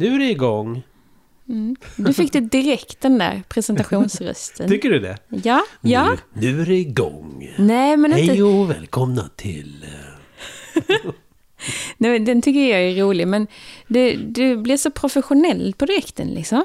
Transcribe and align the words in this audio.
Nu 0.00 0.14
är 0.14 0.18
det 0.18 0.30
igång. 0.30 0.82
Mm. 1.48 1.76
Du 1.96 2.12
fick 2.12 2.32
det 2.32 2.40
direkt, 2.40 3.00
den 3.00 3.18
där 3.18 3.42
presentationsrösten. 3.48 4.68
Tycker 4.70 4.90
du 4.90 4.98
det? 4.98 5.18
Ja, 5.28 5.62
ja. 5.80 6.16
Nu, 6.32 6.52
nu 6.52 6.62
är 6.62 6.66
det 6.66 6.74
igång. 6.74 7.54
Nej, 7.58 7.96
men 7.96 8.18
inte... 8.18 8.32
Hej 8.32 8.42
och 8.42 8.70
välkomna 8.70 9.28
till... 9.36 9.86
eh, 10.74 10.94
Nej, 11.96 12.18
den 12.18 12.42
tycker 12.42 12.60
jag 12.60 12.82
är 12.82 13.02
rolig, 13.02 13.28
men 13.28 13.46
det, 13.88 14.16
du 14.16 14.56
blir 14.56 14.76
så 14.76 14.90
professionell 14.90 15.74
på 15.78 15.86
direkten 15.86 16.28
liksom. 16.28 16.64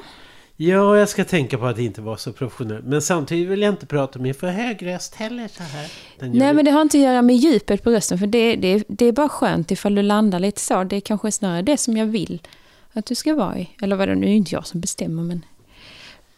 Ja, 0.56 0.98
jag 0.98 1.08
ska 1.08 1.24
tänka 1.24 1.58
på 1.58 1.66
att 1.66 1.78
inte 1.78 2.00
vara 2.00 2.16
så 2.16 2.32
professionell. 2.32 2.82
Men 2.82 3.02
samtidigt 3.02 3.48
vill 3.48 3.62
jag 3.62 3.72
inte 3.72 3.86
prata 3.86 4.18
med 4.18 4.36
för 4.36 4.48
hög 4.48 4.86
röst 4.86 5.14
heller 5.14 5.48
så 5.48 5.62
här. 5.62 5.92
Den 6.18 6.30
Nej, 6.30 6.54
men 6.54 6.64
det 6.64 6.70
har 6.70 6.82
inte 6.82 6.98
att 6.98 7.04
göra 7.04 7.22
med 7.22 7.36
djupet 7.36 7.82
på 7.82 7.90
rösten, 7.90 8.18
för 8.18 8.26
det, 8.26 8.56
det, 8.56 8.84
det 8.88 9.06
är 9.06 9.12
bara 9.12 9.28
skönt 9.28 9.70
ifall 9.70 9.94
du 9.94 10.02
landar 10.02 10.40
lite 10.40 10.60
så. 10.60 10.84
Det 10.84 10.96
är 10.96 11.00
kanske 11.00 11.32
snarare 11.32 11.62
det 11.62 11.76
som 11.76 11.96
jag 11.96 12.06
vill 12.06 12.40
att 12.96 13.06
du 13.06 13.14
ska 13.14 13.34
vara 13.34 13.58
i. 13.58 13.70
Eller 13.82 13.96
vadå, 13.96 14.14
nu 14.14 14.26
är 14.26 14.30
det 14.30 14.36
inte 14.36 14.54
jag 14.54 14.66
som 14.66 14.80
bestämmer, 14.80 15.22
men... 15.22 15.44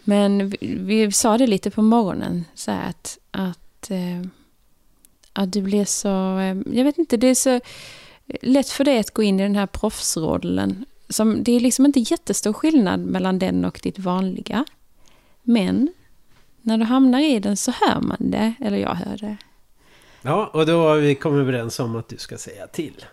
Men 0.04 0.48
vi, 0.48 0.58
vi 0.60 1.12
sa 1.12 1.38
det 1.38 1.46
lite 1.46 1.70
på 1.70 1.82
morgonen, 1.82 2.44
så 2.54 2.70
här 2.70 2.88
att... 2.88 3.18
Att, 3.30 3.90
eh, 3.90 4.22
att 5.32 5.52
du 5.52 5.62
blir 5.62 5.84
så... 5.84 6.38
Eh, 6.38 6.76
jag 6.78 6.84
vet 6.84 6.98
inte, 6.98 7.16
det 7.16 7.26
är 7.26 7.34
så 7.34 7.60
lätt 8.42 8.68
för 8.68 8.84
dig 8.84 8.98
att 8.98 9.10
gå 9.10 9.22
in 9.22 9.40
i 9.40 9.42
den 9.42 9.56
här 9.56 9.66
proffsrollen. 9.66 10.84
Som, 11.08 11.42
det 11.44 11.52
är 11.52 11.60
liksom 11.60 11.86
inte 11.86 12.00
jättestor 12.00 12.52
skillnad 12.52 13.00
mellan 13.00 13.38
den 13.38 13.64
och 13.64 13.80
ditt 13.82 13.98
vanliga. 13.98 14.64
Men 15.42 15.88
när 16.62 16.78
du 16.78 16.84
hamnar 16.84 17.20
i 17.20 17.40
den 17.40 17.56
så 17.56 17.70
hör 17.70 18.00
man 18.00 18.30
det, 18.30 18.54
eller 18.60 18.77
jag 18.77 18.94
hör 18.94 19.16
det. 19.16 19.36
Ja, 20.22 20.50
och 20.52 20.66
då 20.66 20.88
har 20.88 20.96
vi 20.96 21.14
kommit 21.14 21.40
överens 21.40 21.80
om 21.80 21.96
att 21.96 22.08
du 22.08 22.16
ska 22.16 22.38
säga 22.38 22.66
till. 22.66 23.04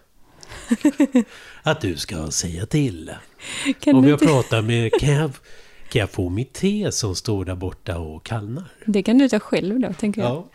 att 1.64 1.82
du 1.82 1.98
ska 1.98 2.32
säga 2.32 2.66
till. 2.66 3.12
Kan 3.80 3.96
Om 3.96 4.04
jag 4.04 4.14
inte, 4.14 4.26
pratar 4.26 4.62
med... 4.62 4.92
Kan 5.00 5.14
jag, 5.14 5.32
kan 5.90 6.00
jag 6.00 6.10
få 6.10 6.30
mitt 6.30 6.54
te 6.54 6.92
som 6.92 7.16
står 7.16 7.46
där 7.46 7.56
borta 7.56 7.98
och 7.98 8.26
kallnar? 8.26 8.64
det 8.86 9.04
kan 9.04 9.18
du 9.18 9.30
ta 9.30 9.40
själv 9.40 9.80
då, 9.80 9.94
tänker 9.94 10.22
jag. 10.22 10.32
Ja. 10.32 10.50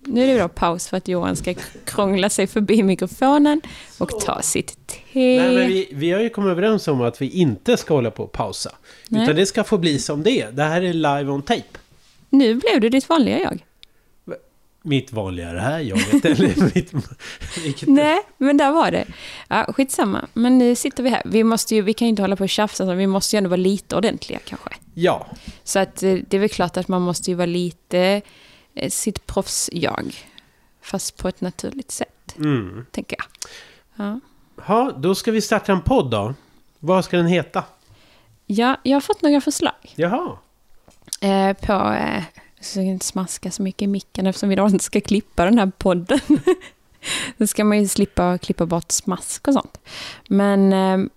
Nu 0.00 0.22
är 0.24 0.34
det 0.34 0.40
då 0.40 0.48
paus 0.48 0.88
för 0.88 0.96
att 0.96 1.08
Johan 1.08 1.36
ska 1.36 1.54
krångla 1.84 2.30
sig 2.30 2.46
förbi 2.46 2.82
mikrofonen 2.82 3.60
och 3.98 4.20
ta 4.20 4.42
sitt 4.42 4.86
te. 4.86 5.00
Nej, 5.12 5.54
men 5.54 5.68
vi, 5.68 5.88
vi 5.92 6.12
har 6.12 6.20
ju 6.20 6.28
kommit 6.28 6.50
överens 6.50 6.88
om 6.88 7.00
att 7.00 7.22
vi 7.22 7.28
inte 7.28 7.76
ska 7.76 7.94
hålla 7.94 8.10
på 8.10 8.22
och 8.22 8.32
pausa. 8.32 8.70
Nej. 9.08 9.22
Utan 9.22 9.36
det 9.36 9.46
ska 9.46 9.64
få 9.64 9.78
bli 9.78 9.98
som 9.98 10.22
det 10.22 10.40
är. 10.40 10.52
Det 10.52 10.62
här 10.62 10.82
är 10.82 10.92
live 10.92 11.30
on 11.30 11.42
tape. 11.42 11.78
Nu 12.30 12.54
blev 12.54 12.80
du 12.80 12.88
ditt 12.88 13.08
vanliga 13.08 13.40
jag. 13.40 13.64
Mitt 14.82 15.12
vanliga 15.12 15.52
det 15.52 15.60
här 15.60 15.78
jaget. 15.78 16.24
eller 16.24 16.74
mitt, 16.74 16.92
vilket, 17.64 17.88
Nej, 17.88 18.20
men 18.38 18.56
där 18.56 18.72
var 18.72 18.90
det. 18.90 19.06
Ja, 19.48 19.72
skitsamma. 19.72 20.26
Men 20.32 20.58
nu 20.58 20.74
sitter 20.74 21.02
vi 21.02 21.10
här. 21.10 21.22
Vi, 21.24 21.44
måste 21.44 21.74
ju, 21.74 21.82
vi 21.82 21.94
kan 21.94 22.06
ju 22.06 22.10
inte 22.10 22.22
hålla 22.22 22.36
på 22.36 22.44
och 22.44 22.50
tjafsa, 22.50 22.86
så 22.86 22.94
vi 22.94 23.06
måste 23.06 23.36
ju 23.36 23.38
ändå 23.38 23.50
vara 23.50 23.56
lite 23.56 23.96
ordentliga 23.96 24.38
kanske. 24.44 24.70
Ja, 24.94 25.26
Så 25.64 25.78
att 25.78 26.02
eh, 26.02 26.14
det 26.28 26.36
är 26.36 26.38
väl 26.38 26.48
klart 26.48 26.76
att 26.76 26.88
man 26.88 27.02
måste 27.02 27.30
ju 27.30 27.36
vara 27.36 27.46
lite 27.46 28.22
eh, 28.74 28.90
sitt 28.90 29.26
proffs-jag. 29.26 30.14
Fast 30.82 31.16
på 31.16 31.28
ett 31.28 31.40
naturligt 31.40 31.90
sätt, 31.90 32.34
mm. 32.36 32.86
tänker 32.90 33.16
jag. 33.18 33.26
Ja. 34.06 34.20
Ha, 34.64 34.92
då 34.92 35.14
ska 35.14 35.30
vi 35.30 35.40
starta 35.40 35.72
en 35.72 35.82
podd 35.82 36.10
då. 36.10 36.34
Vad 36.78 37.04
ska 37.04 37.16
den 37.16 37.26
heta? 37.26 37.64
ja, 38.50 38.76
jag 38.82 38.96
har 38.96 39.00
fått 39.00 39.22
några 39.22 39.40
förslag. 39.40 39.94
Jaha. 39.94 40.38
Eh, 41.20 41.52
på, 41.52 41.72
eh, 41.72 42.22
jag 42.60 42.66
ska 42.66 42.80
inte 42.80 43.06
smaska 43.06 43.50
så 43.50 43.62
mycket 43.62 43.82
i 43.82 43.86
micken 43.86 44.26
eftersom 44.26 44.48
vi 44.48 44.54
då 44.54 44.66
inte 44.66 44.84
ska 44.84 45.00
klippa 45.00 45.44
den 45.44 45.58
här 45.58 45.72
podden. 45.78 46.20
Då 47.36 47.46
ska 47.46 47.64
man 47.64 47.78
ju 47.78 47.88
slippa 47.88 48.38
klippa 48.38 48.66
bort 48.66 48.92
smask 48.92 49.48
och 49.48 49.54
sånt. 49.54 49.80
Men, 50.28 50.72
eh, 50.72 51.10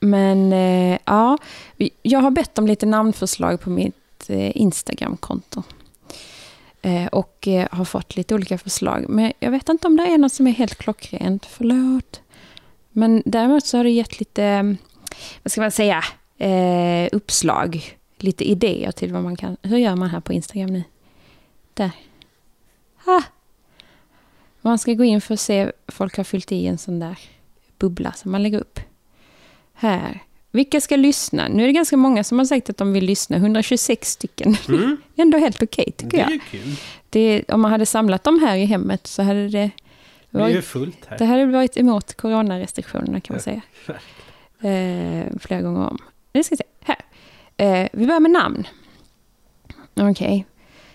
men 0.00 0.52
eh, 0.52 0.98
ja, 1.04 1.38
jag 2.02 2.20
har 2.20 2.30
bett 2.30 2.58
om 2.58 2.66
lite 2.66 2.86
namnförslag 2.86 3.60
på 3.60 3.70
mitt 3.70 4.30
eh, 4.30 4.56
Instagramkonto. 4.56 5.62
Och 7.12 7.48
har 7.70 7.84
fått 7.84 8.16
lite 8.16 8.34
olika 8.34 8.58
förslag. 8.58 9.04
Men 9.08 9.32
jag 9.38 9.50
vet 9.50 9.68
inte 9.68 9.86
om 9.86 9.96
det 9.96 10.02
är 10.02 10.18
något 10.18 10.32
som 10.32 10.46
är 10.46 10.50
helt 10.50 10.74
klockrent, 10.74 11.46
förlåt. 11.46 12.20
Men 12.90 13.22
däremot 13.24 13.66
så 13.66 13.76
har 13.76 13.84
det 13.84 13.90
gett 13.90 14.20
lite, 14.20 14.76
vad 15.42 15.52
ska 15.52 15.60
man 15.60 15.70
säga, 15.70 16.04
uppslag 17.12 17.96
lite 18.22 18.44
idéer 18.44 18.92
till 18.92 19.12
vad 19.12 19.22
man 19.22 19.36
kan... 19.36 19.56
Hur 19.62 19.78
gör 19.78 19.96
man 19.96 20.10
här 20.10 20.20
på 20.20 20.32
Instagram 20.32 20.70
nu? 20.72 20.82
Där. 21.74 21.90
Ha! 23.04 23.22
Man 24.60 24.78
ska 24.78 24.94
gå 24.94 25.04
in 25.04 25.20
för 25.20 25.34
att 25.34 25.40
se 25.40 25.72
folk 25.88 26.16
har 26.16 26.24
fyllt 26.24 26.52
i 26.52 26.66
en 26.66 26.78
sån 26.78 27.00
där 27.00 27.18
bubbla 27.78 28.12
som 28.12 28.32
man 28.32 28.42
lägger 28.42 28.60
upp. 28.60 28.80
Här. 29.72 30.20
Vilka 30.50 30.80
ska 30.80 30.96
lyssna? 30.96 31.48
Nu 31.48 31.62
är 31.62 31.66
det 31.66 31.72
ganska 31.72 31.96
många 31.96 32.24
som 32.24 32.38
har 32.38 32.46
sagt 32.46 32.70
att 32.70 32.76
de 32.76 32.92
vill 32.92 33.04
lyssna. 33.04 33.36
126 33.36 34.10
stycken. 34.10 34.56
Mm. 34.68 34.96
Ändå 35.16 35.38
helt 35.38 35.62
okej 35.62 35.92
tycker 35.96 36.16
Det 36.16 36.22
är 36.22 36.40
jag. 36.52 36.76
Det, 37.10 37.44
om 37.48 37.60
man 37.60 37.70
hade 37.70 37.86
samlat 37.86 38.24
dem 38.24 38.40
här 38.40 38.56
i 38.56 38.64
hemmet 38.64 39.06
så 39.06 39.22
hade 39.22 39.48
det... 39.48 39.70
Det 40.30 40.38
är 40.38 40.42
varit, 40.42 40.64
fullt 40.64 41.04
här. 41.06 41.18
det 41.18 41.24
hade 41.24 41.46
varit 41.46 41.76
emot 41.76 42.14
coronarestriktionerna 42.14 43.20
kan 43.20 43.34
man 43.34 43.42
säga. 43.42 43.62
Eh, 44.60 45.26
flera 45.40 45.62
gånger 45.62 45.88
om. 45.88 45.98
Nu 46.32 46.42
ska 46.42 46.52
vi 46.52 46.56
se. 46.56 46.64
Eh, 47.62 47.88
vi 47.92 48.06
börjar 48.06 48.20
med 48.20 48.30
namn. 48.30 48.66
Okej. 50.00 50.46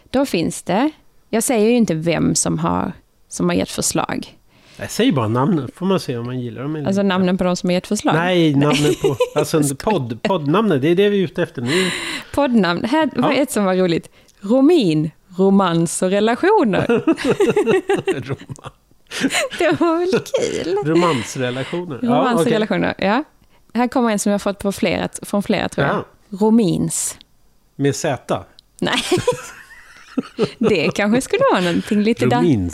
Då 0.09 0.25
finns 0.25 0.63
det... 0.63 0.91
Jag 1.29 1.43
säger 1.43 1.69
ju 1.69 1.75
inte 1.75 1.93
vem 1.95 2.35
som 2.35 2.59
har, 2.59 2.91
som 3.27 3.49
har 3.49 3.55
gett 3.55 3.69
förslag. 3.71 4.37
Jag 4.77 4.91
säger 4.91 5.11
bara 5.11 5.27
namnen, 5.27 5.69
får 5.75 5.85
man 5.85 5.99
se 5.99 6.17
om 6.17 6.25
man 6.25 6.39
gillar 6.39 6.61
dem 6.61 6.75
eller 6.75 6.87
Alltså 6.87 7.03
namnen 7.03 7.37
på 7.37 7.43
de 7.43 7.55
som 7.55 7.69
har 7.69 7.73
gett 7.73 7.87
förslag. 7.87 8.15
Nej, 8.15 8.55
namnet 8.55 9.01
på... 9.01 9.15
Alltså 9.39 9.61
podd, 9.79 10.21
poddnamnet, 10.23 10.81
det 10.81 10.87
är 10.87 10.95
det 10.95 11.09
vi 11.09 11.19
är 11.19 11.23
ute 11.23 11.43
efter 11.43 11.61
nu. 11.61 11.91
Poddnamn. 12.33 12.83
Här 12.83 13.09
var 13.15 13.31
Ja. 13.31 13.37
ett 13.37 13.51
som 13.51 13.65
var 13.65 13.75
roligt. 13.75 14.09
Romin, 14.39 15.11
romans 15.37 16.01
och 16.01 16.09
relationer. 16.09 16.87
Det 19.59 19.79
var 19.81 19.97
väl 19.97 20.09
kul? 20.09 20.77
Romansrelationer. 20.85 21.97
Romans 21.97 22.35
och 22.35 22.41
okej. 22.41 22.53
relationer, 22.53 22.93
ja. 22.97 23.23
Här 23.73 23.87
kommer 23.87 24.11
en 24.11 24.19
som 24.19 24.29
jag 24.31 24.33
har 24.33 24.39
fått 24.39 24.59
på 24.59 24.71
flera, 24.71 25.09
från 25.21 25.43
flera 25.43 25.69
tror 25.69 25.87
jag. 25.87 25.95
Ja, 25.95 26.05
Romins. 26.29 27.17
med 27.75 27.95
Z. 27.95 28.43
Nej. 28.81 29.01
Det 30.57 30.89
kanske 30.95 31.21
skulle 31.21 31.43
vara 31.51 31.61
någonting 31.61 32.01
lite, 32.03 32.25
dan- 32.25 32.69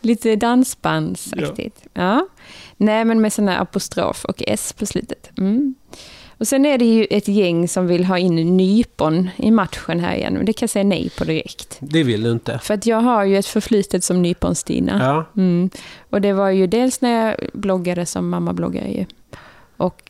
lite 0.00 0.36
dansbandsaktigt. 0.36 1.82
Ja. 1.94 2.26
Nej, 2.76 3.04
men 3.04 3.20
med 3.20 3.32
sån 3.32 3.48
här 3.48 3.58
apostrof 3.60 4.24
och 4.24 4.42
S 4.46 4.72
på 4.78 4.86
slutet. 4.86 5.30
Mm. 5.38 5.74
Och 6.38 6.48
sen 6.48 6.66
är 6.66 6.78
det 6.78 6.84
ju 6.84 7.04
ett 7.10 7.28
gäng 7.28 7.68
som 7.68 7.86
vill 7.86 8.04
ha 8.04 8.18
in 8.18 8.56
nypon 8.56 9.30
i 9.36 9.50
matchen 9.50 10.00
här 10.00 10.14
igen. 10.16 10.34
Men 10.34 10.44
det 10.46 10.52
kan 10.52 10.66
jag 10.66 10.70
säga 10.70 10.84
nej 10.84 11.10
på 11.18 11.24
direkt. 11.24 11.76
Det 11.80 12.02
vill 12.02 12.22
du 12.22 12.30
inte. 12.32 12.58
För 12.62 12.74
att 12.74 12.86
jag 12.86 13.00
har 13.00 13.24
ju 13.24 13.38
ett 13.38 13.46
förflutet 13.46 14.04
som 14.04 14.22
nyponstina. 14.22 14.98
Ja, 15.02 15.42
Mm. 15.42 15.70
Och 16.10 16.20
det 16.20 16.32
var 16.32 16.50
ju 16.50 16.66
dels 16.66 17.00
när 17.00 17.26
jag 17.26 17.36
bloggade 17.52 18.06
som 18.06 18.28
mammabloggare 18.28 18.88
ju. 18.92 19.04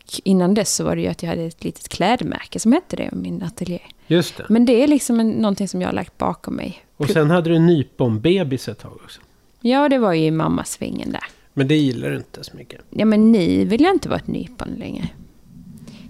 Och 0.08 0.20
innan 0.24 0.54
dess 0.54 0.74
så 0.74 0.84
var 0.84 0.96
det 0.96 1.02
ju 1.02 1.08
att 1.08 1.22
jag 1.22 1.30
hade 1.30 1.42
ett 1.42 1.64
litet 1.64 1.88
klädmärke 1.88 2.60
som 2.60 2.72
hette 2.72 2.96
det, 2.96 3.10
min 3.12 3.42
ateljé. 3.42 3.78
just 4.06 4.36
det. 4.36 4.46
Men 4.48 4.64
det 4.64 4.82
är 4.82 4.88
liksom 4.88 5.20
en, 5.20 5.30
någonting 5.30 5.68
som 5.68 5.80
jag 5.80 5.88
har 5.88 5.92
lagt 5.92 6.18
bakom 6.18 6.54
mig. 6.54 6.84
Och 6.96 7.08
sen 7.10 7.30
hade 7.30 7.50
du 7.50 7.56
en 7.56 7.66
nyponbebis 7.66 8.68
ett 8.68 8.78
tag 8.78 8.92
också. 9.04 9.20
Ja, 9.60 9.88
det 9.88 9.98
var 9.98 10.12
ju 10.12 10.24
i 10.24 10.30
mammasvängen 10.30 11.12
där. 11.12 11.24
Men 11.54 11.68
det 11.68 11.76
gillar 11.76 12.10
du 12.10 12.16
inte 12.16 12.44
så 12.44 12.56
mycket. 12.56 12.80
Ja, 12.90 13.04
men 13.04 13.32
ni 13.32 13.64
vill 13.64 13.82
jag 13.82 13.94
inte 13.94 14.08
vara 14.08 14.18
ett 14.18 14.26
nypon 14.26 14.68
längre. 14.68 15.08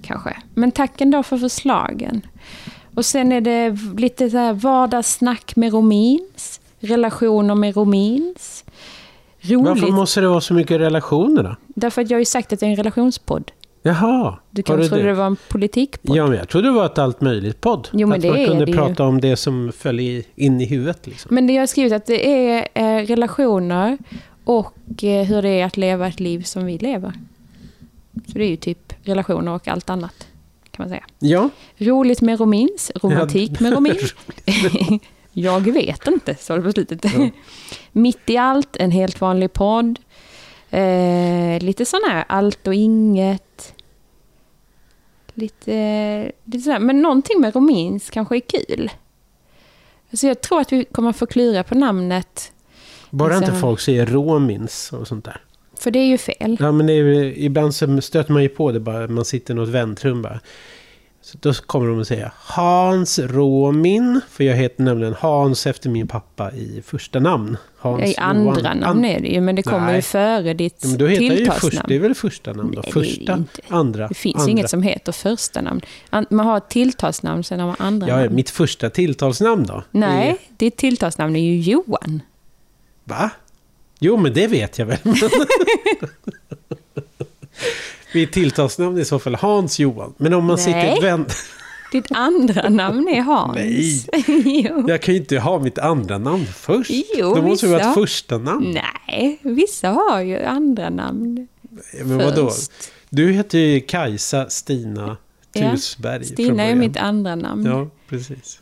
Kanske. 0.02 0.36
Men 0.54 0.72
tack 0.72 1.00
ändå 1.00 1.22
för 1.22 1.38
förslagen. 1.38 2.26
Och 2.94 3.04
sen 3.04 3.32
är 3.32 3.40
det 3.40 3.78
lite 3.96 4.30
så 4.30 4.36
här 4.36 4.52
vardagssnack 4.52 5.56
med 5.56 5.72
Romins. 5.72 6.60
Relationer 6.80 7.54
med 7.54 7.76
Romins. 7.76 8.64
Roligt. 9.40 9.66
Varför 9.66 9.92
måste 9.92 10.20
det 10.20 10.28
vara 10.28 10.40
så 10.40 10.54
mycket 10.54 10.80
relationer 10.80 11.42
då? 11.42 11.56
Därför 11.66 12.02
att 12.02 12.10
jag 12.10 12.16
har 12.16 12.20
ju 12.20 12.24
sagt 12.24 12.52
att 12.52 12.60
det 12.60 12.66
är 12.66 12.70
en 12.70 12.76
relationspodd. 12.76 13.50
Jaha, 13.88 14.38
Du 14.50 14.62
kanske 14.62 14.88
trodde 14.88 15.02
det? 15.02 15.08
det 15.08 15.14
var 15.14 15.26
en 15.26 15.36
politikpodd? 15.48 16.16
Ja, 16.16 16.26
men 16.26 16.38
jag 16.38 16.48
trodde 16.48 16.68
det 16.68 16.72
var 16.72 16.86
ett 16.86 16.98
allt 16.98 17.20
möjligt 17.20 17.60
podd. 17.60 17.88
Jo, 17.92 18.08
men 18.08 18.18
att 18.18 18.26
man 18.26 18.46
kunde 18.46 18.64
det 18.64 18.70
ju. 18.70 18.76
prata 18.76 19.04
om 19.04 19.20
det 19.20 19.36
som 19.36 19.72
föll 19.76 20.00
in 20.34 20.60
i 20.60 20.64
huvudet. 20.64 21.06
Liksom. 21.06 21.34
Men 21.34 21.46
det 21.46 21.52
jag 21.52 21.62
har 21.62 21.66
skrivit 21.66 21.92
att 21.92 22.06
det 22.06 22.48
är 22.50 22.68
eh, 22.74 23.06
relationer 23.06 23.98
och 24.44 25.04
eh, 25.04 25.26
hur 25.26 25.42
det 25.42 25.48
är 25.48 25.64
att 25.64 25.76
leva 25.76 26.06
ett 26.08 26.20
liv 26.20 26.42
som 26.42 26.66
vi 26.66 26.78
lever. 26.78 27.12
Så 28.26 28.38
det 28.38 28.44
är 28.44 28.48
ju 28.48 28.56
typ 28.56 28.92
relationer 29.02 29.52
och 29.52 29.68
allt 29.68 29.90
annat, 29.90 30.26
kan 30.70 30.82
man 30.82 30.88
säga. 30.88 31.04
Ja, 31.18 31.50
Roligt 31.78 32.20
med 32.20 32.40
romins, 32.40 32.92
romantik 33.02 33.60
med 33.60 33.72
romin. 33.72 33.96
jag 35.32 35.60
vet 35.60 36.06
inte, 36.06 36.34
sa 36.34 36.56
det 36.56 36.62
på 36.62 36.72
slutet. 36.72 37.04
Ja. 37.04 37.28
Mitt 37.92 38.30
i 38.30 38.36
allt, 38.36 38.76
en 38.76 38.90
helt 38.90 39.20
vanlig 39.20 39.52
podd. 39.52 39.98
Eh, 40.70 41.60
lite 41.60 41.84
sån 41.84 42.00
här 42.10 42.24
allt 42.28 42.66
och 42.66 42.74
inget. 42.74 43.42
Lite, 45.38 46.32
lite 46.44 46.58
sådär. 46.64 46.78
Men 46.78 47.02
någonting 47.02 47.40
med 47.40 47.54
romins 47.54 48.10
kanske 48.10 48.36
är 48.36 48.40
kul. 48.40 48.90
Så 50.12 50.26
jag 50.26 50.40
tror 50.40 50.60
att 50.60 50.72
vi 50.72 50.84
kommer 50.84 51.12
få 51.12 51.26
klura 51.26 51.62
på 51.62 51.74
namnet. 51.74 52.52
bara 53.10 53.38
Så- 53.38 53.44
inte 53.44 53.56
folk 53.58 53.80
säger 53.80 54.06
romins 54.06 54.92
och 54.92 55.08
sånt 55.08 55.24
där. 55.24 55.40
för 55.78 55.90
det 55.90 55.98
är 55.98 56.06
ju 56.06 56.18
fel. 56.18 56.56
Ja, 56.60 56.72
men 56.72 56.88
är, 56.88 57.04
ibland 57.38 57.74
så 57.74 58.00
stöter 58.00 58.32
man 58.32 58.42
ju 58.42 58.48
på 58.48 58.72
det 58.72 58.80
bara. 58.80 59.08
Man 59.08 59.24
sitter 59.24 59.54
i 59.54 59.56
något 59.56 59.68
väntrum 59.68 60.22
bara. 60.22 60.40
Så 61.32 61.38
då 61.40 61.52
kommer 61.54 61.88
de 61.88 62.00
att 62.00 62.06
säga 62.08 62.32
Hans 62.36 63.18
Råmin. 63.18 64.20
För 64.30 64.44
jag 64.44 64.56
heter 64.56 64.82
nämligen 64.82 65.14
Hans 65.18 65.66
efter 65.66 65.90
min 65.90 66.08
pappa 66.08 66.52
i 66.52 66.82
första 66.86 67.18
namn. 67.18 67.56
Hans 67.78 68.02
I 68.02 68.16
andra 68.16 68.60
Johan- 68.60 68.76
namn 68.80 69.04
är 69.04 69.20
det 69.20 69.28
ju, 69.28 69.40
men 69.40 69.54
det 69.56 69.62
kommer 69.62 69.86
Nej. 69.86 69.96
ju 69.96 70.02
före 70.02 70.54
ditt 70.54 70.84
Men 70.84 70.98
då 70.98 71.06
heter 71.06 71.24
jag 71.24 71.36
ju 71.38 71.44
först, 71.46 71.60
tilltalsnamn. 71.60 71.84
det 71.88 71.94
är 71.94 71.98
väl 71.98 72.14
första 72.14 72.52
namn 72.52 72.72
då? 72.74 72.80
Nej, 72.80 72.92
det 72.94 73.00
det 73.00 73.06
första, 73.06 73.32
inte. 73.36 73.60
andra, 73.68 74.08
Det 74.08 74.14
finns 74.14 74.36
andra. 74.36 74.50
inget 74.50 74.70
som 74.70 74.82
heter 74.82 75.12
första 75.12 75.60
namn. 75.60 75.80
An- 76.10 76.26
Man 76.30 76.46
har 76.46 76.56
ett 76.56 76.68
tilltalsnamn, 76.68 77.44
sen 77.44 77.60
har 77.60 77.66
man 77.66 77.76
andra 77.78 78.08
Ja, 78.08 78.16
namn. 78.16 78.34
mitt 78.34 78.50
första 78.50 78.90
tilltalsnamn 78.90 79.66
då? 79.66 79.82
Nej, 79.90 80.28
Är, 80.28 80.36
ditt 80.56 80.76
tilltalsnamn 80.76 81.36
är 81.36 81.40
ju 81.40 81.60
Johan. 81.60 82.22
va? 83.04 83.30
Jo, 84.00 84.16
men 84.16 84.32
det 84.34 84.46
vet 84.46 84.78
jag 84.78 84.86
väl. 84.86 84.98
mitt 88.14 88.32
tilltalsnamn 88.32 88.96
är 88.96 89.00
i 89.00 89.04
så 89.04 89.18
fall 89.18 89.34
Hans 89.34 89.78
Johan. 89.78 90.14
Men 90.16 90.34
om 90.34 90.44
man 90.44 90.56
Nej. 90.56 90.64
sitter 90.64 91.02
vänt... 91.02 91.32
Ditt 91.92 92.06
andra 92.12 92.68
namn 92.68 93.08
är 93.08 93.20
Hans. 93.20 93.54
Nej. 93.56 94.06
Jag 94.88 95.02
kan 95.02 95.14
ju 95.14 95.20
inte 95.20 95.38
ha 95.38 95.58
mitt 95.58 95.78
andra 95.78 96.18
namn 96.18 96.46
först. 96.46 96.90
Jo, 97.18 97.34
Då 97.34 97.42
måste 97.42 97.66
det 97.66 97.70
vara 97.70 97.78
vissa. 97.78 97.90
ett 97.90 97.94
första 97.94 98.38
namn. 98.38 98.78
Nej, 99.08 99.38
vissa 99.42 99.88
har 99.88 100.20
ju 100.20 100.38
andra 100.44 100.90
namn 100.90 101.48
Men 102.04 102.18
vadå? 102.18 102.50
först. 102.50 102.72
Du 103.10 103.32
heter 103.32 103.58
ju 103.58 103.80
Kajsa 103.80 104.48
Stina 104.48 105.16
Ja, 105.52 105.70
Tusberg. 105.72 106.18
från 106.24 106.24
Stina 106.34 106.62
är 106.62 106.74
mitt 106.74 106.96
andra 106.96 107.34
namn. 107.34 107.64
Ja. 107.66 107.70
Ja, 107.78 107.88
precis. 108.08 108.58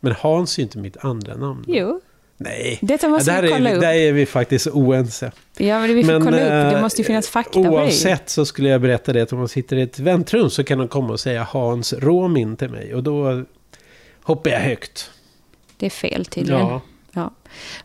Men 0.00 0.14
Hans 0.18 0.58
är 0.58 0.62
ju 0.62 0.64
inte 0.64 0.78
mitt 0.78 0.96
andra 0.96 1.36
namn. 1.36 1.64
Jo, 1.66 2.00
Nej. 2.36 2.78
detta 2.82 3.08
måste 3.08 3.32
där, 3.32 3.42
vi 3.42 3.48
är 3.48 3.52
kolla 3.52 3.70
vi, 3.70 3.76
upp. 3.76 3.82
där 3.82 3.92
är 3.92 4.12
vi 4.12 4.26
faktiskt 4.26 4.66
oense. 4.66 5.32
Ja, 5.56 5.80
men 5.80 5.94
vi 5.94 6.04
får 6.04 6.12
kolla 6.12 6.36
upp. 6.36 6.70
Det 6.70 6.76
eh, 6.76 6.80
måste 6.80 7.00
ju 7.00 7.06
finnas 7.06 7.28
fakta 7.28 7.62
på. 7.62 7.68
Oavsett 7.68 8.28
så 8.28 8.46
skulle 8.46 8.68
jag 8.68 8.80
berätta 8.80 9.12
det 9.12 9.22
att 9.22 9.32
om 9.32 9.38
man 9.38 9.48
sitter 9.48 9.76
i 9.76 9.82
ett 9.82 9.98
väntrum 9.98 10.50
så 10.50 10.64
kan 10.64 10.78
de 10.78 10.88
komma 10.88 11.12
och 11.12 11.20
säga 11.20 11.46
Hans 11.50 11.92
Råmin 11.92 12.56
till 12.56 12.68
mig. 12.68 12.94
Och 12.94 13.02
då 13.02 13.44
hoppar 14.22 14.50
jag 14.50 14.60
högt. 14.60 15.10
Det 15.76 15.86
är 15.86 15.90
fel 15.90 16.24
tydligen. 16.26 16.60
Ja. 16.60 16.80
Ja. 17.12 17.34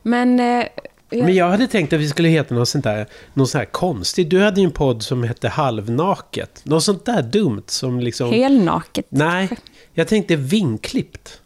Men... 0.04 0.40
Eh, 0.40 0.66
ja. 1.10 1.24
Men 1.24 1.36
jag 1.36 1.50
hade 1.50 1.68
tänkt 1.68 1.94
att 1.94 2.00
vi 2.00 2.10
skulle 2.10 2.30
heta 2.30 2.56
något 2.56 2.69
sånt 2.69 2.84
där, 2.84 3.07
något 3.34 3.50
sånt 3.50 3.60
här 3.60 3.72
konstigt. 3.72 4.30
Du 4.30 4.40
hade 4.40 4.62
ju 4.62 4.66
en 4.66 4.72
podd 4.72 5.04
som 5.04 5.24
hette 5.24 5.50
Halvnaket. 5.50 6.62
Något 6.63 6.84
sånt 6.84 7.06
där 7.06 7.22
dumt 7.22 7.63
som 7.66 8.00
liksom... 8.00 8.31
Helnaket. 8.31 9.06
Nej, 9.10 9.50
jag 9.94 10.07
tänkte 10.07 10.36
vinklippt. 10.36 11.42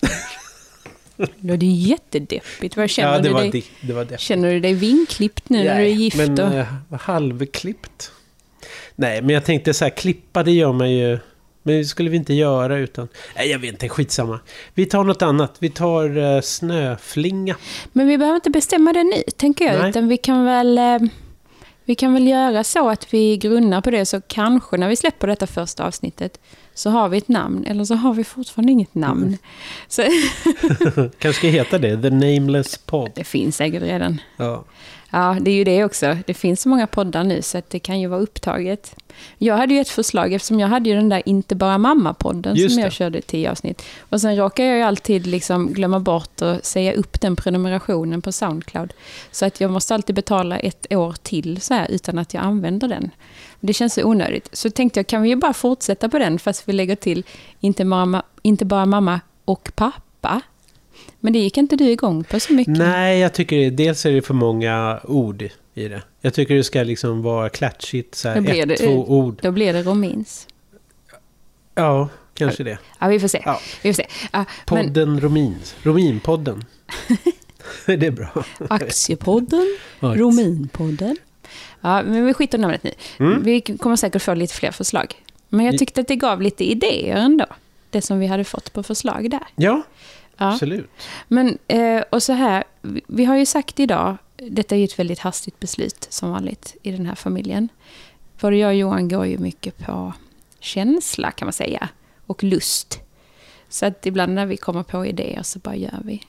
Det 1.40 1.66
är 1.66 1.88
jättedeppigt. 1.88 2.76
Vad 2.76 2.90
känner, 2.90 3.12
ja, 3.12 3.18
det 3.18 3.28
du 3.28 3.34
var, 3.34 3.40
dig, 3.42 3.64
det, 3.80 3.92
var 3.92 4.16
känner 4.16 4.52
du 4.52 4.60
dig 4.60 4.74
vinklippt 4.74 5.48
nu 5.48 5.64
när 5.64 5.78
du 5.78 5.84
är 5.84 5.88
gift? 5.88 6.16
men 6.16 6.40
och... 6.40 6.54
eh, 6.54 6.66
halvklippt. 7.00 8.12
Nej, 8.94 9.22
men 9.22 9.30
jag 9.30 9.44
tänkte 9.44 9.74
så 9.74 9.84
här, 9.84 9.90
klippa 9.90 10.42
det 10.42 10.52
gör 10.52 10.72
man 10.72 10.92
ju... 10.92 11.18
Men 11.62 11.76
det 11.76 11.84
skulle 11.84 12.10
vi 12.10 12.16
inte 12.16 12.34
göra 12.34 12.76
utan... 12.76 13.08
Nej, 13.36 13.50
jag 13.50 13.58
vet 13.58 13.72
inte, 13.72 13.88
skitsamma. 13.88 14.40
Vi 14.74 14.86
tar 14.86 15.04
något 15.04 15.22
annat. 15.22 15.56
Vi 15.58 15.70
tar 15.70 16.18
uh, 16.18 16.40
snöflinga. 16.40 17.56
Men 17.92 18.08
vi 18.08 18.18
behöver 18.18 18.36
inte 18.36 18.50
bestämma 18.50 18.92
det 18.92 19.04
nu, 19.04 19.22
tänker 19.36 19.64
jag. 19.64 19.78
Nej. 19.78 19.90
Utan 19.90 20.08
vi 20.08 20.16
kan 20.16 20.44
väl... 20.44 20.78
Eh, 20.78 20.98
vi 21.84 21.94
kan 21.94 22.14
väl 22.14 22.26
göra 22.26 22.64
så 22.64 22.88
att 22.88 23.14
vi 23.14 23.36
grunnar 23.36 23.80
på 23.80 23.90
det, 23.90 24.06
så 24.06 24.20
kanske 24.20 24.76
när 24.76 24.88
vi 24.88 24.96
släpper 24.96 25.26
detta 25.26 25.46
första 25.46 25.86
avsnittet 25.86 26.40
så 26.74 26.90
har 26.90 27.08
vi 27.08 27.18
ett 27.18 27.28
namn, 27.28 27.64
eller 27.66 27.84
så 27.84 27.94
har 27.94 28.14
vi 28.14 28.24
fortfarande 28.24 28.72
inget 28.72 28.94
namn. 28.94 29.38
Mm. 29.98 31.10
Kanske 31.18 31.32
ska 31.32 31.48
heta 31.48 31.78
det, 31.78 32.02
The 32.02 32.10
Nameless 32.10 32.78
Pod. 32.78 33.10
det 33.14 33.24
finns 33.24 33.56
säkert 33.56 33.82
redan. 33.82 34.20
Ja. 34.36 34.64
Ja, 35.14 35.36
det 35.40 35.50
är 35.50 35.54
ju 35.54 35.64
det 35.64 35.84
också. 35.84 36.16
Det 36.26 36.34
finns 36.34 36.60
så 36.62 36.68
många 36.68 36.86
poddar 36.86 37.24
nu 37.24 37.42
så 37.42 37.62
det 37.68 37.78
kan 37.78 38.00
ju 38.00 38.06
vara 38.06 38.20
upptaget. 38.20 38.94
Jag 39.38 39.56
hade 39.56 39.74
ju 39.74 39.80
ett 39.80 39.88
förslag 39.88 40.32
eftersom 40.32 40.60
jag 40.60 40.68
hade 40.68 40.88
ju 40.88 40.96
den 40.96 41.08
där 41.08 41.22
Inte 41.26 41.54
bara 41.54 41.78
mamma-podden 41.78 42.54
Just 42.56 42.74
som 42.74 42.76
det. 42.80 42.86
jag 42.86 42.92
körde 42.92 43.18
i 43.18 43.22
tio 43.22 43.50
avsnitt. 43.50 43.82
Och 44.00 44.20
sen 44.20 44.36
råkar 44.36 44.64
jag 44.64 44.76
ju 44.76 44.82
alltid 44.82 45.26
liksom 45.26 45.72
glömma 45.72 46.00
bort 46.00 46.42
att 46.42 46.64
säga 46.64 46.92
upp 46.92 47.20
den 47.20 47.36
prenumerationen 47.36 48.22
på 48.22 48.32
Soundcloud. 48.32 48.92
Så 49.30 49.46
att 49.46 49.60
jag 49.60 49.70
måste 49.70 49.94
alltid 49.94 50.14
betala 50.16 50.58
ett 50.58 50.92
år 50.92 51.14
till 51.22 51.60
så 51.60 51.74
här 51.74 51.90
utan 51.90 52.18
att 52.18 52.34
jag 52.34 52.42
använder 52.42 52.88
den. 52.88 53.10
Det 53.64 53.72
känns 53.72 53.94
så 53.94 54.04
onödigt. 54.04 54.48
Så 54.52 54.70
tänkte 54.70 54.98
jag, 55.00 55.06
kan 55.06 55.22
vi 55.22 55.28
ju 55.28 55.36
bara 55.36 55.52
fortsätta 55.52 56.08
på 56.08 56.18
den 56.18 56.38
fast 56.38 56.68
vi 56.68 56.72
lägger 56.72 56.96
till 56.96 57.24
Inte 57.60 57.84
bara, 57.84 58.04
ma- 58.04 58.22
inte 58.42 58.64
bara 58.64 58.86
mamma 58.86 59.20
och 59.44 59.72
pappa. 59.74 60.40
Men 61.20 61.32
det 61.32 61.38
gick 61.38 61.56
inte 61.58 61.76
du 61.76 61.84
igång 61.84 62.24
på 62.24 62.40
så 62.40 62.52
mycket. 62.52 62.76
Nej, 62.78 63.18
jag 63.18 63.32
tycker 63.34 63.70
dels 63.70 64.06
är 64.06 64.12
det 64.12 64.22
för 64.22 64.34
många 64.34 65.00
ord 65.04 65.42
i 65.74 65.88
det. 65.88 66.02
Jag 66.20 66.34
tycker 66.34 66.54
det 66.54 66.64
ska 66.64 66.82
liksom 66.82 67.22
vara 67.22 67.48
klatschigt, 67.48 68.14
så 68.14 68.28
här, 68.28 68.36
ett, 68.62 68.68
det- 68.68 68.76
två 68.76 69.04
ord. 69.08 69.38
Då 69.42 69.50
blir 69.50 69.72
det 69.72 69.82
Romins. 69.82 70.48
Ja, 71.74 72.08
kanske 72.34 72.64
det. 72.64 72.78
Ja, 73.00 73.08
vi 73.08 73.20
får 73.20 73.28
se. 73.28 73.42
Ja. 73.44 73.60
Vi 73.82 73.92
får 73.94 74.02
se. 74.02 74.06
Ja, 74.32 74.44
men 74.70 74.84
Podden 74.86 75.20
Romins. 75.20 75.74
Rominpodden. 75.82 76.64
det 77.86 78.06
är 78.06 78.10
bra. 78.10 78.44
Aktiepodden, 78.70 79.76
Rominpodden. 80.00 81.16
Ja, 81.82 82.02
men 82.02 82.26
vi 82.26 82.34
skiter 82.34 82.58
i 82.58 82.60
namnet 82.60 82.82
nu. 82.84 82.90
Mm. 83.18 83.42
Vi 83.42 83.60
kommer 83.60 83.96
säkert 83.96 84.22
få 84.22 84.34
lite 84.34 84.54
fler 84.54 84.70
förslag. 84.70 85.14
Men 85.48 85.66
jag 85.66 85.78
tyckte 85.78 86.00
att 86.00 86.08
det 86.08 86.16
gav 86.16 86.42
lite 86.42 86.64
idéer 86.64 87.16
ändå. 87.16 87.46
Det 87.90 88.02
som 88.02 88.18
vi 88.18 88.26
hade 88.26 88.44
fått 88.44 88.72
på 88.72 88.82
förslag 88.82 89.30
där. 89.30 89.40
Ja, 89.56 89.82
Ja. 90.36 90.52
absolut. 90.52 90.90
Men, 91.28 91.58
eh, 91.68 92.02
och 92.10 92.22
så 92.22 92.32
här, 92.32 92.64
vi- 92.82 93.02
vi 93.06 93.24
har 93.24 93.36
ju 93.36 93.46
sagt 93.46 93.80
idag, 93.80 94.16
detta 94.36 94.74
är 94.74 94.78
ju 94.78 94.84
ett 94.84 94.98
väldigt 94.98 95.18
hastigt 95.18 95.60
beslut 95.60 96.06
som 96.10 96.30
vanligt 96.30 96.76
i 96.82 96.90
den 96.90 97.06
här 97.06 97.14
familjen. 97.14 97.68
Både 98.40 98.56
jag 98.56 98.68
och 98.68 98.74
Johan 98.74 99.08
går 99.08 99.26
ju 99.26 99.38
mycket 99.38 99.78
på 99.78 100.12
känsla 100.60 101.30
kan 101.30 101.46
man 101.46 101.52
säga, 101.52 101.88
och 102.26 102.44
lust. 102.44 103.00
Så 103.68 103.86
att 103.86 104.06
ibland 104.06 104.32
när 104.34 104.46
vi 104.46 104.56
kommer 104.56 104.82
på 104.82 105.06
idéer 105.06 105.42
så 105.42 105.58
bara 105.58 105.76
gör 105.76 106.00
vi. 106.04 106.22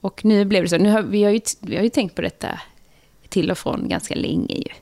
Och 0.00 0.24
nu 0.24 0.44
blev 0.44 0.62
det 0.62 0.68
så, 0.68 0.78
nu 0.78 0.90
har, 0.90 1.02
vi, 1.02 1.24
har 1.24 1.30
ju, 1.30 1.40
vi 1.60 1.76
har 1.76 1.82
ju 1.82 1.88
tänkt 1.90 2.14
på 2.14 2.22
detta 2.22 2.60
till 3.28 3.50
och 3.50 3.58
från 3.58 3.88
ganska 3.88 4.14
länge 4.14 4.54
ju. 4.54 4.72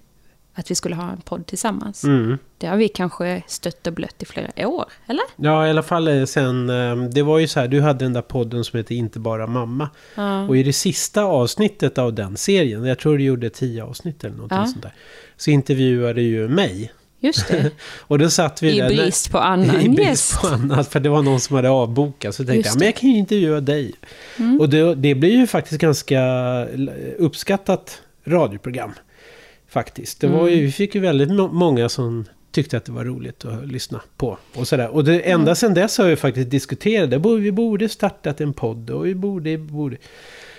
Att 0.58 0.70
vi 0.70 0.74
skulle 0.74 0.94
ha 0.94 1.10
en 1.10 1.20
podd 1.20 1.46
tillsammans. 1.46 2.04
Mm. 2.04 2.38
Det 2.58 2.66
har 2.66 2.76
vi 2.76 2.88
kanske 2.88 3.42
stött 3.46 3.86
och 3.86 3.92
blött 3.92 4.22
i 4.22 4.26
flera 4.26 4.68
år, 4.68 4.84
eller? 5.06 5.24
Ja, 5.36 5.66
i 5.66 5.70
alla 5.70 5.82
fall 5.82 6.08
eh, 6.08 6.24
sen... 6.24 6.70
eh, 6.70 6.96
Det 6.96 7.22
var 7.22 7.38
ju 7.38 7.48
så 7.48 7.60
här, 7.60 7.68
du 7.68 7.80
hade 7.80 8.04
den 8.04 8.12
där 8.12 8.22
podden 8.22 8.64
som 8.64 8.76
heter 8.76 8.94
Inte 8.94 9.18
bara 9.18 9.46
mamma. 9.46 9.88
Ja. 10.14 10.48
Och 10.48 10.56
i 10.56 10.62
det 10.62 10.72
sista 10.72 11.22
avsnittet 11.22 11.98
av 11.98 12.12
den 12.14 12.36
serien, 12.36 12.84
jag 12.84 12.98
tror 12.98 13.18
du 13.18 13.24
gjorde 13.24 13.50
tio 13.50 13.84
avsnitt 13.84 14.24
eller 14.24 14.34
någonting 14.36 14.58
Ja. 14.58 14.66
sånt 14.66 14.82
där. 14.82 14.92
Så 15.36 15.50
intervjuade 15.50 16.22
ju 16.22 16.48
mig. 16.48 16.92
Just 17.20 17.48
det. 17.48 17.70
Och 18.00 18.18
då 18.18 18.30
satt 18.30 18.62
vi 18.62 18.76
I 18.76 18.80
där... 18.80 18.88
brist 18.88 19.30
på 19.30 19.38
annan 19.38 19.80
I 19.80 19.88
brist 19.88 20.08
gäst. 20.08 20.40
på 20.40 20.46
annat, 20.54 20.88
för 20.88 21.00
det 21.00 21.08
var 21.08 21.22
någon 21.22 21.40
som 21.40 21.56
hade 21.56 21.70
avbokat. 21.70 22.34
Så 22.34 22.44
tänkte 22.44 22.68
jag, 22.68 22.78
men 22.78 22.86
jag 22.86 22.96
kan 22.96 23.10
ju 23.10 23.16
intervjua 23.18 23.60
dig. 23.60 23.92
Mm. 24.38 24.60
Och 24.60 24.68
det, 24.68 24.94
det 24.94 25.14
blir 25.14 25.36
ju 25.36 25.46
faktiskt 25.46 25.80
ganska 25.80 26.20
uppskattat 27.18 28.02
radioprogram. 28.26 28.92
Faktiskt. 29.68 30.20
Det 30.20 30.26
var 30.26 30.46
ju, 30.48 30.52
Mm. 30.52 30.64
vi 30.64 30.72
fick 30.72 30.94
ju 30.94 31.00
väldigt 31.00 31.30
må- 31.30 31.52
många 31.52 31.88
som 31.88 32.24
tyckte 32.52 32.76
att 32.76 32.84
det 32.84 32.92
var 32.92 33.04
roligt 33.04 33.44
att 33.44 33.68
lyssna 33.68 34.00
på. 34.16 34.38
Och, 34.54 34.68
sådär. 34.68 34.88
och 34.88 35.04
det 35.04 35.20
ända 35.20 35.54
sedan 35.54 35.74
dess 35.74 35.98
har 35.98 36.06
vi 36.06 36.16
faktiskt 36.16 36.50
diskuterat 36.50 37.10
det. 37.10 37.18
Vi 37.18 37.52
borde 37.52 37.88
startat 37.88 38.40
en 38.40 38.52
podd 38.52 38.90
och 38.90 39.06
vi 39.06 39.14
borde, 39.14 39.58
borde. 39.58 39.96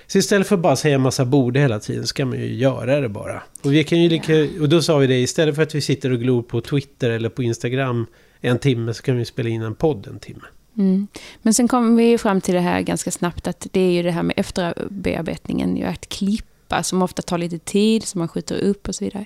Så 0.08 0.18
istället 0.18 0.48
för 0.48 0.56
att 0.56 0.62
bara 0.62 0.76
säga 0.76 0.96
en 0.96 1.02
massa 1.02 1.26
borde 1.26 1.60
hela 1.60 1.80
tiden 1.80 2.08
ska 2.08 2.26
man 2.26 2.40
ju 2.40 2.54
göra 2.54 3.02
det 3.02 3.10
bara. 3.10 3.44
Och, 3.64 3.74
vi 3.74 3.84
kan 3.84 4.02
ju 4.02 4.10
lika, 4.10 4.34
och 4.62 4.70
då 4.70 4.82
sa 4.82 4.98
vi 4.98 5.08
det, 5.08 5.20
istället 5.20 5.56
för 5.56 5.64
att 5.64 5.76
vi 5.76 5.82
sitter 5.82 6.12
och 6.12 6.20
glor 6.20 6.42
på 6.42 6.62
Twitter 6.62 7.10
eller 7.10 7.30
på 7.30 7.44
Instagram 7.44 8.06
en 8.42 8.60
timme 8.60 8.94
så 8.94 9.04
kan 9.04 9.18
vi 9.18 9.26
spela 9.26 9.50
in 9.50 9.62
en 9.62 9.76
podd 9.76 10.08
en 10.08 10.20
timme. 10.20 10.44
Mm. 10.78 11.08
Men 11.42 11.54
sen 11.54 11.68
kom 11.68 11.96
vi 11.96 12.04
ju 12.04 12.18
fram 12.18 12.42
till 12.42 12.54
det 12.54 12.60
här 12.62 12.82
ganska 12.82 13.12
snabbt 13.12 13.48
att 13.48 13.68
det 13.72 13.80
är 13.80 13.92
ju 13.92 14.04
det 14.04 14.12
här 14.12 14.24
med 14.24 14.34
efterbearbetningen, 14.38 15.78
ju 15.78 15.84
att 15.84 16.10
klippa 16.10 16.48
som 16.84 17.02
ofta 17.02 17.22
tar 17.22 17.38
lite 17.38 17.60
tid, 17.60 18.04
som 18.04 18.20
man 18.20 18.28
skjuter 18.28 18.60
upp 18.60 18.88
och 18.88 18.96
så 18.96 19.06
vidare. 19.06 19.26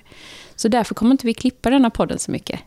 Så 0.56 0.68
därför 0.68 0.94
kommer 0.94 1.10
inte 1.12 1.26
vi 1.26 1.34
klippa 1.34 1.70
denna 1.70 1.90
podden 1.90 2.18
så 2.18 2.30
mycket. 2.30 2.60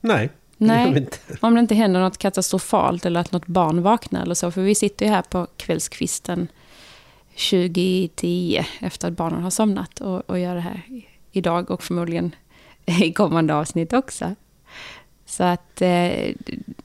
Nej. 0.00 0.30
Nej. 0.56 1.06
Om 1.40 1.54
det 1.54 1.60
inte 1.60 1.74
händer 1.74 2.00
något 2.00 2.18
katastrofalt 2.18 3.06
eller 3.06 3.20
att 3.20 3.32
något 3.32 3.46
barn 3.46 3.82
vaknar 3.82 4.22
eller 4.22 4.34
så. 4.34 4.50
För 4.50 4.62
vi 4.62 4.74
sitter 4.74 5.06
ju 5.06 5.12
här 5.12 5.22
på 5.22 5.46
kvällskvisten 5.56 6.48
2010 7.50 8.64
efter 8.80 9.08
att 9.08 9.14
barnen 9.14 9.42
har 9.42 9.50
somnat 9.50 10.00
och, 10.00 10.30
och 10.30 10.38
gör 10.38 10.54
det 10.54 10.60
här 10.60 10.82
idag 11.32 11.70
och 11.70 11.82
förmodligen 11.82 12.34
i 12.86 13.12
kommande 13.12 13.54
avsnitt 13.54 13.92
också. 13.92 14.34
Så 15.26 15.44
att 15.44 15.82
eh, 15.82 16.34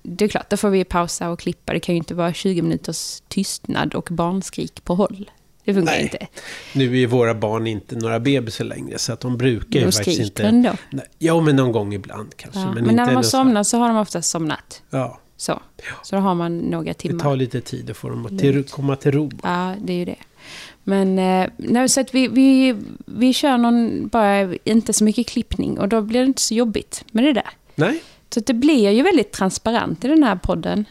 det 0.02 0.26
är 0.26 0.28
klart, 0.28 0.50
då 0.50 0.58
får 0.58 0.70
vi 0.70 0.84
pausa 0.84 1.30
och 1.30 1.40
klippa. 1.40 1.74
Det 1.74 1.80
kan 1.80 1.96
ju 1.96 1.98
inte 1.98 2.16
vara 2.16 2.34
20 2.34 2.62
minuters 2.62 3.22
tystnad 3.28 3.96
och 3.96 4.08
barnskrik 4.12 4.84
på 4.84 4.96
håll. 4.96 5.32
Det 5.68 5.74
funkar 5.74 5.92
Nej. 5.94 6.02
inte. 6.04 6.28
Nu 6.74 6.86
är 6.86 6.96
ju 6.96 7.06
våra 7.06 7.34
barn 7.36 7.68
inte 7.68 7.96
några 7.96 8.20
bebisar 8.20 8.66
längre 8.66 8.98
så 8.98 9.14
att 9.14 9.20
de 9.20 9.38
brukar 9.38 9.80
ju 9.80 9.86
De 9.86 9.92
faktiskt 9.92 10.16
skriker 10.18 10.24
inte... 10.26 10.44
ändå. 10.44 10.72
Nej, 10.90 11.06
Ja, 11.20 11.42
men 11.42 11.56
någon 11.56 11.72
gång 11.72 11.94
ibland 11.94 12.36
kanske. 12.36 12.60
Ja. 12.60 12.72
Men, 12.74 12.84
Men, 12.86 12.96
när 12.96 13.06
de 13.08 13.16
har 13.16 13.24
somnat 13.24 13.68
så 13.68 13.78
har 13.78 13.88
de 13.88 13.98
oftast 13.98 14.30
somnat. 14.32 14.82
Ja, 14.90 15.20
Så, 15.38 15.60
så 16.04 16.16
då 16.16 16.22
har 16.22 16.36
man 16.36 16.58
några 16.58 16.84
det 16.84 16.94
timmar. 16.94 17.24
tar 17.24 17.36
lite 17.36 17.62
tid 17.62 17.90
att 17.90 17.98
få 17.98 18.10
dem 18.10 18.26
att 18.26 18.40
till, 18.40 18.64
komma 18.64 18.96
till 18.96 19.12
ro. 19.12 19.30
Ja, 19.44 19.76
det 19.84 19.94
är 19.94 19.98
ju 19.98 20.06
det. 20.06 20.16
Men 20.84 21.20
eh, 21.20 21.50
nej, 21.58 21.90
så 21.90 22.02
att 22.02 22.16
vi, 22.16 22.28
vi, 22.28 22.76
vi 23.06 23.34
kör 23.34 23.58
någon, 23.58 24.08
bara 24.08 24.56
inte 24.64 24.94
så 24.94 25.04
mycket 25.04 25.28
klippning 25.28 25.80
och 25.80 25.90
då 25.90 26.02
blir 26.02 26.20
det 26.20 26.26
inte 26.26 26.42
så 26.42 26.54
jobbigt 26.54 27.06
med 27.12 27.24
det 27.24 27.34
där. 27.34 27.50
Nej, 27.76 28.02
Så 28.34 28.40
att 28.40 28.46
det 28.46 28.54
blir 28.54 28.90
ju 28.92 29.02
väldigt 29.04 29.32
transparent 29.32 30.06
i 30.06 30.08
den 30.08 30.24
här 30.24 30.36
podden. 30.36 30.86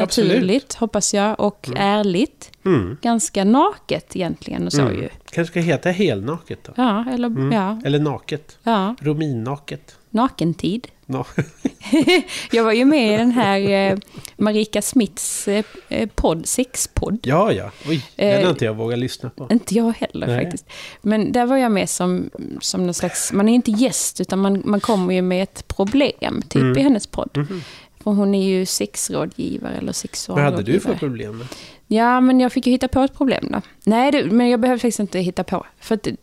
Absolut. 0.00 0.32
Naturligt, 0.32 0.74
hoppas 0.74 1.14
jag, 1.14 1.40
och 1.40 1.68
ärligt. 1.76 2.50
mm. 2.64 2.96
Ganska 3.02 3.44
naket 3.44 4.16
egentligen 4.16 4.66
och 4.66 4.72
så 4.72 4.80
Mm. 4.82 4.94
ju. 4.94 5.08
kanske 5.30 5.50
ska 5.52 5.60
heta 5.60 5.90
helnaket 5.90 6.64
då? 6.64 6.72
Ja, 6.76 7.04
eller 7.12 7.28
Mm. 7.28 7.52
ja, 7.52 7.80
Eller 7.84 7.98
naket. 7.98 8.58
ja, 8.62 8.94
Rominnaket. 9.00 9.96
nakentid. 10.10 10.88
No. 11.06 11.24
Jag 12.52 12.64
var 12.64 12.72
ju 12.72 12.84
med 12.84 13.14
i 13.14 13.16
den 13.16 13.30
här 13.30 13.60
eh, 13.92 13.98
Marika 14.36 14.82
Smiths 14.82 15.48
eh, 15.48 15.64
eh, 15.88 16.08
podd, 16.14 16.46
sexpodd. 16.46 17.18
Ja, 17.22 17.52
ja. 17.52 17.70
Oj, 17.88 18.04
den 18.16 18.42
har 18.44 18.50
inte 18.50 18.64
jag 18.64 18.74
vågat 18.74 18.98
lyssna 18.98 19.30
på. 19.30 19.48
Inte 19.50 19.74
jag 19.74 19.92
heller 19.92 20.26
Nej. 20.26 20.44
faktiskt. 20.44 20.66
Men 21.02 21.32
där 21.32 21.46
var 21.46 21.56
jag 21.56 21.72
med 21.72 21.88
som, 21.90 22.30
som 22.60 22.84
någon 22.84 22.94
slags, 22.94 23.32
man 23.32 23.48
är 23.48 23.54
inte 23.54 23.70
gäst 23.70 24.20
utan 24.20 24.38
man, 24.38 24.62
man 24.64 24.80
kommer 24.80 25.14
ju 25.14 25.22
med 25.22 25.42
ett 25.42 25.68
problem 25.68 26.42
typ 26.48 26.62
Mm. 26.62 26.78
i 26.78 26.80
hennes 26.82 27.06
podd. 27.06 27.30
Mhm. 27.36 27.62
För 28.02 28.10
hon 28.10 28.34
är 28.34 28.48
ju 28.48 28.66
sexrådgivare 28.66 29.74
eller 29.74 29.86
Vad 29.86 29.96
sexualrådgivare. 29.96 30.56
hade 30.56 30.72
du 30.72 30.80
för 30.80 30.94
problem? 30.94 31.44
Ja, 31.86 32.20
men 32.20 32.40
jag 32.40 32.52
fick 32.52 32.66
ju 32.66 32.72
hitta 32.72 32.88
på 32.88 33.00
ett 33.00 33.14
problem 33.14 33.48
då. 33.50 33.60
Nej, 33.84 34.12
det, 34.12 34.24
men 34.24 34.48
jag 34.48 34.60
behövde 34.60 34.78
faktiskt 34.80 35.00
inte 35.00 35.18
hitta 35.20 35.44
på. 35.44 35.66
För 35.80 35.98
det, 36.02 36.16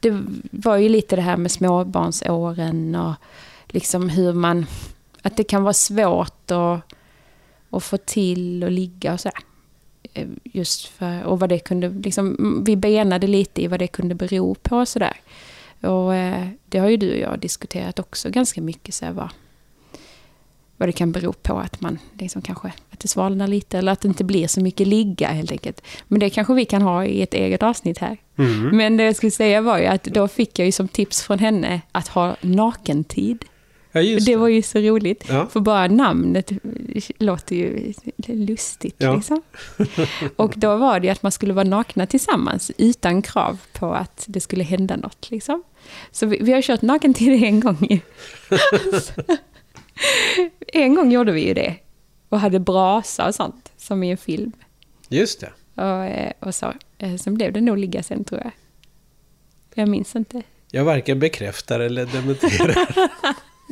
det- 0.00 0.22
var 0.50 0.76
ju 0.76 0.88
lite 0.88 1.16
det 1.16 1.22
här 1.22 1.36
med 1.36 1.50
småbarnsåren 1.50 2.94
och 2.94 3.14
liksom 3.66 4.08
hur 4.08 4.32
man... 4.32 4.66
Att 5.22 5.36
det 5.36 5.44
kan 5.44 5.62
vara 5.62 5.72
svårt 5.72 6.50
att, 6.50 6.80
att 7.70 7.82
få 7.84 7.96
till 7.96 8.64
och 8.64 8.70
ligga 8.70 9.12
och 9.12 9.20
så. 9.20 9.30
Eh, 10.14 10.28
Just 10.44 10.86
för, 10.86 11.22
och 11.24 11.40
vad 11.40 11.48
det 11.48 11.58
kunde, 11.58 11.88
liksom, 11.88 12.36
vi 12.66 12.76
benade 12.76 13.26
lite 13.26 13.62
i 13.62 13.66
vad 13.66 13.78
det 13.78 13.86
kunde 13.86 14.14
bero 14.14 14.54
på 14.54 14.76
och 14.76 14.88
sådär. 14.88 15.16
Och 15.80 16.14
eh, 16.14 16.48
det 16.68 16.78
har 16.78 16.88
ju 16.88 16.96
du 16.96 17.10
och 17.10 17.18
jag 17.32 17.38
diskuterat 17.38 17.98
också 17.98 18.30
ganska 18.30 18.60
mycket. 18.60 18.94
Så 18.94 19.04
här, 19.04 19.12
vad, 19.12 19.28
vad 20.78 20.88
det 20.88 20.92
kan 20.92 21.12
bero 21.12 21.32
på 21.32 21.58
att 21.58 21.80
man 21.80 21.98
liksom 22.18 22.42
kanske 22.42 22.72
att 22.90 23.00
det 23.00 23.08
svalnar 23.08 23.46
lite 23.46 23.78
eller 23.78 23.92
att 23.92 24.00
det 24.00 24.08
inte 24.08 24.24
blir 24.24 24.46
så 24.46 24.60
mycket 24.60 24.86
ligga 24.86 25.28
helt 25.28 25.52
enkelt. 25.52 25.82
Men 26.08 26.20
det 26.20 26.30
kanske 26.30 26.54
vi 26.54 26.64
kan 26.64 26.82
ha 26.82 27.04
i 27.04 27.22
ett 27.22 27.34
eget 27.34 27.62
avsnitt 27.62 27.98
här. 27.98 28.16
Mm. 28.38 28.76
Men 28.76 28.96
det 28.96 29.04
jag 29.04 29.16
skulle 29.16 29.30
säga 29.30 29.60
var 29.60 29.78
ju 29.78 29.86
att 29.86 30.04
då 30.04 30.28
fick 30.28 30.58
jag 30.58 30.66
ju 30.66 30.72
som 30.72 30.88
tips 30.88 31.22
från 31.22 31.38
henne 31.38 31.80
att 31.92 32.08
ha 32.08 32.36
nakentid. 32.40 33.44
Ja, 33.92 34.00
just 34.00 34.26
Det 34.26 34.36
var 34.36 34.48
ju 34.48 34.62
så 34.62 34.78
roligt. 34.78 35.24
Ja. 35.28 35.46
För 35.46 35.60
bara 35.60 35.86
namnet 35.86 36.52
låter 37.18 37.56
ju 37.56 37.92
lustigt. 38.26 38.96
Ja. 38.98 39.14
Liksom. 39.14 39.42
Och 40.36 40.54
då 40.56 40.76
var 40.76 41.00
det 41.00 41.06
ju 41.06 41.12
att 41.12 41.22
man 41.22 41.32
skulle 41.32 41.52
vara 41.52 41.68
nakna 41.68 42.06
tillsammans 42.06 42.70
utan 42.78 43.22
krav 43.22 43.58
på 43.72 43.92
att 43.92 44.24
det 44.26 44.40
skulle 44.40 44.64
hända 44.64 44.96
något. 44.96 45.30
Liksom. 45.30 45.62
Så 46.10 46.26
vi, 46.26 46.38
vi 46.42 46.52
har 46.52 46.62
kört 46.62 46.82
nakentid 46.82 47.44
en 47.44 47.60
gång 47.60 47.86
ju. 47.90 48.00
en 50.72 50.94
gång 50.94 51.12
gjorde 51.12 51.32
vi 51.32 51.46
ju 51.46 51.54
det. 51.54 51.76
Och 52.28 52.40
hade 52.40 52.60
brasa 52.60 53.28
och 53.28 53.34
sånt, 53.34 53.72
som 53.76 54.02
i 54.02 54.10
en 54.10 54.16
film. 54.16 54.52
Just 55.08 55.40
det. 55.40 55.52
Och, 55.82 56.04
eh, 56.04 56.32
och 56.40 56.54
så. 56.54 56.72
Eh, 56.98 57.16
Sen 57.16 57.34
blev 57.34 57.52
det 57.52 57.60
nog 57.60 57.78
ligga 57.78 58.02
sen 58.02 58.24
tror 58.24 58.40
jag. 58.40 58.50
Jag 59.74 59.88
minns 59.88 60.16
inte. 60.16 60.42
Jag 60.70 60.84
varken 60.84 61.18
bekräftar 61.18 61.80
eller 61.80 62.06
dementerar. 62.06 62.88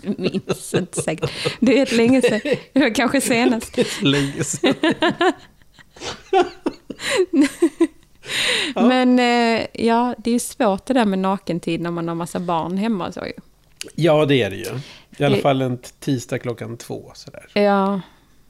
Jag 0.02 0.18
minns 0.18 0.74
inte 0.74 1.02
säkert. 1.02 1.30
Det 1.60 1.78
är 1.78 1.82
ett 1.82 1.92
länge 1.92 2.22
sedan. 2.22 2.40
Det 2.72 2.80
var 2.80 2.94
kanske 2.94 3.20
senast. 3.20 3.74
Det 3.74 3.80
är 3.80 4.04
länge 4.04 4.44
sedan. 4.44 4.74
Ja. 8.74 8.82
Men 8.88 9.18
eh, 9.18 9.66
ja, 9.72 10.14
det 10.18 10.30
är 10.30 10.32
ju 10.32 10.38
svårt 10.38 10.86
det 10.86 10.94
där 10.94 11.04
med 11.04 11.18
nakentid 11.18 11.80
när 11.80 11.90
man 11.90 12.08
har 12.08 12.14
massa 12.14 12.40
barn 12.40 12.76
hemma 12.76 13.06
och 13.08 13.14
så 13.14 13.20
ju. 13.26 13.32
Ja, 13.94 14.24
det 14.24 14.42
är 14.42 14.50
det 14.50 14.56
ju. 14.56 14.80
I 15.18 15.24
alla 15.24 15.36
fall 15.36 15.62
en 15.62 15.78
tisdag 16.00 16.38
klockan 16.38 16.76
två. 16.76 17.12
Sådär. 17.14 17.46
Ja, 17.54 18.00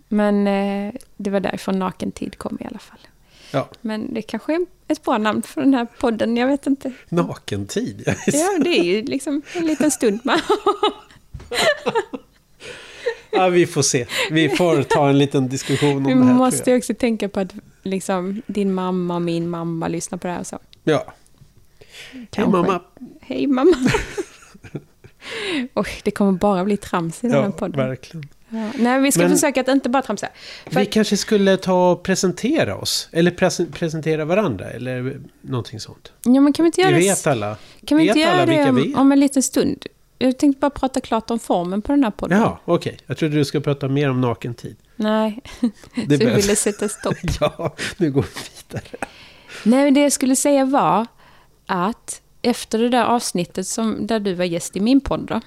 men 0.09 0.47
eh, 0.47 0.95
det 1.17 1.31
var 1.31 1.41
därifrån 1.41 1.79
nakentid 1.79 2.39
kom 2.39 2.59
i 2.61 2.67
alla 2.67 2.79
fall. 2.79 2.99
Ja, 3.51 3.69
Men 3.81 4.15
det 4.15 4.23
kanske 4.23 4.55
är 4.55 4.67
ett 4.89 5.03
bra 5.05 5.19
namn 5.19 5.43
för 5.43 5.61
den 5.61 5.75
här 5.75 5.87
podden, 6.01 6.37
jag 6.37 6.47
vet 6.47 6.67
inte. 6.67 6.93
nakentid. 7.09 8.03
Ja, 8.07 8.15
Ja, 8.27 8.59
det 8.65 8.79
är 8.79 8.85
ju 8.85 9.03
liksom 9.03 9.43
en 9.55 9.67
liten 9.67 9.91
stund 9.91 10.21
med. 10.25 10.41
ja, 13.31 13.49
vi 13.49 13.67
får 13.67 13.83
se. 13.83 14.07
Vi 14.31 14.49
får 14.49 14.83
ta 14.83 15.09
en 15.09 15.19
liten 15.19 15.49
diskussion 15.49 15.97
om 15.97 16.05
Vi 16.05 16.15
det 16.15 16.25
här. 16.25 16.35
måste 16.35 16.65
tror 16.65 16.75
ju 16.75 16.79
också 16.79 16.95
tänka 16.95 17.29
på 17.29 17.41
att 17.41 17.53
liksom, 17.83 18.43
din 18.47 18.73
mamma 18.75 19.15
och 19.15 19.23
min 19.23 19.49
mamma 19.49 19.89
lyssnar 19.89 20.19
på 20.19 20.27
det 20.27 20.33
här 20.33 20.41
och 20.41 20.47
så. 20.47 20.59
Ja. 20.85 21.05
Hej 22.13 22.27
Kanske. 22.31 22.51
mamma. 22.51 22.81
Hej 23.21 23.47
mamma. 23.47 23.91
Oj, 25.75 25.87
det 26.03 26.11
kommer 26.11 26.33
bara 26.33 26.65
bli 26.65 26.77
trams 26.77 27.25
i 27.25 27.27
den 27.27 27.37
här 27.37 27.43
Ja, 27.45 27.51
podden. 27.51 27.89
verkligen. 27.89 28.29
Ja. 28.49 28.71
Nej, 28.79 29.01
vi 29.01 29.13
ska 29.13 29.23
Men- 29.23 29.31
försöka 29.31 29.61
att 29.61 29.69
inte 29.69 29.89
bara 29.89 30.03
tramsa. 30.03 30.29
För 30.67 30.81
Vi 30.81 30.87
kanske 30.87 31.17
skulle 31.17 31.57
ta 31.57 31.91
och 31.93 32.03
presentera 32.03 32.77
oss. 32.77 33.09
Eller 33.13 33.31
presen- 33.31 33.73
presentera 33.73 34.25
varandra. 34.25 34.71
Eller 34.71 35.21
någonting 35.41 35.81
sånt. 35.81 36.13
Ja, 36.25 36.41
men 36.41 36.53
kan 36.53 36.63
vi 36.65 36.67
inte 36.67 36.81
göra 36.81 36.97
vet 36.97 37.25
det, 37.25 37.31
alla. 37.31 37.57
kan 37.87 37.99
vi 37.99 38.05
inte 38.05 38.15
vet 38.19 38.27
göra 38.29 38.43
alla 38.43 38.53
det 38.53 38.69
om, 38.69 38.95
om 38.97 39.13
en 39.13 39.21
liten 39.21 39.43
stund? 39.43 39.87
Jag 40.19 40.39
tänkte 40.39 40.61
bara 40.61 40.71
prata 40.71 41.01
klart 41.01 41.31
om 41.31 41.39
formen 41.39 41.83
på 41.83 41.93
den 41.93 42.05
här 42.05 42.11
podden. 42.11 42.39
Jaha, 42.39 42.59
okej. 42.65 42.99
Jag 43.07 43.17
trodde 43.17 43.37
du 43.37 43.45
skulle 43.45 43.61
prata 43.61 43.89
mer 43.89 44.11
om 44.11 44.21
nakentid. 44.21 44.77
Nej, 44.97 45.41
Det 45.61 45.71
så 46.19 46.25
behövs. 46.25 46.45
ville 46.45 46.57
sätta 46.57 46.89
stopp. 46.89 47.15
Ja, 47.41 47.75
nu 47.97 48.11
går 48.11 48.23
vi 48.23 48.29
vidare. 48.69 49.07
Nej, 49.63 49.85
men 49.85 49.95
det 49.95 50.01
jag 50.01 50.13
skulle 50.13 50.37
säga 50.37 50.65
var 50.65 51.07
att 51.67 52.21
efter 52.47 52.79
det 52.79 52.89
där 52.89 53.05
avsnittet 53.05 53.67
som, 53.67 54.07
där 54.07 54.21
du 54.21 54.35
var 54.35 54.45
gäst 54.45 54.77
i 54.77 54.81
min 54.81 55.01
podd 55.01 55.27
då, 55.27 55.41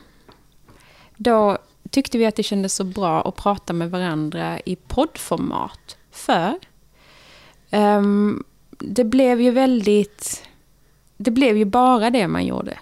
då 1.17 1.57
tyckte 1.89 2.17
vi 2.17 2.25
att 2.25 2.35
det 2.35 2.43
kändes 2.43 2.75
så 2.75 2.83
bra 2.83 3.21
att 3.21 3.35
prata 3.35 3.73
med 3.73 3.91
varandra 3.91 4.59
i 4.65 4.75
poddformat. 4.75 5.97
För 6.11 6.53
um, 7.71 8.43
det 8.77 9.03
blev 9.03 9.41
ju 9.41 9.51
väldigt... 9.51 10.43
Det 11.17 11.31
blev 11.31 11.57
ju 11.57 11.65
bara 11.65 12.09
det 12.09 12.27
man 12.27 12.45
gjorde. 12.45 12.79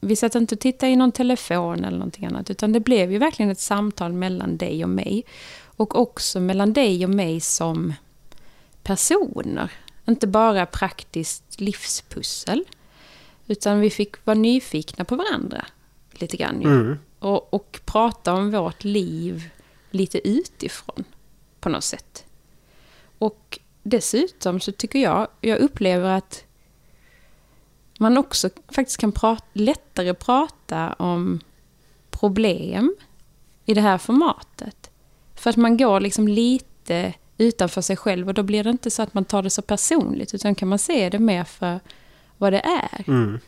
Vi 0.00 0.16
satt 0.16 0.34
inte 0.34 0.54
och 0.54 0.60
tittade 0.60 0.92
i 0.92 0.96
någon 0.96 1.12
telefon 1.12 1.84
eller 1.84 1.98
någonting 1.98 2.26
annat, 2.26 2.50
utan 2.50 2.72
det 2.72 2.80
blev 2.80 3.12
ju 3.12 3.18
verkligen 3.18 3.50
ett 3.50 3.60
samtal 3.60 4.12
mellan 4.12 4.56
dig 4.56 4.84
och 4.84 4.90
mig. 4.90 5.24
Och 5.76 5.98
också 5.98 6.40
mellan 6.40 6.72
dig 6.72 7.04
och 7.04 7.10
mig 7.10 7.40
som 7.40 7.94
personer. 8.82 9.72
Inte 10.08 10.26
bara 10.26 10.66
praktiskt 10.66 11.60
livspussel. 11.60 12.64
Utan 13.50 13.80
vi 13.80 13.90
fick 13.90 14.26
vara 14.26 14.38
nyfikna 14.38 15.04
på 15.04 15.16
varandra 15.16 15.66
lite 16.12 16.36
grann. 16.36 16.62
Mm. 16.62 16.98
Och, 17.18 17.54
och 17.54 17.80
prata 17.84 18.34
om 18.34 18.50
vårt 18.50 18.84
liv 18.84 19.50
lite 19.90 20.28
utifrån 20.28 21.04
på 21.60 21.68
något 21.68 21.84
sätt. 21.84 22.24
Och 23.18 23.58
dessutom 23.82 24.60
så 24.60 24.72
tycker 24.72 24.98
jag, 24.98 25.28
jag 25.40 25.58
upplever 25.58 26.10
att 26.10 26.44
man 27.98 28.18
också 28.18 28.50
faktiskt 28.68 28.98
kan 28.98 29.12
prata, 29.12 29.44
lättare 29.52 30.14
prata 30.14 30.92
om 30.92 31.40
problem 32.10 32.96
i 33.64 33.74
det 33.74 33.80
här 33.80 33.98
formatet. 33.98 34.90
För 35.34 35.50
att 35.50 35.56
man 35.56 35.76
går 35.76 36.00
liksom 36.00 36.28
lite 36.28 37.14
utanför 37.38 37.80
sig 37.80 37.96
själv 37.96 38.28
och 38.28 38.34
då 38.34 38.42
blir 38.42 38.64
det 38.64 38.70
inte 38.70 38.90
så 38.90 39.02
att 39.02 39.14
man 39.14 39.24
tar 39.24 39.42
det 39.42 39.50
så 39.50 39.62
personligt 39.62 40.34
utan 40.34 40.54
kan 40.54 40.68
man 40.68 40.78
se 40.78 41.08
det 41.10 41.18
mer 41.18 41.44
för 41.44 41.80
vad 42.40 42.52
det 42.52 42.60
är. 42.60 43.04
Mm. 43.06 43.38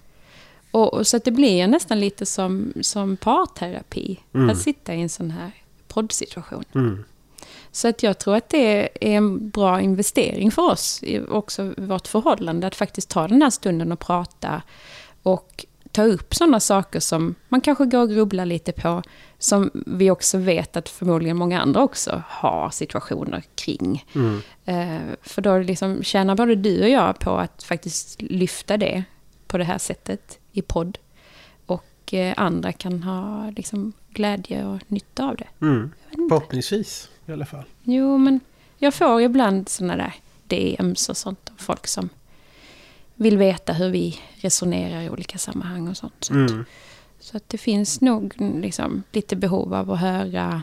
Och, 0.70 0.94
och 0.94 1.06
så 1.06 1.16
att 1.16 1.24
det 1.24 1.30
blir 1.30 1.66
nästan 1.66 2.00
lite 2.00 2.26
som, 2.26 2.72
som 2.80 3.16
parterapi 3.16 4.20
Mm. 4.34 4.50
att 4.50 4.58
sitta 4.58 4.94
i 4.94 5.02
en 5.02 5.08
sån 5.08 5.30
här 5.30 5.50
poddsituation. 5.88 6.64
Mm. 6.74 7.04
Så 7.72 7.88
att 7.88 8.02
jag 8.02 8.18
tror 8.18 8.36
att 8.36 8.48
det 8.48 8.82
är 8.82 8.88
en 9.00 9.50
bra 9.50 9.80
investering 9.80 10.50
för 10.50 10.62
oss, 10.62 11.04
också 11.28 11.74
vårt 11.76 12.08
förhållande, 12.08 12.66
att 12.66 12.74
faktiskt 12.74 13.08
ta 13.10 13.28
den 13.28 13.42
här 13.42 13.50
stunden 13.50 13.92
och 13.92 14.00
prata 14.00 14.62
och 15.22 15.66
ta 15.92 16.04
upp 16.04 16.34
sådana 16.34 16.60
saker 16.60 17.00
som 17.00 17.34
man 17.48 17.60
kanske 17.60 17.84
går 17.84 17.98
och 17.98 18.08
grubblar 18.08 18.46
lite 18.46 18.72
på, 18.72 19.02
som 19.38 19.70
vi 19.86 20.10
också 20.10 20.38
vet 20.38 20.76
att 20.76 20.88
förmodligen 20.88 21.36
många 21.36 21.60
andra 21.60 21.82
också 21.82 22.22
har 22.28 22.70
situationer 22.70 23.42
kring. 23.54 24.04
Mm. 24.14 24.42
Eh, 24.64 25.16
för 25.22 25.42
då 25.42 25.58
liksom 25.58 26.02
tjänar 26.02 26.34
både 26.34 26.54
du 26.54 26.82
och 26.82 26.88
jag 26.88 27.18
på 27.18 27.30
att 27.30 27.62
faktiskt 27.62 28.22
lyfta 28.22 28.76
det 28.76 29.04
på 29.46 29.58
det 29.58 29.64
här 29.64 29.78
sättet 29.78 30.38
i 30.52 30.62
podd. 30.62 30.98
Och 31.66 32.14
eh, 32.14 32.34
andra 32.36 32.72
kan 32.72 33.02
ha 33.02 33.50
liksom 33.50 33.92
glädje 34.10 34.64
och 34.64 34.80
nytta 34.88 35.24
av 35.24 35.36
det. 35.36 35.48
Mm. 35.60 35.92
Förhoppningsvis 36.28 37.08
i 37.26 37.32
alla 37.32 37.46
fall. 37.46 37.64
Jo, 37.82 38.18
men 38.18 38.40
jag 38.78 38.94
får 38.94 39.22
ibland 39.22 39.68
såna 39.68 39.96
där 39.96 40.14
DMs 40.46 41.08
och 41.08 41.16
sånt 41.16 41.50
av 41.50 41.62
folk 41.62 41.86
som 41.86 42.08
vill 43.14 43.38
veta 43.38 43.72
hur 43.72 43.90
vi 43.90 44.18
resonerar 44.34 45.02
i 45.02 45.10
olika 45.10 45.38
sammanhang 45.38 45.88
och 45.88 45.96
sånt. 45.96 46.14
Så, 46.24 46.32
att, 46.44 46.50
Mm. 46.50 46.64
så 47.20 47.36
att 47.36 47.48
det 47.48 47.58
finns 47.58 48.00
nog 48.00 48.34
liksom 48.38 49.02
lite 49.12 49.36
behov 49.36 49.74
av 49.74 49.90
att 49.90 50.00
höra 50.00 50.62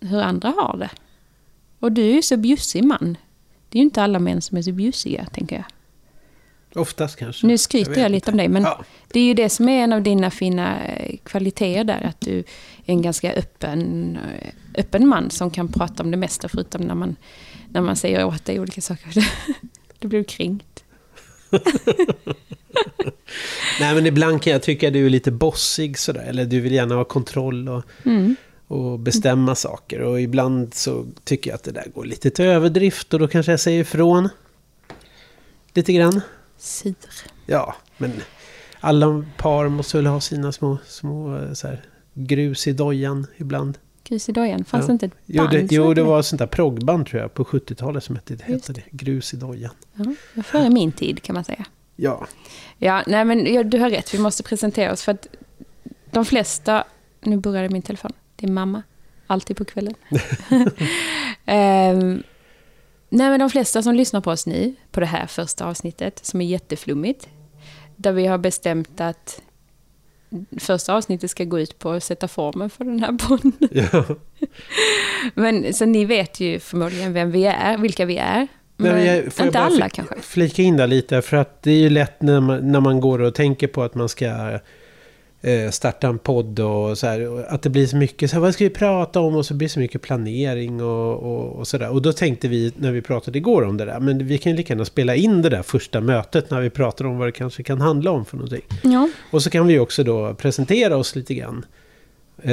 hur 0.00 0.20
andra 0.20 0.48
har 0.48 0.76
det. 0.78 0.90
Och 1.80 1.92
du 1.92 2.02
är 2.10 2.14
ju 2.14 2.22
så 2.22 2.36
bjussig 2.36 2.84
man. 2.84 3.16
Det 3.68 3.78
är 3.78 3.80
ju 3.80 3.84
inte 3.84 4.02
alla 4.02 4.18
män 4.18 4.42
som 4.42 4.58
är 4.58 4.62
så 4.62 4.72
bjussiga, 4.72 5.26
tänker 5.32 5.56
jag. 5.56 5.64
Oftast 6.82 7.16
kanske. 7.18 7.46
Nu 7.46 7.58
skryter 7.58 7.90
vet 7.90 7.98
jag, 7.98 8.10
lite 8.12 8.30
om 8.30 8.36
dig, 8.36 8.48
men 8.48 8.62
Ja. 8.62 8.84
det 9.12 9.20
är 9.20 9.24
ju 9.24 9.34
det 9.34 9.48
som 9.48 9.68
är 9.68 9.84
en 9.84 9.92
av 9.92 10.02
dina 10.02 10.30
fina 10.30 10.84
eh, 10.84 11.16
kvaliteter 11.24 11.84
där. 11.84 12.02
Att 12.02 12.20
du 12.20 12.38
är 12.38 12.44
en 12.92 13.02
ganska 13.02 13.32
öppen, 13.32 14.18
eh, 14.40 14.48
öppen 14.74 15.08
man 15.08 15.30
som 15.30 15.50
kan 15.50 15.68
prata 15.68 16.02
om 16.02 16.10
det 16.10 16.16
mesta 16.16 16.48
förutom 16.48 16.80
när 16.82 16.94
man, 16.94 17.16
när 17.68 17.80
man 17.80 17.96
säger 17.96 18.24
åt 18.24 18.44
dig 18.44 18.60
olika 18.60 18.80
saker. 18.80 19.12
Du 19.98 20.08
blir 20.08 20.24
kränkt. 20.24 20.75
Nej 23.80 23.94
men 23.94 24.06
ibland 24.06 24.42
kan 24.42 24.52
jag 24.52 24.62
tycka 24.62 24.86
att 24.86 24.92
du 24.92 25.06
är 25.06 25.10
lite 25.10 25.30
bossig 25.30 25.98
sådär. 25.98 26.24
Eller 26.28 26.44
du 26.44 26.60
vill 26.60 26.72
gärna 26.72 26.94
ha 26.94 27.04
kontroll 27.04 27.68
och, 27.68 27.82
Mm. 28.04 28.36
och 28.66 28.98
bestämma 28.98 29.54
saker. 29.54 30.00
Och 30.00 30.20
ibland 30.20 30.74
så 30.74 31.06
tycker 31.24 31.50
jag 31.50 31.54
att 31.54 31.64
det 31.64 31.72
där 31.72 31.86
går 31.94 32.04
lite 32.04 32.30
till 32.30 32.44
överdrift. 32.44 33.14
Och 33.14 33.20
då 33.20 33.28
kanske 33.28 33.52
jag 33.52 33.60
säger 33.60 33.80
ifrån. 33.80 34.28
Lite 35.74 35.92
grann. 35.92 36.20
Sur. 36.58 36.94
Ja, 37.46 37.74
men 37.96 38.12
alla 38.80 39.24
par 39.36 39.68
måste 39.68 39.96
väl 39.96 40.06
ha 40.06 40.20
sina 40.20 40.52
små, 40.52 40.78
små 40.86 41.36
eh, 41.38 41.52
så 41.52 41.66
här, 41.66 41.84
grus 42.14 42.66
i 42.66 42.72
dojan 42.72 43.26
ibland. 43.36 43.78
Grus. 44.08 44.26
Fanns 44.66 44.86
det 44.86 44.92
inte 44.92 45.06
ett 45.06 45.12
Jo, 45.26 45.42
band? 45.42 45.50
det, 45.52 45.68
som 45.68 45.76
jo, 45.76 45.94
det 45.94 46.02
var 46.02 46.20
ett 46.20 46.26
sånt 46.26 46.38
där 46.38 46.46
proggband 46.46 47.06
tror 47.06 47.22
jag 47.22 47.34
på 47.34 47.44
70-talet 47.44 48.04
som 48.04 48.16
hette, 48.16 48.34
det 48.34 48.44
hette 48.44 48.72
det. 48.72 48.82
Grus 48.90 49.34
i 49.34 49.36
dojan. 49.36 49.70
Ja, 49.94 50.04
det 50.34 50.42
före 50.42 50.70
min 50.70 50.92
tid 50.92 51.22
kan 51.22 51.34
man 51.34 51.44
säga. 51.44 51.64
Ja, 51.96 52.26
Ja, 52.78 53.02
nej 53.06 53.24
men 53.24 53.54
ja, 53.54 53.62
du 53.62 53.78
har 53.78 53.90
rätt. 53.90 54.14
Vi 54.14 54.18
måste 54.18 54.42
presentera 54.42 54.92
oss 54.92 55.02
för 55.02 55.12
att 55.12 55.26
de 56.10 56.24
flesta... 56.24 56.84
Nu 57.20 57.36
började 57.36 57.68
min 57.68 57.82
telefon. 57.82 58.12
Det 58.36 58.46
är 58.46 58.50
mamma. 58.50 58.82
Alltid 59.26 59.56
på 59.56 59.64
kvällen. 59.64 59.94
Ehm, 61.44 62.22
nej 63.08 63.30
men 63.30 63.40
de 63.40 63.50
flesta 63.50 63.82
som 63.82 63.94
lyssnar 63.94 64.20
på 64.20 64.30
oss 64.30 64.46
nu, 64.46 64.74
på 64.90 65.00
det 65.00 65.06
här 65.06 65.26
första 65.26 65.66
avsnittet, 65.66 66.24
som 66.26 66.40
är 66.40 66.44
jätteflummigt, 66.46 67.28
där 67.96 68.12
vi 68.12 68.26
har 68.26 68.38
bestämt 68.38 69.00
att 69.00 69.42
första 70.60 70.94
avsnittet 70.94 71.30
ska 71.30 71.44
gå 71.44 71.60
ut 71.60 71.78
på 71.78 71.90
att 71.90 72.04
sätta 72.04 72.28
formen 72.28 72.70
för 72.70 72.84
den 72.84 73.00
här 73.00 73.12
podden. 73.12 73.52
ja. 73.70 74.04
Men 75.34 75.74
så 75.74 75.84
ni 75.86 76.04
vet 76.04 76.40
ju 76.40 76.58
förmodligen 76.58 77.12
vem 77.12 77.30
vi 77.30 77.44
är, 77.44 77.78
vilka 77.78 78.04
vi 78.04 78.16
är. 78.16 78.48
Men 78.76 78.92
men 78.92 79.06
jag- 79.06 79.24
får 79.32 79.32
jag 79.36 79.46
inte 79.48 79.58
bara 79.58 79.64
alla 79.66 79.88
kanske. 79.88 80.14
Flika 80.20 80.62
in 80.62 80.76
där 80.76 80.86
lite, 80.86 81.22
för 81.22 81.36
att 81.36 81.62
det 81.62 81.70
är 81.70 81.78
ju 81.78 81.90
lätt 81.90 82.22
när 82.22 82.40
man, 82.40 82.72
när 82.72 82.80
man 82.80 83.00
går 83.00 83.18
och 83.18 83.34
tänker 83.34 83.66
på 83.66 83.82
att 83.82 83.94
man 83.94 84.08
ska 84.08 84.58
starta 85.70 86.06
en 86.08 86.18
podd 86.18 86.60
och 86.60 86.98
så 86.98 87.06
här. 87.06 87.44
Att 87.48 87.62
det 87.62 87.70
blir 87.70 87.86
så 87.86 87.96
mycket, 87.96 88.30
så 88.30 88.36
här, 88.36 88.40
vad 88.40 88.54
ska 88.54 88.64
vi 88.64 88.70
prata 88.70 89.20
om? 89.20 89.34
Och 89.36 89.46
så 89.46 89.54
blir 89.54 89.68
det 89.68 89.72
så 89.72 89.80
mycket 89.80 90.02
planering 90.02 90.82
och, 90.82 91.12
och, 91.22 91.52
och 91.52 91.68
sådär. 91.68 91.90
Och 91.90 92.02
då 92.02 92.12
tänkte 92.12 92.48
vi, 92.48 92.72
när 92.76 92.92
vi 92.92 93.02
pratade 93.02 93.38
igår 93.38 93.62
om 93.62 93.76
det 93.76 93.84
där, 93.84 94.00
men 94.00 94.26
vi 94.26 94.38
kan 94.38 94.52
ju 94.52 94.56
lika 94.58 94.72
gärna 94.72 94.84
spela 94.84 95.14
in 95.14 95.42
det 95.42 95.48
där 95.48 95.62
första 95.62 96.00
mötet 96.00 96.50
när 96.50 96.60
vi 96.60 96.70
pratar 96.70 97.04
om 97.04 97.18
vad 97.18 97.28
det 97.28 97.32
kanske 97.32 97.62
kan 97.62 97.80
handla 97.80 98.10
om 98.10 98.24
för 98.24 98.36
någonting. 98.36 98.62
Ja, 98.82 99.08
Och 99.30 99.42
så 99.42 99.50
kan 99.50 99.66
vi 99.66 99.78
också 99.78 100.04
då 100.04 100.34
presentera 100.34 100.96
oss 100.96 101.16
lite 101.16 101.34
grann. 101.34 101.64
Eh, 102.42 102.52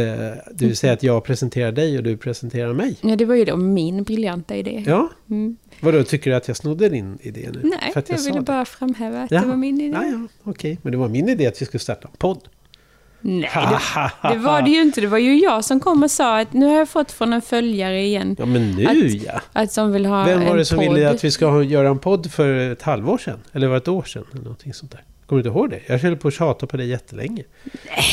det 0.54 0.66
vill 0.66 0.78
säga 0.78 0.94
att 0.94 1.04
jag 1.04 1.24
presenterar 1.24 1.72
dig 1.72 1.98
och 1.98 2.04
du 2.04 2.18
presenterar 2.18 2.74
mig. 2.74 2.98
ja, 3.02 3.16
det 3.16 3.26
var 3.26 3.36
ju 3.36 3.46
då 3.46 3.56
min 3.56 4.04
briljanta 4.04 4.56
idé. 4.56 4.84
Ja, 4.88 5.10
Mm. 5.30 5.58
vadå, 5.82 6.04
tycker 6.04 6.32
du 6.32 6.36
att 6.38 6.48
jag 6.48 6.58
snodde 6.58 6.90
din 6.90 7.18
idé 7.22 7.50
nu? 7.54 7.60
Nej, 7.64 7.92
jag, 8.08 8.20
sa 8.20 8.26
ville 8.30 8.42
bara 8.42 8.66
framhäva 8.66 9.22
att 9.22 9.32
Ja. 9.32 9.42
det 9.42 9.48
var 9.48 9.56
min 9.56 9.82
idé. 9.82 9.94
Ja, 10.02 10.06
ja, 10.06 10.28
okej. 10.44 10.78
Men 10.82 10.92
det 10.92 10.98
var 10.98 11.10
min 11.10 11.30
idé 11.30 11.48
att 11.48 11.62
vi 11.62 11.66
skulle 11.66 11.80
starta 11.80 12.08
en 12.08 12.14
podd. 12.18 12.40
Nej, 13.26 13.50
det, 14.22 14.30
det 14.30 14.38
var 14.38 14.62
det 14.62 14.70
ju 14.70 14.82
inte. 14.82 15.02
Det 15.02 15.08
var 15.08 15.18
ju 15.18 15.38
jag 15.40 15.66
som 15.66 15.80
kom 15.80 16.04
och 16.04 16.12
sa 16.12 16.40
att 16.40 16.54
nu 16.54 16.66
har 16.66 16.74
jag 16.76 16.90
fått 16.90 17.12
från 17.12 17.34
en 17.34 17.42
följare 17.42 18.02
igen 18.02 18.36
Ja, 18.40 18.46
men 18.46 18.72
nu 18.72 18.86
Att- 18.86 19.24
ja. 19.26 19.42
att 19.54 19.72
som 19.72 19.92
vill 19.92 20.06
ha 20.06 20.26
Vem 20.26 20.46
var 20.46 20.58
det 20.58 20.66
som 20.66 20.78
podd. 20.80 20.94
ville 20.94 21.10
att 21.10 21.24
vi 21.24 21.32
ska 21.32 21.46
ha, 21.48 21.64
göra 21.64 21.90
en 21.90 22.00
podd 22.00 22.32
för 22.32 22.72
ett 22.72 22.82
halvår 22.82 23.18
sedan? 23.18 23.40
Eller 23.54 23.68
var 23.68 23.74
det 23.74 23.78
ett 23.78 23.88
år 23.88 24.04
sedan? 24.04 24.24
Eller 24.32 24.42
någonting 24.44 24.74
sånt 24.74 24.92
där. 24.92 25.02
Kommer 25.26 25.44
du 25.44 25.50
inte 25.50 25.60
ihåg 25.60 25.70
det? 25.70 25.80
Jag 25.88 26.00
höll 26.00 26.16
på 26.18 26.28
att 26.28 26.34
tjata 26.34 26.68
på 26.68 26.78
det 26.78 26.86
jättelänge. 26.86 27.44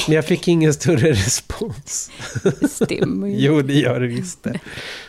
Men 0.07 0.17
jag 0.17 0.25
fick 0.25 0.49
ingen 0.49 0.75
större 0.75 1.11
respons. 1.13 2.11
Det 2.61 2.69
stämmer 2.69 3.27
ju. 3.29 3.35
Jo, 3.39 3.63
det 3.63 3.75
gör 3.75 4.01
det 4.01 4.07
visst 4.07 4.43
det. 4.43 4.59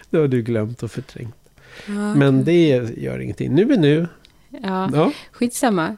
Det 0.10 0.18
har 0.18 0.28
du 0.28 0.42
glömt 0.42 0.84
och 0.84 0.92
förträngt. 0.92 1.36
Ja, 1.86 1.92
Men 2.16 2.44
det 2.44 2.68
gör 2.98 3.20
ingenting. 3.20 3.56
Nu 3.56 3.74
är 3.74 3.78
nu. 3.78 4.08
ja, 4.64 4.90
Ja. 4.94 5.12
skitsamma. 5.32 5.98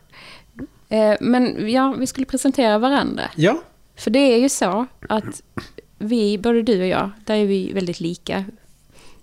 Eh, 0.89 1.13
Men 1.21 1.71
ja, 1.71 1.95
vi 1.99 2.07
skulle 2.07 2.25
presentera 2.25 2.77
varandra. 2.77 3.23
Ja. 3.35 3.61
För 3.95 4.11
det 4.11 4.19
är 4.19 4.37
ju 4.37 4.49
så 4.49 4.85
att 5.09 5.43
vi, 5.97 6.37
både 6.37 6.61
du 6.61 6.81
och 6.81 6.87
jag, 6.87 7.11
där 7.25 7.35
är 7.35 7.45
vi 7.45 7.73
väldigt 7.73 7.99
lika. 7.99 8.45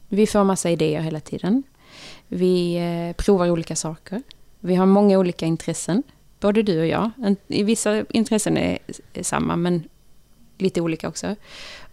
Vi 0.09 0.27
får 0.27 0.45
massa 0.45 0.71
idéer 0.71 1.01
hela 1.01 1.21
tiden. 1.21 1.63
Vi 2.29 2.77
eh, 2.77 3.17
provar 3.17 3.51
olika 3.51 3.77
saker. 3.77 4.23
Vi 4.61 4.75
har 4.75 4.87
många 4.87 5.19
olika 5.19 5.47
intressen, 5.47 6.03
både 6.41 6.63
du 6.63 6.81
och 6.81 6.87
jag. 6.87 7.11
Vissa 7.47 8.05
intressen 8.11 8.57
är 8.57 8.79
samma, 9.23 9.57
men 9.57 9.89
lite 10.59 10.81
olika 10.81 11.09
också. 11.09 11.37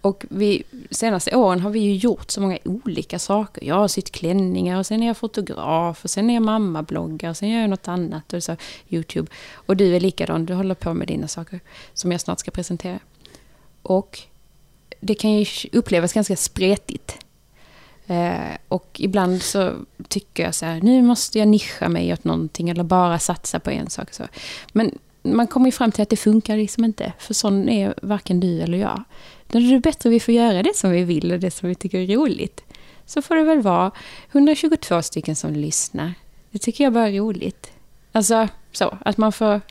Och 0.02 0.26
vi, 0.30 0.64
senaste 0.92 1.36
åren 1.36 1.60
har 1.60 1.70
vi 1.70 1.80
ju 1.80 1.96
gjort 1.96 2.32
så 2.32 2.42
många 2.42 2.58
olika 2.64 3.20
saker. 3.20 3.64
Jag 3.64 3.76
har 3.76 3.88
sytt 3.88 4.12
klänningar 4.12 4.80
och 4.80 4.86
sen 4.86 5.04
är 5.04 5.08
jag 5.08 5.18
fotograf 5.18 6.04
och 6.04 6.10
sen 6.10 6.30
är 6.30 6.34
jag 6.34 6.44
mammabloggar 6.44 7.30
och 7.30 7.38
sen 7.38 7.50
gör 7.50 7.62
jag 7.62 7.70
något 7.70 7.88
annat 7.88 8.34
och 8.34 8.44
så 8.44 8.56
Youtube. 8.90 9.32
Och 9.54 9.78
du 9.78 9.96
är 9.96 10.00
likadan, 10.00 10.46
du 10.46 10.54
håller 10.54 10.76
på 10.76 10.94
med 10.94 11.08
dina 11.08 11.28
saker 11.28 11.60
som 11.94 12.12
jag 12.12 12.22
snart 12.22 12.40
ska 12.40 12.52
presentera. 12.52 13.00
Och 13.82 14.20
det 15.00 15.16
kan 15.16 15.32
ju 15.32 15.46
upplevas 15.72 16.14
ganska 16.14 16.36
spretigt. 16.36 17.18
Eh, 18.08 18.58
och 18.68 18.96
ibland 19.00 19.42
så 19.42 19.74
tycker 20.08 20.44
jag 20.44 20.56
så 20.56 20.66
här, 20.66 20.82
nu 20.82 21.02
måste 21.02 21.40
jag 21.40 21.48
nischa 21.48 21.90
mig 21.90 22.14
åt 22.14 22.24
någonting 22.24 22.70
eller 22.70 22.84
bara 22.84 23.20
satsa 23.20 23.60
på 23.60 23.70
en 23.70 23.90
sak. 23.90 24.14
Så. 24.14 24.24
Men 24.74 24.92
man 25.22 25.48
kommer 25.48 25.66
ju 25.66 25.72
fram 25.72 25.92
till 25.92 26.02
att 26.02 26.10
det 26.10 26.18
funkar 26.18 26.58
liksom 26.58 26.86
inte, 26.86 27.14
för 27.20 27.34
sån 27.34 27.70
är 27.70 27.94
varken 28.02 28.40
du 28.40 28.62
eller 28.62 28.78
jag. 28.78 29.04
Då 29.48 29.60
är 29.60 29.72
det 29.74 29.80
bättre 29.80 30.10
vi 30.10 30.20
får 30.20 30.34
göra 30.34 30.64
det 30.64 30.76
som 30.76 30.92
vi 30.92 31.04
vill 31.04 31.32
och 31.32 31.40
det 31.40 31.52
som 31.52 31.70
vi 31.70 31.76
tycker 31.76 32.00
är 32.00 32.16
roligt. 32.16 32.64
Så 33.06 33.22
får 33.22 33.36
det 33.36 33.44
väl 33.44 33.62
vara 33.62 33.92
122 34.32 35.02
stycken 35.02 35.36
som 35.36 35.54
lyssnar. 35.54 36.14
Det 36.52 36.60
tycker 36.60 36.84
jag 36.84 36.94
bara 36.94 37.10
är 37.10 37.20
roligt. 37.20 37.72
Alltså 38.12 38.48
så, 38.72 38.98
att 39.02 39.18
man 39.18 39.32
får, 39.32 39.62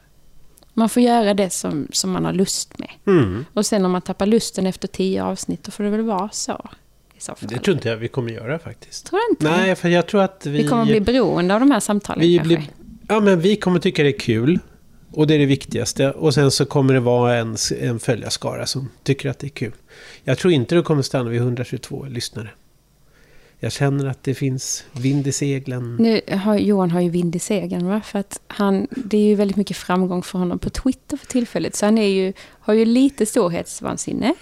man 0.75 0.89
får 0.89 1.03
göra 1.03 1.35
det 1.35 1.51
som, 1.51 1.89
som 1.93 2.11
man 2.11 2.25
har 2.25 2.33
lust 2.33 2.79
med. 2.79 2.91
Mm. 3.07 3.45
Och 3.53 3.67
sen 3.67 3.85
om 3.85 3.93
man 3.93 4.03
tappar 4.03 4.27
lusten 4.27 4.67
efter 4.67 4.89
tio 4.89 5.25
avsnitt, 5.25 5.63
då 5.63 5.71
får 5.71 5.85
det 5.85 5.91
väl 5.91 6.03
vara 6.03 6.29
så. 6.33 6.69
Det 7.41 7.59
tror 7.59 7.77
inte 7.77 7.89
jag 7.89 7.97
vi 7.97 8.09
kommer 8.09 8.33
göra 8.33 8.59
faktiskt. 8.59 9.07
tror 9.07 9.21
jag 9.21 9.33
inte. 9.33 9.51
Nej, 9.51 9.75
för 9.75 9.89
jag 9.89 10.07
tror 10.07 10.23
att 10.23 10.47
vi... 10.47 10.51
vi 10.51 10.69
kommer 10.69 10.85
bli 10.85 11.01
beroende 11.01 11.55
av 11.55 11.61
de 11.61 11.71
här 11.71 11.81
samtalen 11.81 12.21
vi 12.21 12.37
kanske. 12.37 12.57
blir, 12.57 12.71
Ja, 13.09 13.21
men 13.21 13.41
vi 13.41 13.57
kommer 13.57 13.79
tycka 13.81 14.03
det 14.03 14.09
är 14.09 14.19
kul. 14.19 14.59
Och 15.17 15.27
det 15.27 15.35
är 15.35 15.39
det 15.39 15.47
viktigaste. 15.47 16.11
Och 16.11 16.35
sen 16.35 16.51
så 16.51 16.67
kommer 16.67 16.95
det 16.95 17.01
vara 17.01 17.35
en, 17.35 17.57
en 17.81 18.01
följarskara 18.01 18.67
som 18.67 18.89
tycker 19.03 19.31
att 19.31 19.39
det 19.39 19.47
är 19.47 19.49
kul. 19.49 19.73
Jag 20.25 20.39
tror 20.39 20.53
inte 20.53 20.75
det 20.75 20.83
kommer 20.83 21.03
stanna 21.03 21.31
vid 21.31 21.41
122 21.41 22.05
lyssnare. 22.05 22.49
Jag 23.59 23.73
känner 23.73 24.07
att 24.07 24.23
det 24.23 24.35
finns 24.35 24.85
vind 24.93 25.27
i 25.27 25.33
seglen. 25.33 25.97
Nu 26.01 26.21
har, 26.37 26.57
Johan 26.57 26.91
har 26.91 27.01
ju 27.01 27.11
vind 27.11 27.37
i 27.37 27.39
segern, 27.39 27.87
va? 27.87 28.01
För 28.05 28.19
att 28.19 28.41
han, 28.47 28.87
det 28.91 29.17
är 29.17 29.29
ju 29.29 29.35
väldigt 29.35 29.57
mycket 29.57 29.77
framgång 29.77 30.23
för 30.23 30.39
honom 30.39 30.59
på 30.59 30.71
Twitter 30.71 31.17
för 31.17 31.27
tillfället. 31.27 31.75
Så 31.77 31.87
han 31.87 31.99
är 31.99 32.09
ju, 32.09 32.33
har 32.41 32.75
ju 32.75 32.85
lite 32.85 33.27
storhetsvansinne. 33.27 34.35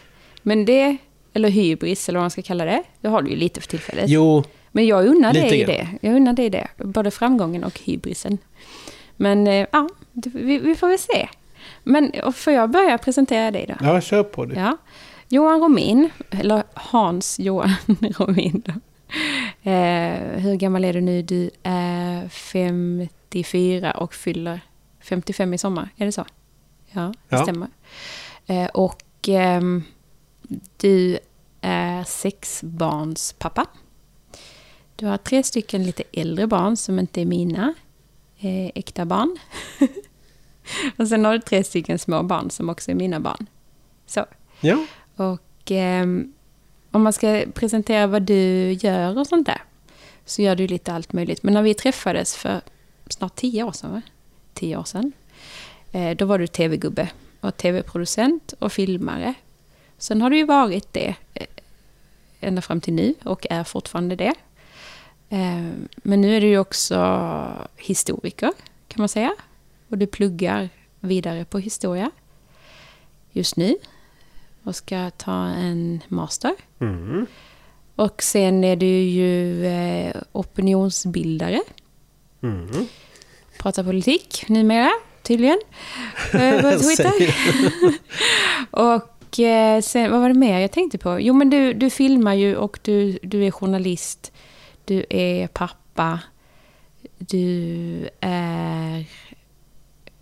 Men 0.43 0.65
det, 0.65 0.97
eller 1.33 1.49
hybris, 1.49 2.09
eller 2.09 2.19
vad 2.19 2.25
man 2.25 2.31
ska 2.31 2.43
kalla 2.43 2.65
det, 2.65 2.83
det 3.01 3.09
har 3.09 3.23
du 3.23 3.31
ju 3.31 3.37
lite 3.37 3.61
för 3.61 3.69
tillfället. 3.69 4.05
Jo, 4.09 4.45
Men 4.73 4.87
jag 4.87 5.07
unnar 5.07 5.33
Lite 5.33 5.49
dig 5.49 5.59
grann. 5.59 5.69
det. 5.69 6.09
Jag 6.09 6.17
unnar 6.17 6.33
dig 6.33 6.51
det. 6.51 6.69
Både 6.77 7.11
framgången 7.11 7.65
och 7.65 7.81
hybrisen. 7.81 8.39
Men 9.17 9.47
eh, 9.47 9.67
ja, 9.73 9.89
vi, 10.13 10.59
vi 10.59 10.75
får 10.75 10.89
väl 10.89 10.99
se. 10.99 11.29
Men 11.83 12.13
får 12.33 12.53
jag 12.53 12.71
börja 12.71 12.99
presentera 12.99 13.51
dig 13.51 13.67
då? 13.69 13.75
ja, 13.87 14.01
kör 14.01 14.23
på 14.23 14.45
det. 14.45 14.55
Ja. 14.61 14.77
Johan 15.29 15.61
Romin, 15.61 16.11
eller 16.31 16.63
Hans 16.75 17.39
Johan 17.39 17.75
Romin. 18.19 18.63
Då. 18.67 18.73
Eh, 19.71 20.19
hur 20.41 20.55
gammal 20.57 20.85
är 20.85 20.93
du 20.93 21.01
nu? 21.01 21.23
Du 21.23 21.51
är 21.63 22.29
54 22.29 23.93
och 23.93 24.15
fyller 24.15 24.61
55 25.01 25.55
i 25.55 25.59
sommar. 25.59 25.89
Är 25.97 26.07
det 26.07 26.13
så? 26.13 26.25
Ja, 26.91 27.01
det 27.29 27.37
Ja. 27.37 27.43
stämmer. 27.43 27.69
Eh, 28.47 28.67
och 28.67 29.03
ehm, 29.29 29.83
du 30.77 31.19
är 31.61 32.05
sexbarnspappa. 32.05 33.67
Du 34.97 35.07
har 35.07 35.17
tre 35.17 35.43
stycken 35.43 35.85
lite 35.85 36.03
äldre 36.13 36.47
barn 36.47 36.77
som 36.77 36.99
inte 36.99 37.21
är 37.21 37.27
mina 37.27 37.75
eh, 38.45 38.71
äkta 38.75 39.05
barn. 39.05 39.37
och 40.97 41.09
sen 41.09 41.25
har 41.25 41.33
du 41.33 41.39
tre 41.39 41.65
stycken 41.65 41.99
små 41.99 42.23
barn 42.23 42.51
som 42.51 42.69
också 42.69 42.91
är 42.91 42.95
mina 42.95 43.21
barn. 43.21 43.47
Så. 44.07 44.27
Ja, 44.61 44.87
Och 45.17 45.71
ehm, 45.71 46.33
om 46.91 47.03
man 47.03 47.13
ska 47.13 47.45
presentera 47.55 48.07
vad 48.07 48.23
du 48.23 48.73
gör 48.73 49.19
och 49.19 49.27
sånt 49.27 49.47
där, 49.47 49.63
så 50.25 50.43
gör 50.43 50.57
du 50.57 50.67
lite 50.67 50.93
allt 50.93 51.13
möjligt. 51.13 51.43
Men 51.43 51.55
när 51.55 51.63
vi 51.63 51.75
träffades 51.75 52.37
för 52.37 52.61
snart 53.07 53.35
tio 53.37 53.63
år 53.63 53.73
sedan, 53.73 53.93
va? 53.93 54.03
Tio 54.55 54.77
år 54.77 54.85
sedan. 54.85 55.13
Eh, 55.93 56.17
då 56.17 56.25
var 56.25 56.39
du 56.39 56.47
tv-gubbe 56.47 57.09
och 57.41 57.57
tv-producent 57.57 58.55
och 58.59 58.73
filmare. 58.73 59.35
Sen 59.99 60.23
har 60.23 60.31
du 60.31 60.37
ju 60.37 60.45
varit 60.45 60.93
det 60.93 61.15
eh, 61.35 61.47
ända 62.41 62.63
fram 62.63 62.81
till 62.81 62.95
nu 62.95 63.15
och 63.25 63.47
är 63.51 63.65
fortfarande 63.65 64.17
det. 64.17 64.35
Eh, 65.35 65.71
men 65.95 66.21
nu 66.21 66.37
är 66.37 66.41
du 66.41 66.47
ju 66.47 66.59
också 66.59 66.97
historiker, 67.77 68.53
kan 68.89 69.03
man 69.03 69.09
säga. 69.09 69.35
och 69.89 69.99
du 69.99 70.07
pluggar 70.07 70.69
vidare 71.01 71.45
på 71.45 71.59
historia 71.59 72.11
just 73.33 73.57
nu 73.57 73.77
och 74.63 74.77
ska 74.77 75.11
ta 75.11 75.47
en 75.47 76.01
master. 76.09 76.55
Mm. 76.81 77.27
Och 77.97 78.23
sen 78.23 78.65
är 78.65 78.77
du 78.77 78.87
ju 78.87 79.67
eh, 79.67 80.15
opinionsbildare. 80.33 81.63
Mm. 82.43 82.87
Pratar 83.59 83.85
politik 83.85 84.45
numera, 84.49 84.91
tydligen. 85.23 85.59
Eh, 86.33 86.61
på 86.61 86.79
Twitter. 86.79 87.13
och 88.71 89.41
eh, 89.41 89.81
sen, 89.81 90.11
vad 90.11 90.21
var 90.21 90.29
det 90.29 90.35
mer 90.35 90.59
jag 90.61 90.73
tänkte 90.73 90.99
på? 90.99 91.21
Jo, 91.21 91.35
men 91.35 91.51
du, 91.51 91.73
du 91.73 91.91
filmar 91.91 92.35
ju 92.35 92.57
och 92.57 92.79
du, 92.83 93.19
du 93.23 93.47
är 93.47 93.51
journalist. 93.51 94.33
Du 94.85 95.05
är 95.11 95.47
pappa. 95.47 96.21
Du 97.19 98.09
är... 98.21 99.05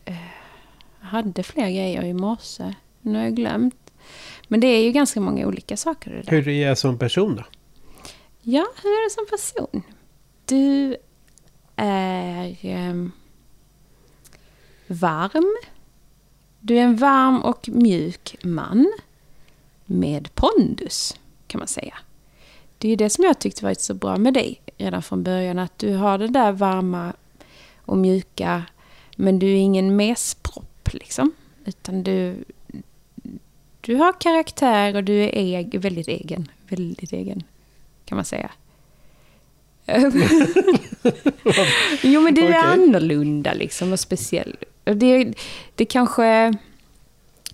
Eh, 0.05 0.15
hade 1.01 1.43
fler 1.43 1.71
grejer 1.71 2.05
i 2.05 2.13
morse. 2.13 2.75
Nu 3.01 3.19
har 3.19 3.25
jag 3.25 3.37
glömt. 3.37 3.93
Men 4.49 4.61
det 4.61 4.67
är 4.67 4.85
ju 4.85 4.93
ganska 4.93 5.21
många 5.21 5.47
olika 5.47 5.77
saker 5.77 6.11
det 6.11 6.23
där. 6.23 6.31
Hur 6.31 6.49
är 6.49 6.67
jag 6.67 6.79
som 6.79 6.99
person 6.99 7.37
då? 7.37 7.45
Ja, 8.43 8.67
hur 8.83 8.91
är 8.91 9.05
du 9.05 9.11
som 9.11 9.27
person? 9.27 9.83
Du 10.45 10.97
är 11.77 12.67
eh, 12.67 13.09
varm. 14.87 15.57
Du 16.61 16.79
är 16.79 16.83
en 16.83 16.97
varm 16.97 17.43
och 17.43 17.69
mjuk 17.69 18.37
man 18.43 18.93
med 19.87 20.35
pondus, 20.35 21.17
kan 21.47 21.59
man 21.59 21.69
säga. 21.69 21.95
Det 22.83 22.89
är 22.89 22.91
ju 22.91 22.97
det 22.97 23.11
som 23.11 23.25
jag 23.25 23.39
tyckte 23.39 23.65
varit 23.65 23.81
så 23.81 23.95
bra 23.95 24.17
med 24.17 24.35
dig 24.35 24.61
redan 24.79 25.03
från 25.03 25.23
början, 25.23 25.59
att 25.59 25.79
du 25.79 25.95
har 25.95 26.19
det 26.19 26.29
där 26.29 26.53
varma 26.53 27.13
och 27.81 27.97
mjuka, 27.97 28.63
men 29.17 29.39
du 29.39 29.47
är 29.47 29.57
ingen 29.57 29.97
mespropp 29.97 30.89
liksom. 30.93 31.33
Utan 31.65 32.03
du, 32.03 32.45
du 33.81 33.95
har 33.95 34.21
karaktär 34.21 34.97
och 34.97 35.05
du 35.05 35.23
är 35.23 35.37
eg, 35.37 35.81
väldigt 35.81 36.09
egen. 36.09 36.49
Väldigt 36.69 37.13
egen, 37.13 37.43
kan 38.05 38.17
man 38.17 38.25
säga. 38.25 38.51
jo, 42.03 42.21
men 42.21 42.35
du 42.35 42.43
är 42.43 42.65
annorlunda 42.65 43.53
liksom 43.53 43.93
och 43.93 44.01
speciell. 44.01 44.57
Och 44.85 44.97
det, 44.97 45.35
det 45.75 45.85
kanske 45.85 46.55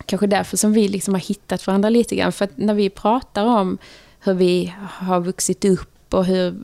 kanske 0.06 0.26
därför 0.26 0.56
som 0.56 0.72
vi 0.72 0.88
liksom 0.88 1.14
har 1.14 1.20
hittat 1.20 1.66
varandra 1.66 1.88
lite 1.88 2.16
grann. 2.16 2.32
För 2.32 2.44
att 2.44 2.56
när 2.56 2.74
vi 2.74 2.90
pratar 2.90 3.44
om 3.44 3.78
hur 4.20 4.34
vi 4.34 4.74
har 4.80 5.20
vuxit 5.20 5.64
upp 5.64 6.14
och 6.14 6.24
hur 6.24 6.54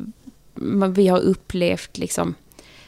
vi 0.88 1.08
har 1.08 1.20
upplevt 1.20 1.98
liksom 1.98 2.34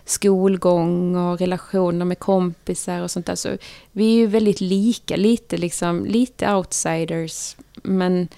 skolgång 0.04 1.16
och 1.16 1.38
relationer 1.38 2.04
med 2.04 2.18
kompisar 2.18 3.02
och 3.02 3.10
sånt 3.10 3.26
där. 3.26 3.34
Så 3.34 3.58
vi 3.92 4.14
är 4.14 4.16
ju 4.16 4.26
väldigt 4.26 4.60
lika, 4.60 5.16
lite, 5.16 5.56
liksom, 5.56 6.06
lite 6.06 6.54
outsiders. 6.54 7.56
Men 7.82 8.28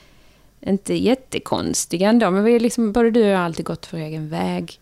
inte 0.60 0.94
jättekonstiga 0.94 2.08
ändå. 2.08 2.30
Men 2.30 2.44
vi 2.44 2.56
är 2.56 2.60
liksom, 2.60 2.92
både 2.92 3.10
du 3.10 3.22
och 3.22 3.28
jag 3.28 3.36
har 3.36 3.44
alltid 3.44 3.64
gått 3.64 3.92
vår 3.92 3.98
egen 3.98 4.28
väg. 4.28 4.80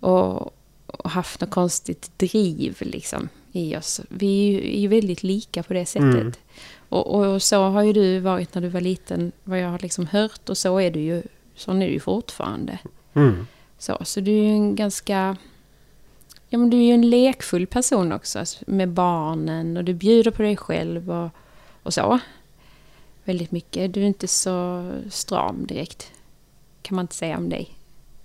Och, 0.00 0.54
och 0.86 1.10
haft 1.10 1.40
något 1.40 1.50
konstigt 1.50 2.10
driv 2.16 2.76
liksom, 2.80 3.28
i 3.52 3.76
oss. 3.76 4.00
Vi 4.08 4.48
är 4.48 4.52
ju, 4.52 4.76
är 4.76 4.80
ju 4.80 4.88
väldigt 4.88 5.22
lika 5.22 5.62
på 5.62 5.72
det 5.72 5.86
sättet. 5.86 6.14
Mm. 6.14 6.32
Och, 6.94 7.14
och 7.14 7.42
så 7.42 7.62
har 7.62 7.82
ju 7.82 7.92
du 7.92 8.18
varit 8.20 8.54
när 8.54 8.62
du 8.62 8.68
var 8.68 8.80
liten, 8.80 9.32
vad 9.44 9.60
jag 9.60 9.68
har 9.68 9.78
liksom 9.78 10.06
hört. 10.06 10.48
Och 10.48 10.58
så 10.58 10.80
är 10.80 10.90
du 10.90 11.00
ju, 11.00 11.22
så 11.54 11.70
är 11.70 11.74
du 11.74 11.86
ju 11.86 12.00
fortfarande. 12.00 12.78
Mm. 13.14 13.46
Så, 13.78 13.98
så 14.04 14.20
du 14.20 14.30
är 14.30 14.42
ju 14.42 14.50
en 14.50 14.74
ganska... 14.76 15.36
Ja, 16.48 16.58
men 16.58 16.70
du 16.70 16.76
är 16.76 16.82
ju 16.82 16.92
en 16.92 17.10
lekfull 17.10 17.66
person 17.66 18.12
också 18.12 18.38
alltså, 18.38 18.64
med 18.66 18.88
barnen 18.88 19.76
och 19.76 19.84
du 19.84 19.94
bjuder 19.94 20.30
på 20.30 20.42
dig 20.42 20.56
själv 20.56 21.10
och, 21.10 21.30
och 21.82 21.94
så. 21.94 22.18
Väldigt 23.24 23.50
mycket. 23.50 23.94
Du 23.94 24.02
är 24.02 24.06
inte 24.06 24.28
så 24.28 24.90
stram 25.10 25.66
direkt. 25.66 26.12
Kan 26.82 26.96
man 26.96 27.02
inte 27.02 27.14
säga 27.14 27.36
om 27.36 27.48
dig. 27.48 27.70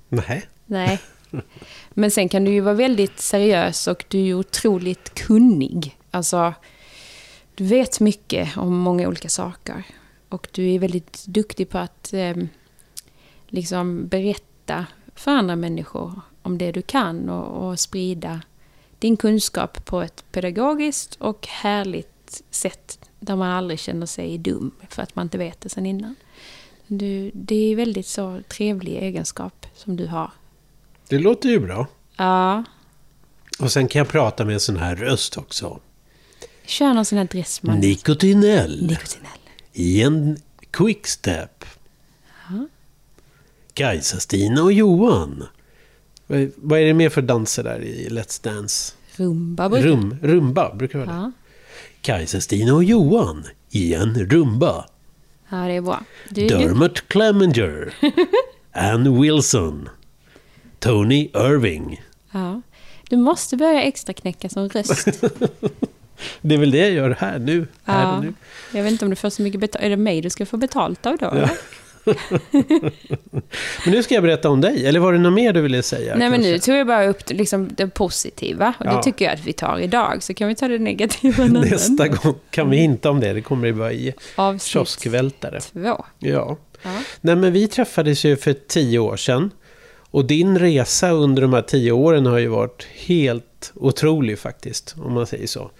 Nej. 0.09 0.43
Nej. 0.65 0.99
Men 1.89 2.11
sen 2.11 2.29
kan 2.29 2.43
du 2.43 2.51
ju 2.51 2.59
vara 2.61 2.75
väldigt 2.75 3.19
seriös 3.19 3.87
och 3.87 4.05
du 4.07 4.17
är 4.17 4.23
ju 4.23 4.35
otroligt 4.35 5.13
kunnig. 5.13 5.97
Alltså, 6.11 6.53
du 7.59 7.65
vet 7.65 7.99
mycket 7.99 8.57
om 8.57 8.77
många 8.77 9.07
olika 9.07 9.29
saker. 9.29 9.83
Och 10.29 10.47
du 10.51 10.71
är 10.73 10.79
väldigt 10.79 11.25
duktig 11.27 11.69
på 11.69 11.77
att 11.77 12.13
eh, 12.13 12.35
liksom 13.47 14.07
berätta 14.07 14.85
för 15.15 15.31
andra 15.31 15.55
människor 15.55 16.21
om 16.41 16.57
det 16.57 16.71
du 16.71 16.81
kan 16.81 17.29
och, 17.29 17.69
och 17.69 17.79
sprida 17.79 18.41
din 18.99 19.17
kunskap 19.17 19.85
på 19.85 20.01
ett 20.01 20.23
pedagogiskt 20.31 21.15
och 21.15 21.47
härligt 21.47 22.43
sätt 22.49 23.09
där 23.19 23.35
man 23.35 23.51
aldrig 23.51 23.79
känner 23.79 24.05
sig 24.05 24.37
dum 24.37 24.71
för 24.89 25.01
att 25.01 25.15
man 25.15 25.25
inte 25.25 25.37
vet 25.37 25.61
det 25.61 25.69
sen 25.69 25.85
innan. 25.85 26.15
Du, 26.87 27.31
det 27.33 27.71
är 27.71 27.75
väldigt 27.75 28.07
så 28.07 28.41
trevlig 28.47 28.97
egenskap 28.97 29.65
som 29.75 29.95
du 29.95 30.07
har. 30.07 30.31
Det 31.07 31.19
låter 31.19 31.49
ju 31.49 31.59
bra. 31.59 31.87
Ja, 32.15 32.63
Och 33.59 33.71
sen 33.71 33.87
kan 33.87 33.99
jag 33.99 34.07
prata 34.07 34.45
med 34.45 34.53
en 34.53 34.59
sån 34.59 34.77
här 34.77 34.95
röst 34.95 35.37
också. 35.37 35.79
Kör 36.69 36.93
någon 36.93 37.05
sån 37.05 37.17
här 37.17 37.25
dressman. 37.25 37.79
Nikotinell. 37.79 38.81
Nikotinell. 38.87 39.29
I 39.73 40.01
en 40.01 40.37
quickstep. 40.71 41.65
Kajsa-Stina 43.73 44.61
och 44.63 44.73
Johan. 44.73 45.43
Vad- 46.55 46.79
är 46.79 46.85
det 46.85 46.93
mer 46.93 47.09
för 47.09 47.21
danser 47.21 47.63
där 47.63 47.81
i 47.83 48.07
Let's 48.09 48.43
Dance? 48.43 48.93
Rumba 49.15 49.69
brukar 49.69 49.87
Rum, 49.87 50.17
rumba 50.21 50.75
brukar 50.75 50.99
det 50.99 51.05
vara 51.05 51.15
det. 51.17 51.21
Ja. 51.23 51.31
Kajsa-Stina 52.01 52.73
och 52.73 52.83
Johan 52.83 53.45
i 53.69 53.93
en 53.93 54.25
rumba. 54.29 54.85
ja, 55.49 55.57
det 55.57 55.73
är 55.73 55.81
bra. 55.81 56.03
Du, 56.29 56.41
du, 56.41 56.57
Dermot 56.57 57.07
Clemenger. 57.07 57.93
Ann 58.71 59.21
Wilson. 59.21 59.89
Tony 60.79 61.29
Irving. 61.35 62.01
ja. 62.31 62.61
du 63.09 63.17
måste 63.17 63.57
börja 63.57 63.81
extra 63.81 64.13
knäcka 64.13 64.49
som 64.49 64.69
röst. 64.69 65.07
Det 66.41 66.55
är 66.55 66.59
väl 66.59 66.71
det 66.71 66.77
jag 66.77 66.91
gör 66.91 67.15
här 67.19 67.39
nu. 67.39 67.67
Här 67.83 68.07
och 68.07 68.13
Ja. 68.13 68.21
nu. 68.21 68.33
Jag 68.73 68.83
vet 68.83 68.91
inte 68.91 69.05
om 69.05 69.09
du 69.09 69.15
får 69.15 69.29
så 69.29 69.41
mycket 69.41 69.59
betalt. 69.59 69.83
Är 69.85 69.89
det 69.89 69.97
mig 69.97 70.21
du 70.21 70.29
ska 70.29 70.45
få 70.45 70.57
betalt 70.57 71.05
av 71.05 71.17
då? 71.17 71.29
eller? 71.29 71.49
Men 73.85 73.93
nu 73.93 74.03
ska 74.03 74.13
jag 74.15 74.23
berätta 74.23 74.49
om 74.49 74.61
dig. 74.61 74.85
Eller 74.87 74.99
var 74.99 75.13
det 75.13 75.19
något 75.19 75.33
mer 75.33 75.53
du 75.53 75.61
ville 75.61 75.83
säga? 75.83 76.15
Nej, 76.15 76.29
men 76.29 76.31
kanske? 76.39 76.51
nu 76.51 76.59
tog 76.59 76.75
jag 76.75 76.87
bara 76.87 77.05
upp 77.05 77.29
liksom 77.29 77.69
det 77.77 77.87
positiva. 77.87 78.73
Och 78.79 78.85
Ja. 78.85 78.95
det 78.97 79.03
tycker 79.03 79.25
jag 79.25 79.33
att 79.33 79.45
vi 79.45 79.53
tar 79.53 79.79
idag. 79.79 80.23
Så 80.23 80.33
kan 80.33 80.47
vi 80.47 80.55
ta 80.55 80.67
det 80.67 80.79
negativa. 80.79 81.43
Nästa 81.47 82.07
gång 82.07 82.35
kan 82.49 82.69
vi 82.69 82.77
hinta 82.77 83.09
om 83.09 83.19
det. 83.19 83.33
Det 83.33 83.41
kommer 83.41 83.69
att 83.69 83.75
vara 83.77 83.91
i 83.93 84.13
Avsnitt 84.35 84.61
kioskvältare. 84.63 85.59
två. 85.61 85.79
Ja. 85.79 86.05
Ja. 86.19 86.57
Nej, 87.21 87.35
men 87.35 87.53
vi 87.53 87.67
träffades 87.67 88.23
ju 88.25 88.37
för 88.37 88.53
tio 88.67 88.99
år 88.99 89.17
sedan. 89.17 89.51
Och 90.11 90.25
din 90.25 90.59
resa 90.59 91.11
under 91.11 91.41
de 91.41 91.53
här 91.53 91.61
tio 91.61 91.91
åren 91.91 92.25
har 92.25 92.37
ju 92.37 92.47
varit 92.47 92.87
helt 92.95 93.71
otrolig 93.75 94.39
faktiskt, 94.39 94.95
om 95.01 95.13
man 95.13 95.27
säger 95.27 95.47
så. 95.47 95.71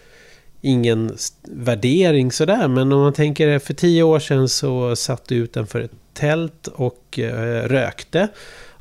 Ingen 0.62 1.17
värdering 1.43 2.32
sådär, 2.32 2.67
men 2.67 2.91
om 2.91 3.02
man 3.02 3.13
tänker 3.13 3.60
för 3.60 3.74
tio 3.74 4.04
år 4.04 4.19
sedan 4.19 4.50
så 4.50 4.95
satt 4.95 5.28
du 5.28 5.36
utanför 5.36 5.80
ett 5.82 5.91
tält 6.13 6.67
och 6.67 7.19
eh, 7.19 7.67
rökte. 7.67 8.28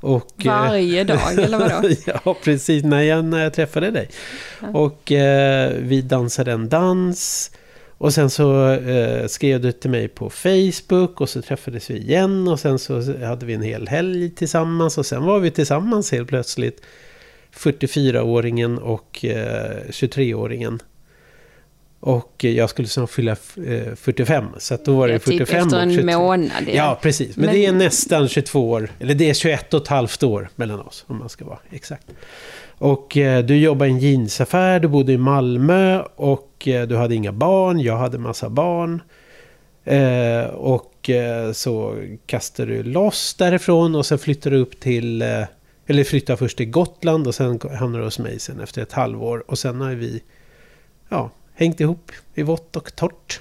Och, 0.01 0.47
eh, 0.47 0.47
Varje 0.47 1.05
dag, 1.05 1.33
eller 1.38 1.59
vadå? 1.59 1.88
ja, 2.25 2.37
precis. 2.45 2.85
När 2.85 3.03
jag, 3.03 3.25
när 3.25 3.43
jag 3.43 3.55
träffade 3.55 3.91
dig. 3.91 4.09
Ja. 4.62 4.69
Och 4.69 5.12
eh, 5.12 5.73
vi 5.79 6.03
dansade 6.03 6.53
en 6.53 6.69
dans. 6.69 7.51
Och 7.99 8.14
sen 8.14 8.31
så 8.31 8.71
eh, 8.71 9.27
skrev 9.27 9.61
du 9.61 9.73
till 9.73 9.91
mig 9.91 10.09
på 10.09 10.31
Facebook 10.31 11.21
och 11.21 11.29
så 11.29 11.43
träffades 11.43 11.91
vi 11.91 11.97
igen. 11.97 12.49
Och 12.49 12.61
sen 12.61 12.79
så 12.79 13.25
hade 13.25 13.47
vi 13.47 13.55
en 13.55 13.62
hel 13.62 13.88
helg 13.88 14.31
tillsammans. 14.31 14.99
Och 14.99 15.07
sen 15.07 15.25
var 15.25 15.38
vi 15.38 15.51
tillsammans 15.51 16.12
helt 16.12 16.29
plötsligt. 16.29 16.83
44-åringen 17.55 18.79
och 18.79 19.25
eh, 19.25 19.77
23-åringen. 19.88 20.81
Och 22.01 22.45
eh, 22.45 22.51
jag 22.51 22.71
skulle 22.71 22.89
snart 22.89 23.11
fylla 23.11 23.33
eh, 23.33 23.95
45. 23.97 24.45
Så 24.59 24.75
att 24.75 24.85
då 24.85 24.97
var 24.97 25.07
det 25.09 25.13
Ja, 25.13 25.19
45 25.19 25.47
typ 25.47 25.57
efter 25.57 25.77
och 25.77 25.83
en 25.83 25.95
23. 25.95 26.17
månad. 26.17 26.51
ja. 26.67 26.73
Ja, 26.75 26.99
precis. 27.03 27.37
Men, 27.37 27.47
Men- 27.47 27.55
det 27.55 27.67
är 27.67 27.73
nästan 27.73 28.29
22 28.29 28.71
år. 28.71 28.91
Eller 29.01 29.15
det 29.15 29.31
är 29.31 29.35
21 29.35 29.75
och 29.75 29.83
ett 29.83 29.89
halvt 29.89 30.23
år 30.23 30.49
mellan 30.57 30.81
oss, 30.81 31.05
om 31.09 31.19
man 31.19 31.29
ska 31.29 31.45
vara 31.45 31.59
exakt. 31.71 32.07
Och 32.79 33.17
eh, 33.17 33.45
du 33.45 33.57
jobbade 33.59 33.91
i 33.91 33.93
en 33.95 33.99
jeansaffär, 33.99 34.81
du 34.81 34.89
bodde 34.89 35.13
i 35.13 35.19
Malmö 35.19 36.03
och 36.17 36.69
eh, 36.69 36.87
du 36.89 36.97
hade 36.97 37.15
inga 37.15 37.33
barn. 37.33 37.81
Jag 37.81 37.97
hade 37.97 38.19
massa 38.19 38.49
barn. 38.49 39.03
Eh, 39.85 40.45
och 40.55 41.11
eh, 41.11 41.53
så 41.53 41.95
kastade 42.27 42.73
du 42.73 42.83
loss 42.83 43.35
därifrån 43.35 43.95
och 43.95 44.07
sen 44.07 44.19
flyttade 44.19 44.57
du 44.57 44.63
upp 44.63 44.81
till... 44.81 45.23
Eh, 45.23 45.43
eller 45.87 46.05
flyttade 46.05 46.37
först 46.37 46.57
till 46.57 46.71
Gotland 46.71 47.27
och 47.27 47.35
sen 47.35 47.61
hamnade 47.79 47.99
du 48.03 48.07
hos 48.07 48.19
mig 48.19 48.39
sen 48.39 48.61
efter 48.61 48.83
ett 48.83 48.93
halvår. 48.93 49.45
Och 49.51 49.59
sen 49.59 49.81
har 49.81 49.91
vi 49.95 50.23
ja, 51.09 51.31
hängt 51.59 51.81
ihop 51.81 52.12
i 52.35 52.42
vått 52.42 52.77
och 52.77 52.97
torrt. 52.97 53.40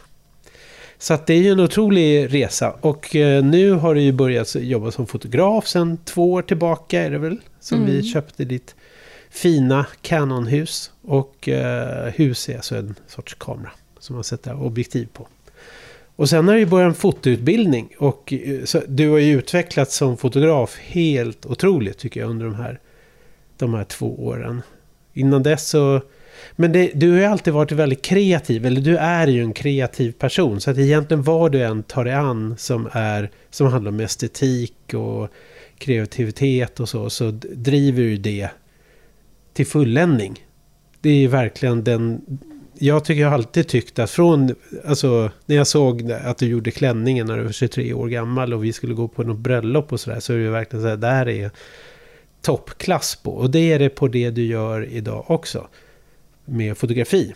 Så 0.98 1.14
att 1.14 1.28
det 1.28 1.34
är 1.34 1.42
ju 1.42 1.52
en 1.52 1.60
otrolig 1.60 2.34
resa. 2.34 2.76
Och 2.82 3.16
eh, 3.16 3.44
nu 3.44 3.72
har 3.72 3.96
du 3.96 4.02
ju 4.02 4.12
börjat 4.12 4.56
jobba 4.56 4.92
som 4.92 5.08
fotograf 5.08 5.68
sen 5.68 5.98
två 6.06 6.34
år 6.34 6.42
tillbaka 6.42 7.02
är 7.02 7.12
det 7.12 7.18
väl? 7.18 7.38
Som 7.60 7.78
Mm. 7.78 7.92
vi 7.92 8.04
köpte 8.04 8.46
ditt 8.46 8.76
fina 9.30 9.86
Canon-hus. 10.02 10.92
Och 11.02 11.50
eh, 11.50 12.14
hus 12.14 12.50
är 12.50 12.56
alltså 12.56 12.76
en 12.76 12.96
sorts 13.08 13.34
kamera 13.40 13.72
som 14.00 14.16
man 14.16 14.24
sätter 14.24 14.64
objektiv 14.64 15.08
på. 15.14 15.28
Och 16.16 16.30
sen 16.30 16.48
har 16.48 16.56
ju 16.56 16.66
börjat 16.66 16.90
en 16.90 16.96
fotoutbildning. 16.96 17.96
Och 18.00 18.34
eh, 18.34 18.82
du 18.88 19.10
har 19.10 19.18
ju 19.18 19.38
utvecklats 19.40 19.96
som 19.96 20.18
fotograf 20.18 20.78
helt 20.78 21.46
otroligt 21.46 21.98
tycker 21.98 22.20
jag 22.20 22.30
under 22.30 22.46
de 22.46 22.56
här, 22.56 22.80
de 23.58 23.74
här 23.74 23.84
två 23.84 24.26
åren. 24.26 24.62
Innan 25.14 25.44
dess 25.44 25.70
så... 25.70 26.02
Men 26.56 26.72
det, 26.72 26.92
du 26.94 27.12
har 27.12 27.18
ju 27.18 27.26
alltid 27.26 27.54
varit 27.54 27.72
väldigt 27.72 28.02
kreativ, 28.02 28.66
eller 28.66 28.82
du 28.82 28.98
är 28.98 29.28
ju 29.28 29.42
en 29.42 29.54
kreativ 29.54 30.12
person. 30.12 30.62
Så 30.62 30.72
att 30.72 30.78
egentligen 30.78 31.24
vad 31.24 31.52
du 31.52 31.64
än 31.64 31.84
tar 31.84 32.04
dig 32.04 32.14
an 32.14 32.56
som, 32.58 32.90
är, 32.92 33.30
som 33.50 33.68
handlar 33.68 33.92
om 33.92 34.00
estetik 34.00 34.94
och 34.94 35.30
kreativitet 35.78 36.80
och 36.80 36.90
så, 36.90 37.10
så 37.10 37.32
driver 37.42 38.04
du 38.04 38.18
det 38.18 38.50
till 39.54 39.68
fulländning. 39.68 40.46
Det 41.02 41.10
är 41.10 41.16
ju 41.16 41.28
verkligen 41.28 41.84
den... 41.84 42.22
Jag 42.80 43.06
tycker 43.06 43.22
jag 43.22 43.30
har 43.30 43.36
alltid 43.36 43.68
tyckt 43.68 44.00
att 44.00 44.12
från... 44.12 44.56
Alltså 44.86 45.32
när 45.46 45.56
jag 45.56 45.68
såg 45.68 46.12
att 46.12 46.38
du 46.38 46.48
gjorde 46.48 46.72
klänningen 46.72 47.28
när 47.28 47.38
du 47.38 47.44
var 47.44 47.52
23 47.52 47.94
år 47.94 48.08
gammal 48.08 48.54
och 48.54 48.64
vi 48.64 48.74
skulle 48.74 48.94
gå 48.94 49.08
på 49.08 49.24
något 49.24 49.38
bröllop 49.38 49.92
och 49.92 50.00
sådär 50.00 50.20
så 50.20 50.34
är 50.34 50.38
det 50.38 50.44
ju 50.44 50.50
verkligen 50.50 50.84
så 50.84 50.90
här, 50.90 50.98
det 50.98 51.08
här 51.08 51.28
är 51.28 51.52
toppklass 52.42 53.16
på. 53.16 53.32
Och 53.32 53.50
det 53.50 53.72
är 53.72 53.80
det 53.80 53.90
på 53.90 54.08
det 54.08 54.30
du 54.30 54.46
gör 54.46 54.86
idag 54.86 55.26
också. 55.28 55.68
Med 56.50 56.78
fotografi. 56.78 57.34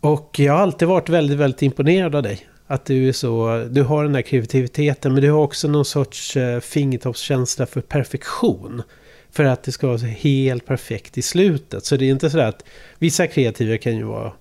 Och 0.00 0.36
jag 0.38 0.52
har 0.52 0.60
alltid 0.60 0.88
varit 0.88 1.08
väldigt, 1.08 1.38
väldigt 1.38 1.62
imponerad 1.62 2.14
av 2.14 2.22
dig. 2.22 2.46
Att 2.66 2.84
du 2.84 3.08
är 3.08 3.12
så, 3.12 3.66
du 3.70 3.82
har 3.82 4.04
den 4.04 4.14
här 4.14 4.22
kreativiteten 4.22 5.12
men 5.12 5.22
du 5.22 5.30
har 5.30 5.40
också 5.40 5.68
någon 5.68 5.84
sorts 5.84 6.36
eh, 6.36 6.60
fingertoppskänsla 6.60 7.66
för 7.66 7.80
perfektion. 7.80 8.82
För 9.30 9.44
att 9.44 9.62
det 9.62 9.72
ska 9.72 9.86
vara 9.86 9.98
helt 9.98 10.66
perfekt 10.66 11.18
i 11.18 11.22
slutet. 11.22 11.84
Så 11.84 11.96
det 11.96 12.04
är 12.04 12.10
inte 12.10 12.30
så 12.30 12.40
att 12.40 12.64
vissa 12.98 13.26
kreativa 13.26 13.78
kan 13.78 13.96
ju 13.96 14.02
vara 14.02 14.32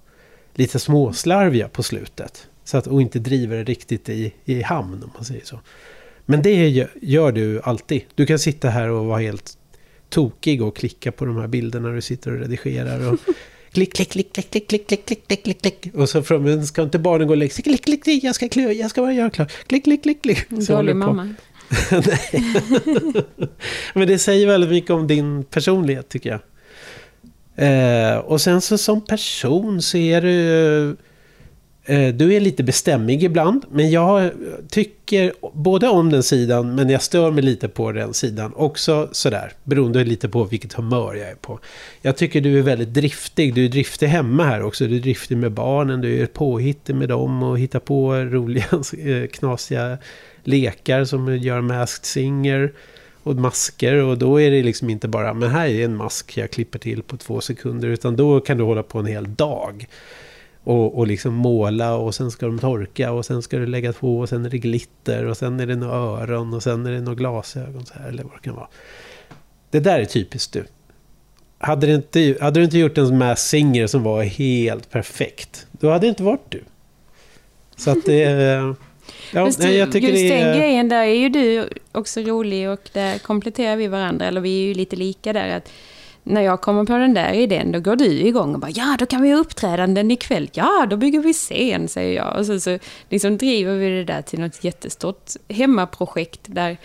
lite 0.53 0.79
småslarviga 0.79 1.67
på 1.67 1.83
slutet. 1.83 2.47
Så 2.63 2.77
att, 2.77 2.88
och 2.88 3.01
inte 3.01 3.19
driva 3.19 3.55
det 3.55 3.63
riktigt 3.63 4.10
i, 4.10 4.33
i 4.45 4.62
hamn 4.62 5.03
om 5.03 5.12
man 5.15 5.25
säger 5.25 5.45
så. 5.45 5.60
Men 6.25 6.41
det 6.41 6.88
gör 7.01 7.31
du 7.31 7.62
alltid. 7.62 8.01
Du 8.15 8.25
kan 8.25 8.39
sitta 8.39 8.69
här 8.69 8.89
och 8.89 9.05
vara 9.05 9.19
helt 9.19 9.57
tokig 10.10 10.62
och 10.62 10.76
klicka 10.76 11.12
på 11.12 11.26
de 11.26 11.38
här 11.38 11.48
bilderna 11.48 11.89
du 11.89 12.02
sitter 12.02 12.32
och 12.32 12.39
redigerar. 12.39 13.13
Och 13.13 13.20
klick, 13.72 13.93
klick, 13.93 14.10
klick, 14.10 14.34
klick, 14.34 14.52
klick, 14.52 14.67
klick, 14.67 14.88
klick, 14.88 15.06
klick, 15.06 15.28
klick, 15.28 15.43
klick, 15.43 15.62
klick. 15.62 15.96
Och 15.96 16.10
så 16.10 16.24
från, 16.24 16.67
ska 16.67 16.82
inte 16.82 17.00
barnen 17.00 17.28
gå 17.28 17.34
och 17.34 17.38
lägga 17.38 17.54
sig? 17.54 17.63
Klick, 17.63 17.86
klick, 17.86 18.04
klick, 18.04 18.24
jag 18.24 18.36
ska 18.36 18.50
klö, 18.50 18.72
jag 18.72 18.89
ska 18.89 19.02
bara 19.02 19.13
göra 19.13 19.30
klart. 19.30 19.52
Klick, 19.67 19.84
klick, 19.84 20.04
klick, 20.04 20.22
klick. 20.22 20.63
Så 20.65 20.74
Dålig 20.74 20.96
mamma. 20.96 21.34
Men 23.93 24.08
det 24.08 24.20
säger 24.20 24.48
väldigt 24.48 24.70
mycket 24.70 24.91
om 24.91 25.08
din 25.08 25.43
personlighet 25.43 26.10
tycker 26.10 26.30
jag. 26.30 26.39
Eh, 27.58 28.17
och 28.17 28.41
sen 28.41 28.62
så 28.62 28.78
som 28.78 29.02
person 29.02 29.82
så 29.82 29.98
är 29.98 30.22
du... 30.22 30.98
Eh, 31.89 32.13
du 32.13 32.34
är 32.34 32.39
lite 32.39 32.63
bestämmig 32.63 33.23
ibland. 33.23 33.65
Men 33.71 33.91
jag 33.91 34.32
tycker 34.69 35.34
både 35.54 35.88
om 35.88 36.12
den 36.12 36.23
sidan 36.23 36.76
men 36.76 36.89
jag 36.89 37.02
stör 37.02 37.32
mig 37.32 37.43
lite 37.43 37.67
på 37.67 37.91
den 37.91 38.13
sidan. 38.13 38.54
Också 38.56 39.10
sådär. 39.12 39.54
Beroende 39.63 40.04
lite 40.04 40.30
på 40.30 40.43
vilket 40.43 40.73
humör 40.73 41.15
jag 41.15 41.30
är 41.30 41.36
på. 41.36 41.60
Jag 42.02 42.17
tycker 42.17 42.41
du 42.41 42.60
är 42.60 42.62
väldigt 42.62 42.93
driftig. 42.93 43.54
Du 43.54 43.65
är 43.65 43.69
driftig 43.69 44.08
hemma 44.08 44.43
här 44.43 44.62
också. 44.63 44.88
Du 44.88 44.95
är 44.95 45.00
driftig 45.00 45.38
med 45.38 45.52
barnen. 45.52 46.02
Du 46.02 46.21
är 46.21 46.26
påhittig 46.26 46.95
med 46.95 47.10
dem 47.10 47.43
och 47.43 47.60
hittar 47.60 47.80
på 47.80 48.15
roliga 48.15 48.65
eh, 48.97 49.28
knasiga 49.28 49.97
lekar 50.43 51.06
som 51.06 51.38
gör 51.38 51.62
Masked 51.62 52.06
Singer 52.06 52.71
och 53.23 53.36
masker 53.36 53.95
och 53.95 54.17
då 54.17 54.41
är 54.41 54.52
det 54.52 54.63
liksom 54.63 54.89
inte 54.89 55.08
bara 55.08 55.34
men 55.34 55.50
här 55.50 55.67
är 55.67 55.86
en 55.86 55.95
mask 55.95 56.38
jag 56.38 56.52
klipper 56.52 56.80
till 56.80 57.04
på 57.04 57.17
två 57.17 57.41
sekunder 57.41 57.88
utan 57.88 58.15
då 58.15 58.39
kan 58.39 58.58
du 58.58 58.63
hålla 58.63 58.84
på 58.84 59.00
en 59.00 59.06
hel 59.06 59.36
dag. 59.36 59.88
Och, 60.67 60.97
och 60.97 61.08
liksom 61.08 61.34
måla 61.34 61.95
och 61.95 62.15
sen 62.15 62.32
ska 62.32 62.45
de 62.45 62.60
torka 62.60 63.12
och 63.12 63.25
sen 63.25 63.41
ska 63.41 63.58
du 63.58 63.65
lägga 63.65 63.93
på 63.93 64.19
och 64.19 64.30
sen 64.30 64.45
är 64.45 64.49
det 64.49 64.58
glitter 64.58 65.25
och 65.25 65.38
sen 65.38 65.60
är 65.60 65.65
det 65.65 65.75
några 65.75 65.95
öron 65.95 66.53
och 66.53 66.63
sen 66.63 66.86
är 66.86 66.91
det 66.91 67.01
några 67.01 67.15
glasögon 67.15 67.86
så 67.86 67.93
här 67.93 68.10
eller 68.10 68.23
vad 68.23 68.34
det 68.34 68.39
kan 68.43 68.56
vara. 68.56 68.67
Det 69.69 69.80
där 69.80 69.99
är 69.99 70.06
typiskt 70.06 70.53
du. 70.53 70.65
Hade 71.58 71.88
du 71.88 71.93
inte, 71.93 72.38
hade 72.41 72.60
du 72.60 72.63
inte 72.63 72.77
gjort 72.77 72.97
en 72.97 73.17
Masked 73.17 73.38
Singer 73.38 73.88
som 73.88 74.03
var 74.03 74.23
helt 74.23 74.91
perfekt, 74.91 75.67
då 75.71 75.89
hade 75.89 76.06
det 76.06 76.10
inte 76.10 76.23
varit 76.23 76.45
du. 76.51 76.63
Så 77.75 77.91
att 77.91 78.06
det 78.06 78.23
är... 78.23 78.75
Ja, 79.34 79.45
just 79.45 79.60
nej, 79.60 79.77
just 79.77 79.91
det 79.91 79.99
den 79.99 80.58
grejen, 80.58 80.89
där 80.89 81.03
är 81.03 81.13
ju 81.13 81.30
du 81.30 81.69
också 81.91 82.21
rolig 82.21 82.69
och 82.69 82.89
där 82.93 83.17
kompletterar 83.17 83.75
vi 83.75 83.88
varandra. 83.88 84.25
Eller 84.25 84.41
vi 84.41 84.63
är 84.63 84.67
ju 84.67 84.73
lite 84.73 84.95
lika 84.95 85.34
där. 85.34 85.58
att 85.58 85.71
när 86.30 86.42
jag 86.42 86.62
kommer 86.62 86.84
på 86.84 86.98
den 86.98 87.13
där 87.13 87.34
idén, 87.34 87.72
då 87.72 87.80
går 87.80 87.96
du 87.96 88.06
igång 88.06 88.54
och 88.54 88.60
bara 88.60 88.72
ja, 88.72 88.96
då 89.00 89.06
kan 89.06 89.22
vi 89.22 89.32
ha 89.32 89.40
uppträdanden 89.40 90.12
ikväll. 90.12 90.50
Ja, 90.54 90.88
då 90.90 90.98
bygger 90.98 91.20
vi 91.20 91.34
scen, 91.34 91.88
säger 91.88 92.16
jag. 92.16 92.38
Och 92.38 92.46
så, 92.46 92.60
så 92.60 92.80
liksom 93.10 93.38
driver 93.38 93.76
vi 93.76 93.90
det 93.90 94.04
där 94.04 94.22
till 94.22 94.40
något 94.40 94.63
jättestort 94.63 95.32
hemmaprojekt 95.50 96.42
där 96.44 96.78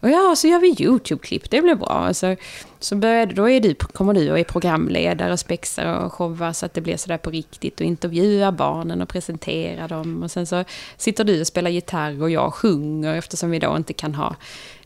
och 0.00 0.10
ja, 0.10 0.34
så 0.36 0.48
gör 0.48 0.58
vi 0.58 0.68
YouTube-klipp, 0.68 1.50
det 1.50 1.62
blir 1.62 1.74
bra. 1.74 1.88
Alltså, 1.88 2.36
så, 2.36 2.42
så 2.78 2.96
började, 2.96 3.34
då 3.34 3.50
är 3.50 3.60
du, 3.60 3.74
kommer 3.74 4.14
du 4.14 4.30
och 4.30 4.38
är 4.38 4.44
programledare 4.44 5.32
och 5.32 5.40
spexar 5.40 6.04
och 6.04 6.12
showar 6.12 6.52
så 6.52 6.66
att 6.66 6.74
det 6.74 6.80
blir 6.80 6.96
sådär 6.96 7.18
på 7.18 7.30
riktigt 7.30 7.80
och 7.80 7.86
intervjuar 7.86 8.52
barnen 8.52 9.02
och 9.02 9.08
presenterar 9.08 9.88
dem. 9.88 10.22
Och 10.22 10.30
sen 10.30 10.46
så 10.46 10.64
sitter 10.96 11.24
du 11.24 11.40
och 11.40 11.46
spelar 11.46 11.70
gitarr 11.70 12.22
och 12.22 12.30
jag 12.30 12.54
sjunger 12.54 13.14
eftersom 13.14 13.50
vi 13.50 13.58
då 13.58 13.76
inte 13.76 13.92
kan 13.92 14.14
ha 14.14 14.36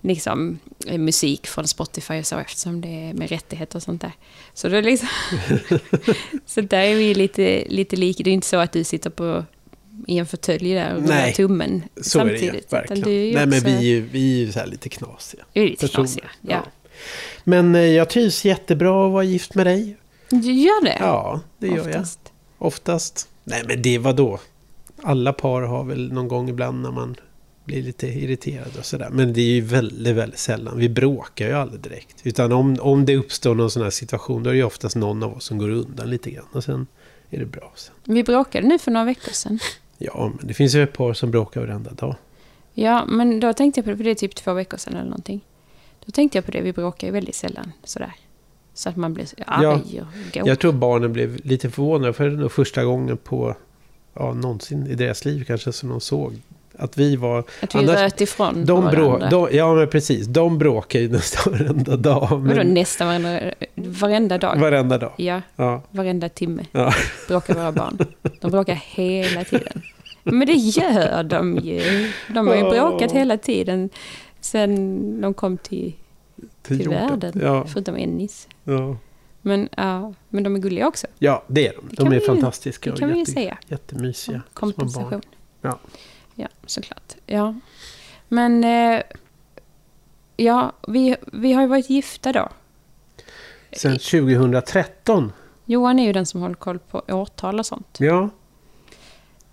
liksom, 0.00 0.58
musik 0.86 1.46
från 1.46 1.68
Spotify 1.68 2.18
och 2.18 2.26
så 2.26 2.38
eftersom 2.38 2.80
det 2.80 2.88
är 2.88 3.14
med 3.14 3.28
rättigheter 3.28 3.76
och 3.76 3.82
sånt 3.82 4.00
där. 4.00 4.12
Så, 4.54 4.68
då 4.68 4.80
liksom, 4.80 5.08
så 6.46 6.60
där 6.60 6.82
är 6.82 6.94
vi 6.94 7.14
lite, 7.14 7.64
lite 7.68 7.96
lika. 7.96 8.22
Det 8.22 8.30
är 8.30 8.34
inte 8.34 8.46
så 8.46 8.56
att 8.56 8.72
du 8.72 8.84
sitter 8.84 9.10
på 9.10 9.44
i 10.06 10.18
en 10.18 10.26
fåtölj 10.26 10.74
där 10.74 10.94
och 10.96 11.02
rullar 11.02 11.30
tummen 11.32 11.82
Så 12.00 12.20
är 12.20 12.24
det 12.24 12.30
samtidigt. 12.38 12.72
utan 12.84 13.00
du 13.00 13.10
är 13.10 13.24
ju 13.24 13.34
Nej, 13.34 13.46
men 13.46 13.60
vi, 13.60 13.72
är 13.76 13.80
ju- 13.80 14.00
vi 14.00 14.34
är 14.40 14.46
ju 14.46 14.52
så 14.52 14.58
här 14.58 14.66
lite 14.66 14.88
knasiga. 14.88 15.44
du 15.52 15.62
är 15.62 15.66
lite 15.68 15.80
personer. 15.86 16.04
knasiga. 16.06 16.30
Ja. 16.40 16.64
Men 17.44 17.74
eh, 17.74 17.80
jag 17.80 18.10
trivs 18.10 18.44
jättebra 18.44 19.06
att 19.06 19.12
vara 19.12 19.24
gift 19.24 19.54
med 19.54 19.66
dig. 19.66 19.96
Du 20.30 20.52
gör 20.52 20.84
det? 20.84 20.96
Ja, 21.00 21.40
det 21.58 21.66
gör 21.66 21.76
jag. 21.76 21.86
Oftast. 21.86 22.20
Oftast. 22.58 23.28
Nej, 23.44 23.62
men 23.68 23.82
det 23.82 23.98
var 23.98 24.12
då. 24.12 24.40
Alla 25.02 25.32
par 25.32 25.62
har 25.62 25.84
väl 25.84 26.12
någon 26.12 26.28
gång 26.28 26.48
ibland 26.48 26.82
när 26.82 26.90
man 26.90 27.16
blir 27.64 27.82
lite 27.82 28.06
irriterad 28.06 28.70
och 28.78 28.84
sådär. 28.84 29.08
Men 29.12 29.32
det 29.32 29.40
är 29.40 29.44
ju 29.54 29.60
väldigt, 29.60 30.16
väldigt 30.16 30.38
sällan. 30.38 30.78
Vi 30.78 30.88
bråkar 30.88 31.46
ju 31.48 31.52
aldrig 31.54 31.80
direkt. 31.80 32.16
Utan 32.22 32.52
om, 32.52 32.76
om 32.80 33.04
det 33.04 33.16
uppstår 33.16 33.54
någon 33.54 33.70
sån 33.70 33.82
här 33.82 33.90
situation 33.90 34.42
då 34.42 34.50
är 34.50 34.54
det 34.54 34.58
ju 34.58 34.64
oftast 34.64 34.96
någon 34.96 35.22
av 35.22 35.36
oss 35.36 35.44
som 35.44 35.58
går 35.58 35.68
undan 35.70 36.10
lite 36.10 36.30
grann. 36.30 36.46
Och 36.52 36.64
sen 36.64 36.86
är 37.30 37.38
det 37.38 37.46
bra. 37.46 37.72
Sen. 37.76 37.94
Vi 38.04 38.24
bråkade 38.24 38.66
nu 38.68 38.78
för 38.78 38.90
några 38.90 39.06
veckor 39.06 39.32
sedan. 39.32 39.58
Ja, 39.98 40.32
men 40.38 40.46
det 40.46 40.54
finns 40.54 40.74
ju 40.74 40.82
ett 40.82 40.92
par 40.92 41.12
som 41.12 41.30
bråkar 41.30 41.60
varenda 41.60 41.90
dag. 41.90 42.16
Ja, 42.74 43.04
men 43.04 43.40
då 43.40 43.52
tänkte 43.52 43.78
jag 43.78 43.84
på 43.84 43.90
det, 43.90 43.96
för 43.96 44.04
det 44.04 44.10
är 44.10 44.14
typ 44.14 44.34
två 44.34 44.52
veckor 44.52 44.78
sedan 44.78 44.94
eller 44.94 45.04
någonting. 45.04 45.40
Då 46.04 46.12
tänkte 46.12 46.38
jag 46.38 46.44
på 46.44 46.50
det, 46.50 46.60
vi 46.60 46.72
bråkar 46.72 47.06
ju 47.06 47.12
väldigt 47.12 47.34
sällan 47.34 47.72
sådär. 47.84 48.12
Så 48.74 48.88
att 48.88 48.96
man 48.96 49.14
blir 49.14 49.26
arg 49.46 50.00
och 50.00 50.06
går. 50.34 50.48
Jag 50.48 50.58
tror 50.58 50.72
barnen 50.72 51.12
blev 51.12 51.40
lite 51.44 51.70
förvånade 51.70 52.12
för 52.12 52.24
det 52.24 52.30
var 52.30 52.40
nog 52.40 52.52
första 52.52 52.84
gången 52.84 53.16
på 53.16 53.56
ja, 54.14 54.34
någonsin 54.34 54.86
i 54.86 54.94
deras 54.94 55.24
liv 55.24 55.44
kanske 55.44 55.72
som 55.72 55.88
de 55.88 56.00
såg 56.00 56.40
att 56.78 56.98
vi 56.98 57.16
var... 57.16 57.38
att 57.60 57.74
vi 57.74 57.78
annars- 57.78 58.00
röt 58.00 58.20
ifrån 58.20 58.64
De 58.64 58.84
på 58.84 58.90
brå, 58.90 59.08
varandra. 59.08 59.28
de, 59.30 59.48
ja 59.56 59.74
men 59.74 59.88
precis, 59.88 60.26
de 60.26 60.58
bråkar 60.58 60.98
ju 61.00 61.08
nästan 61.12 61.52
varenda 61.52 61.96
dag. 61.96 62.20
Vadå 62.30 62.36
Men, 62.38 62.74
nästan 62.74 63.06
varenda, 63.08 63.40
varenda 63.74 64.38
dag? 64.38 64.56
varenda 64.58 64.98
dag. 64.98 65.12
Ja, 65.16 65.40
Ja, 65.56 65.82
varenda 65.90 66.28
timme 66.28 66.64
ja. 66.72 66.92
bråkar 67.28 67.54
våra 67.54 67.72
barn. 67.72 67.98
De 68.40 68.50
bråkar 68.50 68.74
hela 68.74 69.44
tiden. 69.44 69.82
Men 70.22 70.46
det 70.46 70.52
gör 70.52 71.22
de 71.22 71.56
ju. 71.58 72.10
De 72.34 72.46
har 72.48 72.54
ju 72.56 72.62
bråkat 72.62 73.12
hela 73.12 73.36
tiden 73.38 73.90
sen 74.40 75.20
de 75.20 75.34
kom 75.34 75.56
till, 75.58 75.92
Till, 76.62 76.78
till 76.78 76.88
världen. 76.88 77.40
Ja, 77.42 77.66
Förutom 77.66 77.96
Ennis. 77.96 78.48
ja. 78.64 78.96
Men, 79.46 79.68
ja, 79.76 80.12
men 80.28 80.42
de 80.44 80.54
är 80.56 80.58
gulliga 80.60 80.88
också. 80.88 81.06
ja, 81.18 81.44
det 81.48 81.68
är 81.68 81.72
de. 81.76 81.88
Det 81.96 82.10
De 82.10 82.16
är 82.16 82.20
fantastiska 82.20 82.90
Det 82.90 82.94
och 82.94 82.98
kan 82.98 83.08
vi 83.08 83.14
ju 83.14 83.20
jätte, 83.20 83.32
säga. 83.32 83.58
jättemysiga. 83.68 84.42
Kompensation. 84.54 85.20
Ja. 85.60 85.78
Ja, 86.34 86.48
såklart. 86.66 87.14
Ja. 87.26 87.54
Men 88.28 88.64
eh, 88.64 89.02
ja, 90.36 90.72
vi, 90.88 91.16
vi 91.32 91.52
har 91.52 91.62
ju 91.62 91.68
varit 91.68 91.90
gifta 91.90 92.32
då. 92.32 92.48
Sen 93.72 93.98
2013. 93.98 95.32
Johan 95.64 95.98
är 95.98 96.04
ju 96.06 96.12
den 96.12 96.26
som 96.26 96.40
håller 96.40 96.54
koll 96.54 96.78
på 96.78 97.02
årtal 97.08 97.58
och 97.58 97.66
sånt. 97.66 97.96
Ja, 98.00 98.30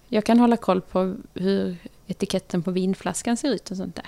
Jag 0.08 0.26
kan 0.26 0.39
hålla 0.39 0.58
koll 0.58 0.82
på 0.82 1.15
hur 1.34 1.78
etiketten 2.08 2.63
på 2.63 2.72
vinflaskan 2.72 3.38
ser 3.38 3.50
ut 3.50 3.72
och 3.72 3.78
sånt 3.78 3.96
där. 3.96 4.06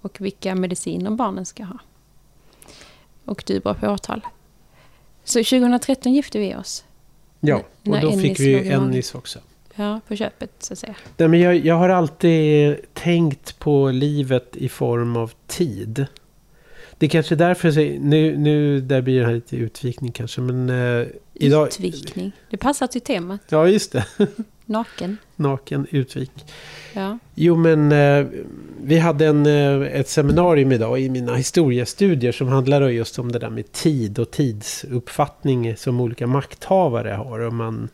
Och 0.00 0.20
vilka 0.20 0.54
mediciner 0.54 1.10
barnen 1.10 1.46
ska 1.46 1.64
ha. 1.64 1.78
Och 3.24 3.42
du 3.46 3.56
är 3.56 3.60
bra 3.60 3.74
på 3.74 3.86
årtal. 3.86 4.20
Så 5.24 5.38
2013 5.38 6.12
gifte 6.12 6.38
vi 6.38 6.54
oss. 6.54 6.84
ja. 7.40 7.62
Och 7.86 8.00
då 8.00 8.12
fick 8.12 8.40
vi. 8.40 8.68
Ennis 8.68 9.14
också. 9.14 9.38
Ja, 9.78 10.00
på 10.08 10.16
köpet 10.16 10.50
så 10.58 10.72
att 10.72 10.78
säga. 10.78 10.94
Nej, 11.16 11.28
men 11.28 11.40
jag, 11.40 11.56
jag 11.56 11.74
har 11.74 11.88
alltid 11.88 12.76
tänkt 12.94 13.58
på 13.58 13.90
livet 13.90 14.56
i 14.56 14.68
form 14.68 15.16
av 15.16 15.32
tid. 15.46 16.06
Det 16.98 17.06
är 17.06 17.10
kanske 17.10 17.34
därför, 17.34 17.78
jag 17.80 18.00
nu, 18.00 18.36
nu 18.36 18.80
där 18.80 19.02
blir 19.02 19.20
det 19.20 19.26
här 19.26 19.34
lite 19.34 19.56
utvikning 19.56 20.12
kanske, 20.12 20.40
men 20.40 20.70
eh, 20.70 21.06
idag... 21.34 21.66
Utvikning. 21.66 22.32
Det 22.50 22.56
passar 22.56 22.86
till 22.86 23.00
temat. 23.00 23.40
Ja, 23.48 23.68
just 23.68 23.92
det. 23.92 24.04
Naken. 24.66 25.16
Naken 25.36 25.86
utvik. 25.90 26.32
Ja. 26.94 27.18
Jo, 27.34 27.56
men 27.56 27.92
eh, 27.92 28.26
vi 28.82 28.98
hade 28.98 29.26
en, 29.26 29.46
eh, 29.46 30.00
ett 30.00 30.08
seminarium 30.08 30.72
idag 30.72 31.00
i 31.00 31.08
mina 31.08 31.34
historiestudier 31.34 32.32
som 32.32 32.48
handlade 32.48 32.92
just 32.92 33.18
om 33.18 33.32
det 33.32 33.38
där 33.38 33.50
med 33.50 33.72
tid 33.72 34.18
och 34.18 34.30
tidsuppfattning 34.30 35.76
som 35.76 36.00
olika 36.00 36.26
makthavare 36.26 37.10
har. 37.10 37.38
Och 37.38 37.52
man 37.52 37.88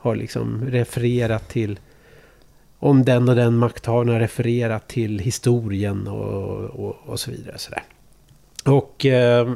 har 0.00 0.16
liksom 0.16 0.64
refererat 0.70 1.48
till 1.48 1.78
om 2.78 3.04
den 3.04 3.28
och 3.28 3.36
den 3.36 3.56
makthavaren 3.56 4.08
har 4.08 4.20
refererat 4.20 4.88
till 4.88 5.18
historien 5.18 6.08
och, 6.08 6.64
och, 6.64 6.96
och 7.06 7.20
så 7.20 7.30
vidare. 7.30 7.58
Så 7.58 7.70
där. 7.70 7.82
Och 8.64 9.06
eh, 9.06 9.52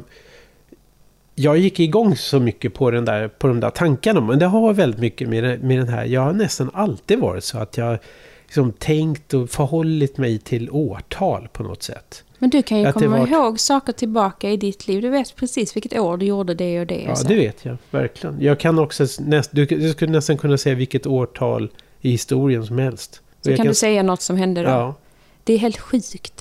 jag 1.35 1.57
gick 1.57 1.79
igång 1.79 2.15
så 2.15 2.39
mycket 2.39 2.73
på, 2.73 2.91
den 2.91 3.05
där, 3.05 3.27
på 3.27 3.47
de 3.47 3.59
där 3.59 3.69
tankarna. 3.69 4.21
Men 4.21 4.39
det 4.39 4.45
har 4.45 4.73
väldigt 4.73 4.99
mycket 4.99 5.29
med, 5.29 5.63
med 5.63 5.77
den 5.77 5.87
här. 5.87 6.05
Jag 6.05 6.21
har 6.21 6.33
nästan 6.33 6.71
alltid 6.73 7.19
varit 7.19 7.43
så 7.43 7.57
att 7.57 7.77
jag 7.77 7.97
liksom 8.45 8.71
tänkt 8.71 9.33
och 9.33 9.49
förhållit 9.49 10.17
mig 10.17 10.39
till 10.39 10.69
årtal 10.69 11.47
på 11.53 11.63
något 11.63 11.83
sätt. 11.83 12.23
Men 12.45 12.49
du 12.49 12.63
kan 12.63 12.79
ju 12.79 12.91
komma 12.91 13.17
var- 13.19 13.27
ihåg 13.27 13.59
saker 13.59 13.93
tillbaka 13.93 14.49
i 14.49 14.57
ditt 14.57 14.87
liv. 14.87 15.01
Du 15.01 15.09
vet 15.09 15.35
precis 15.35 15.75
vilket 15.75 15.99
år 15.99 16.17
du 16.17 16.25
gjorde 16.25 16.53
det 16.53 16.79
och 16.79 16.87
det. 16.87 17.01
Ja, 17.01 17.11
och 17.11 17.27
det 17.27 17.35
vet 17.35 17.65
jag. 17.65 17.77
Verkligen. 17.91 18.41
Jag 18.41 18.59
kan 18.59 18.79
också 18.79 19.07
näst, 19.19 19.49
du, 19.53 19.65
du 19.65 19.89
skulle 19.89 20.11
nästan 20.11 20.37
kunna 20.37 20.57
säga 20.57 20.75
vilket 20.75 21.07
årtal 21.07 21.71
i 22.01 22.11
historien 22.11 22.65
som 22.65 22.77
helst. 22.77 23.21
Så 23.41 23.49
jag 23.49 23.57
kan 23.57 23.67
du 23.67 23.73
säga 23.73 24.03
något 24.03 24.21
som 24.21 24.37
hände 24.37 24.61
då. 24.61 24.69
Ja. 24.69 24.95
Det 25.43 25.53
är 25.53 25.57
helt 25.57 25.77
sjukt. 25.77 26.34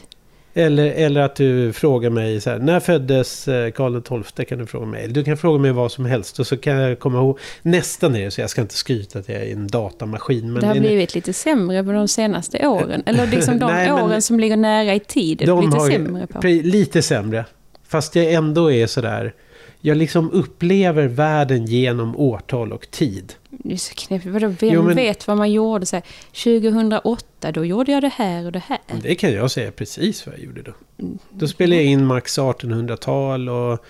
Eller, 0.57 0.85
eller 0.93 1.21
att 1.21 1.37
du 1.37 1.73
frågar 1.73 2.11
mig 2.11 2.40
så 2.40 2.51
här, 2.51 2.59
när 2.59 2.81
föddes 2.81 3.49
eh, 3.49 3.71
Karl 3.71 4.23
XII? 4.23 4.47
Kan 4.47 4.59
du 4.59 4.67
fråga 4.67 4.87
mig. 4.87 5.05
Eller 5.05 5.14
du 5.14 5.25
kan 5.25 5.37
fråga 5.37 5.59
mig 5.59 5.73
vad 5.73 5.93
som 5.93 6.05
helst 6.05 6.38
och 6.38 6.47
så 6.47 6.57
kan 6.57 6.77
jag 6.77 6.99
komma 6.99 7.19
ihåg. 7.19 7.38
Nästan 7.62 8.17
är 8.17 8.25
det 8.25 8.31
så, 8.31 8.40
jag 8.40 8.51
ska 8.51 8.61
inte 8.61 8.75
skryta 8.75 9.19
att 9.19 9.29
jag 9.29 9.43
är 9.43 9.53
en 9.53 9.67
datamaskin. 9.67 10.53
Men 10.53 10.61
det 10.61 10.67
har 10.67 10.75
blivit 10.75 11.14
lite 11.14 11.33
sämre 11.33 11.85
på 11.85 11.93
de 11.93 12.09
senaste 12.09 12.67
åren. 12.69 13.03
Eller 13.07 13.27
liksom 13.27 13.59
de 13.59 13.67
Nej, 13.73 13.93
åren 13.93 14.23
som 14.23 14.40
ligger 14.40 14.57
nära 14.57 14.95
i 14.95 15.01
tid. 15.01 15.43
Är 15.43 15.47
det 15.47 15.53
de 15.53 15.64
lite 15.64 15.77
har, 15.77 15.90
sämre 15.90 16.27
på. 16.27 16.47
Lite 16.47 17.03
sämre. 17.03 17.45
Fast 17.88 18.17
jag 18.17 18.33
ändå 18.33 18.73
är 18.73 18.87
sådär. 18.87 19.35
Jag 19.81 19.97
liksom 19.97 20.31
upplever 20.31 21.07
världen 21.07 21.67
genom 21.67 22.17
årtal 22.17 22.73
och 22.73 22.90
tid. 22.90 23.33
Det 23.51 23.73
är 23.73 23.77
så 23.77 23.95
knepigt. 23.95 24.33
Vadå, 24.33 24.47
vem 24.47 24.71
Jo, 24.75 24.83
men- 24.83 24.97
vet 24.97 25.27
vad 25.27 25.37
man 25.37 25.53
gjorde? 25.53 25.87
Så 25.87 25.97
här, 25.97 26.05
2008, 26.33 27.25
då 27.53 27.65
gjorde 27.65 27.93
jag 27.93 28.03
det 28.03 28.09
här 28.09 28.47
och 28.47 28.53
det 28.53 28.59
här. 28.67 28.79
Det 29.03 29.15
kan 29.15 29.33
jag 29.33 29.51
säga 29.51 29.71
precis 29.73 30.27
vad 30.27 30.35
jag 30.35 30.45
gjorde 30.45 30.63
då. 30.63 30.73
Mm. 30.99 31.19
Då 31.31 31.49
spelade 31.49 31.77
jag 31.83 31.85
in 31.91 32.07
Max 32.07 32.39
1800-tal 32.39 33.49
och 33.49 33.85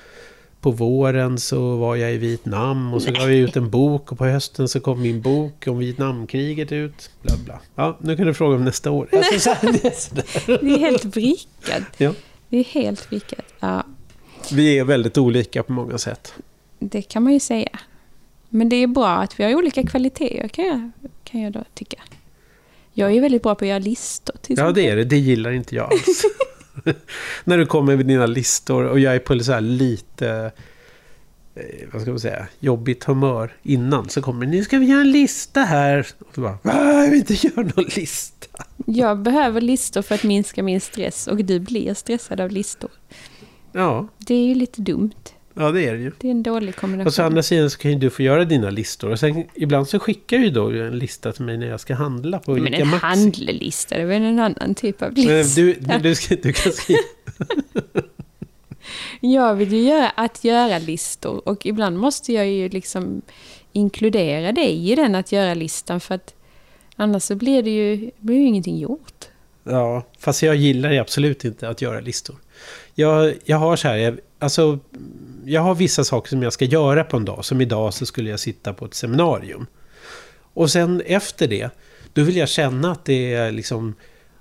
på 0.61 0.71
våren 0.71 1.39
så 1.39 1.77
var 1.77 1.97
jag 1.97 2.13
i 2.15 2.17
Vietnam 2.19 2.95
och 2.95 3.03
så 3.03 3.11
gav 3.13 3.23
jag 3.23 3.39
ut 3.39 3.57
en 3.57 3.71
bok 3.71 4.13
och 4.13 4.19
på 4.19 4.25
hösten 4.27 4.69
så 4.69 4.81
kom 4.81 5.03
min 5.03 5.21
bok 5.21 5.65
om 5.67 5.79
Vietnamkriget 5.79 6.73
ut. 6.73 7.11
Bla 7.23 7.35
bla. 7.45 7.61
Ja, 7.75 7.99
nu 8.01 8.17
kan 8.17 8.27
du 8.27 8.35
fråga 8.35 8.57
om 8.57 8.65
nästa 8.65 8.91
år. 8.91 9.09
Alltså, 9.33 9.55
det 9.63 9.85
är. 9.85 10.59
Det 10.65 10.75
är 10.75 10.79
helt 10.79 11.05
vrickat. 11.05 11.83
Ja. 11.97 12.13
Det 12.49 12.57
är 12.59 12.65
helt 12.65 13.11
vrickat. 13.11 13.45
Ja, 13.61 13.83
Vi 14.53 14.79
är 14.79 14.85
väldigt 14.85 15.19
olika 15.19 15.63
på 15.63 15.73
många 15.73 15.99
sätt. 15.99 16.35
det 16.79 17.03
kan 17.03 17.23
man 17.23 17.33
ju 17.33 17.41
säga. 17.41 17.79
Men 18.49 18.69
det 18.69 18.77
är 18.77 18.87
bra 18.87 19.09
att 19.09 19.41
vi 19.41 19.45
har 19.45 19.55
olika 19.55 19.83
kvaliteter 19.83 20.49
kan 20.49 20.65
jag, 20.65 20.91
kan 21.25 21.41
jag 21.41 21.53
då 21.53 21.65
tycka. 21.75 22.03
Jag 22.95 23.13
är 23.17 23.21
väldigt 23.21 23.43
bra 23.43 23.55
på 23.55 23.65
att 23.65 23.69
göra 23.69 23.79
listor 23.79 24.37
till 24.43 24.57
Ja, 24.59 24.73
det 24.73 24.89
är 24.89 24.97
det. 24.97 25.05
Det 25.05 25.17
gillar 25.19 25.51
inte 25.53 25.75
jag 25.77 25.93
alls. 25.93 26.23
När 27.45 27.59
du 27.59 27.67
kommer 27.67 27.97
med 27.97 28.07
dina 28.07 28.27
listor 28.27 28.85
och 28.85 29.01
jag 29.01 29.15
är 29.15 29.19
på 29.19 29.39
så 29.39 29.53
här 29.53 29.61
lite... 29.61 30.53
eh, 31.55 31.63
Vad 31.93 32.03
ska 32.03 32.11
man 32.11 32.21
säga? 32.21 32.47
Jobbigt 32.61 33.05
humör 33.05 33.57
innan. 33.63 34.09
Så 34.09 34.23
kommer 34.23 34.47
nu 34.47 34.65
ska 34.65 34.79
vi 34.79 34.87
göra 34.87 35.01
en 35.01 35.13
lista 35.13 35.61
här. 35.61 36.07
Och 36.19 36.27
du 36.35 36.41
bara, 36.41 36.59
"Va? 36.63 36.73
jag 37.03 37.11
vill 37.11 37.19
inte 37.19 37.47
göra 37.47 37.63
någon 37.77 37.85
lista. 37.97 38.47
Jag 38.87 39.19
behöver 39.19 39.61
listor 39.61 40.03
för 40.03 40.15
att 40.15 40.23
minska 40.23 40.63
min 40.63 40.81
stress 40.81 41.27
och 41.27 41.45
du 41.45 41.61
blir 41.61 41.95
stressad 41.95 42.41
av 42.41 42.51
listor. 42.51 42.91
Ja, 43.73 44.09
Det 44.19 44.35
är 44.35 44.47
ju 44.47 44.55
lite 44.55 44.81
dumt. 44.81 45.11
Ja 45.55 45.71
det 45.71 45.89
är 45.89 45.95
det 45.95 46.01
ju. 46.01 46.13
Det 46.19 46.29
är 46.29 46.31
en 46.31 46.43
dålig 46.43 46.77
kombination. 46.77 47.07
Och 47.07 47.15
så 47.15 47.23
andra 47.23 47.43
sidan 47.43 47.71
så 47.71 47.79
kan 47.79 47.91
ju 47.91 47.99
du 47.99 48.11
få 48.11 48.23
göra 48.23 48.45
dina 48.45 48.71
listor. 48.71 49.11
Och 49.11 49.19
sen 49.19 49.45
ibland 49.55 49.89
så 49.89 49.99
skickar 49.99 50.39
du 50.39 50.45
ju 50.45 50.51
då 50.51 50.71
en 50.71 50.99
lista 50.99 51.33
till 51.33 51.45
mig 51.45 51.59
när 51.59 51.67
jag 51.67 51.81
ska 51.81 51.95
handla 51.95 52.39
på 52.39 52.51
Men 52.51 52.61
olika 52.63 52.77
en 52.77 52.89
Max. 52.89 53.03
handlelista, 53.03 53.97
det 53.97 54.03
är 54.03 54.07
väl 54.07 54.23
en 54.23 54.39
annan 54.39 54.75
typ 54.75 55.03
av 55.03 55.13
Men 55.13 55.25
lista. 55.27 55.61
Du, 55.61 55.73
du, 55.73 55.99
du, 55.99 56.15
ska, 56.15 56.37
du 56.37 56.53
kan 56.53 56.73
skriva... 56.73 57.01
Jag 59.21 59.55
vill 59.55 59.73
ju 59.73 59.83
göra 59.83 60.09
att 60.09 60.45
göra-listor 60.45 61.49
och 61.49 61.67
ibland 61.67 61.99
måste 61.99 62.33
jag 62.33 62.47
ju 62.49 62.69
liksom 62.69 63.23
inkludera 63.73 64.53
dig 64.53 64.93
i 64.93 64.95
den 64.95 65.15
att 65.15 65.33
göra-listan 65.33 66.01
för 66.01 66.15
att 66.15 66.35
annars 66.97 67.23
så 67.23 67.35
blir 67.35 67.63
det 67.63 67.71
ju, 67.71 68.11
blir 68.19 68.37
ju 68.37 68.47
ingenting 68.47 68.79
gjort. 68.79 69.25
Ja, 69.65 70.03
fast 70.19 70.43
jag 70.43 70.57
gillar 70.57 70.93
ju 70.93 70.99
absolut 70.99 71.45
inte 71.45 71.69
att 71.69 71.83
göra 71.83 72.01
listor. 72.01 72.37
Jag, 72.95 73.35
jag 73.45 73.57
har 73.57 73.77
så 73.77 73.89
här, 73.89 73.97
jag, 73.97 74.19
alltså, 74.39 74.79
jag 75.47 75.61
har 75.61 75.75
vissa 75.75 76.05
saker 76.05 76.29
som 76.29 76.43
jag 76.43 76.53
ska 76.53 76.65
göra 76.65 77.05
på 77.05 77.17
en 77.17 77.25
dag. 77.25 77.45
Som 77.45 77.61
idag 77.61 77.95
så 77.95 78.07
skulle 78.07 78.31
jag 78.31 78.41
sitta 78.41 78.73
på 78.73 78.85
ett 78.85 78.95
seminarium. 78.95 79.67
Och 80.55 80.71
sen 80.71 81.03
efter 81.07 81.49
det, 81.49 81.71
då 82.13 82.23
vill 82.23 82.37
jag 82.37 82.49
känna 82.49 82.93
att 82.93 83.05
det 83.05 83.35
är 83.35 83.53
liksom... 83.53 83.95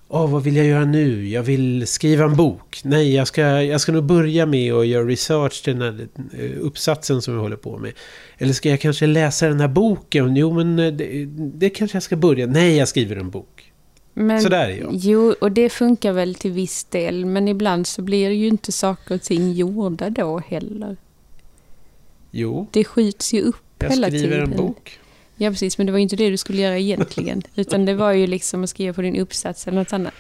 Åh, 0.07 0.29
vad 0.29 0.43
vill 0.43 0.55
jag 0.55 0.65
göra 0.65 0.85
nu? 0.85 1.27
Jag 1.27 1.43
vill 1.43 1.87
skriva 1.87 2.25
en 2.25 2.35
bok. 2.35 2.81
Nej, 2.83 3.15
jag 3.15 3.27
ska, 3.27 3.41
jag 3.41 3.81
ska 3.81 3.91
nog 3.91 4.03
börja 4.03 4.45
med 4.45 4.73
att 4.73 4.87
göra 4.87 5.05
research 5.07 5.63
till 5.63 5.79
den 5.79 5.81
här 5.81 6.07
eh, 6.39 6.51
uppsatsen 6.59 7.21
som 7.21 7.33
jag 7.33 7.41
håller 7.41 7.55
på 7.55 7.77
med. 7.77 7.93
Eller 8.37 8.53
ska 8.53 8.69
jag 8.69 8.81
kanske 8.81 9.07
läsa 9.07 9.47
den 9.47 9.59
här 9.59 9.67
boken? 9.67 10.35
Jo, 10.35 10.53
men 10.53 10.79
eh, 10.79 10.93
det, 10.93 11.25
det 11.35 11.69
kanske 11.69 11.95
jag 11.95 12.03
ska 12.03 12.15
börja. 12.15 12.47
Nej, 12.47 12.77
jag 12.77 12.87
skriver 12.87 13.15
en 13.15 13.29
bok. 13.29 13.52
Men, 14.13 14.41
Så 14.41 14.49
där 14.49 14.69
är 14.69 14.77
jag. 14.81 14.89
Jo, 14.93 15.35
och 15.41 15.51
det 15.51 15.69
funkar 15.69 16.11
väl 16.11 16.35
till 16.35 16.51
viss 16.51 16.83
del, 16.83 17.25
men 17.25 17.47
ibland 17.47 17.87
så 17.87 18.01
blir 18.01 18.29
ju 18.29 18.47
inte 18.47 18.71
saker 18.71 19.15
och 19.15 19.21
ting 19.21 19.53
gjorda 19.53 20.09
då 20.09 20.39
heller. 20.39 20.97
Jo, 22.31 22.67
Det 22.71 22.83
skjuts 22.83 23.33
ju 23.33 23.41
upp 23.41 23.55
jag 23.79 23.89
hela 23.89 24.07
skriver 24.07 24.27
tiden. 24.27 24.51
en 24.51 24.57
bok. 24.57 24.99
Ja, 25.35 25.49
precis, 25.49 25.77
men 25.77 25.85
det 25.87 25.91
var 25.91 25.99
ju 25.99 26.03
inte 26.03 26.15
det 26.15 26.29
du 26.29 26.37
skulle 26.37 26.61
göra 26.61 26.77
egentligen. 26.77 27.41
utan 27.55 27.85
det 27.85 27.93
var 27.93 28.11
ju 28.11 28.27
liksom 28.27 28.63
att 28.63 28.69
skriva 28.69 28.93
på 28.93 29.01
din 29.01 29.15
uppsats 29.15 29.67
eller 29.67 29.77
något 29.77 29.93
annat. 29.93 30.13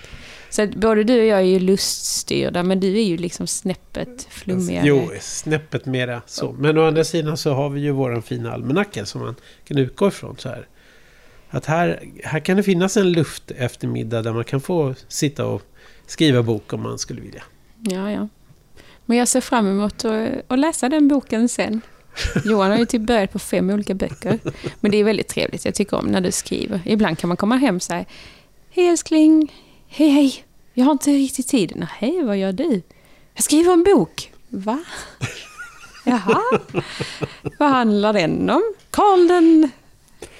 Så 0.49 0.61
att 0.61 0.75
både 0.75 1.03
du 1.03 1.19
och 1.19 1.25
jag 1.25 1.39
är 1.39 1.43
ju 1.43 1.59
luststyrda, 1.59 2.63
men 2.63 2.79
du 2.79 2.97
är 2.99 3.03
ju 3.03 3.17
liksom 3.17 3.47
snäppet 3.47 4.27
flummigare. 4.29 4.87
Jo, 4.87 5.11
snäppet 5.21 5.85
mera 5.85 6.21
så. 6.25 6.51
Men 6.51 6.77
å 6.77 6.87
andra 6.87 7.03
sidan 7.03 7.37
så 7.37 7.53
har 7.53 7.69
vi 7.69 7.81
ju 7.81 7.91
våran 7.91 8.21
fina 8.21 8.53
almanacka 8.53 9.05
som 9.05 9.21
man 9.21 9.35
kan 9.67 9.77
utgå 9.77 10.07
ifrån 10.07 10.35
så 10.37 10.49
här. 10.49 10.67
Att 11.53 11.65
här, 11.65 12.03
här 12.23 12.39
kan 12.39 12.57
det 12.57 12.63
finnas 12.63 12.97
en 12.97 13.11
luft 13.11 13.51
eftermiddag 13.51 14.21
där 14.21 14.33
man 14.33 14.43
kan 14.43 14.61
få 14.61 14.95
sitta 15.07 15.45
och 15.45 15.61
skriva 16.07 16.43
bok 16.43 16.73
om 16.73 16.81
man 16.81 16.97
skulle 16.97 17.21
vilja. 17.21 17.43
Ja, 17.81 18.11
ja. 18.11 18.27
Men 19.05 19.17
jag 19.17 19.27
ser 19.27 19.41
fram 19.41 19.67
emot 19.67 20.05
att, 20.05 20.29
att 20.47 20.59
läsa 20.59 20.89
den 20.89 21.07
boken 21.07 21.49
sen. 21.49 21.81
Johan 22.45 22.71
har 22.71 22.77
ju 22.77 22.85
typ 22.85 23.01
börjat 23.01 23.31
på 23.31 23.39
fem 23.39 23.69
olika 23.69 23.93
böcker. 23.93 24.39
Men 24.79 24.91
det 24.91 24.97
är 24.97 25.03
väldigt 25.03 25.27
trevligt. 25.27 25.65
Jag 25.65 25.75
tycker 25.75 25.97
om 25.97 26.05
när 26.05 26.21
du 26.21 26.31
skriver. 26.31 26.81
Ibland 26.85 27.17
kan 27.17 27.27
man 27.27 27.37
komma 27.37 27.55
hem 27.55 27.75
och 27.75 27.81
säga 27.81 28.05
Hej 28.69 28.87
älskling. 28.87 29.53
Hej 29.87 30.09
hej. 30.09 30.45
Jag 30.73 30.85
har 30.85 30.91
inte 30.91 31.11
riktigt 31.11 31.47
tid. 31.47 31.87
Hej, 31.89 32.23
vad 32.23 32.37
gör 32.37 32.51
du? 32.51 32.81
Jag 33.33 33.43
skriver 33.43 33.73
en 33.73 33.83
bok. 33.83 34.31
Va? 34.49 34.83
Jaha. 36.05 36.41
vad 37.59 37.69
handlar 37.69 38.13
den 38.13 38.49
om? 38.49 38.73
Karl 38.89 39.27
den... 39.27 39.69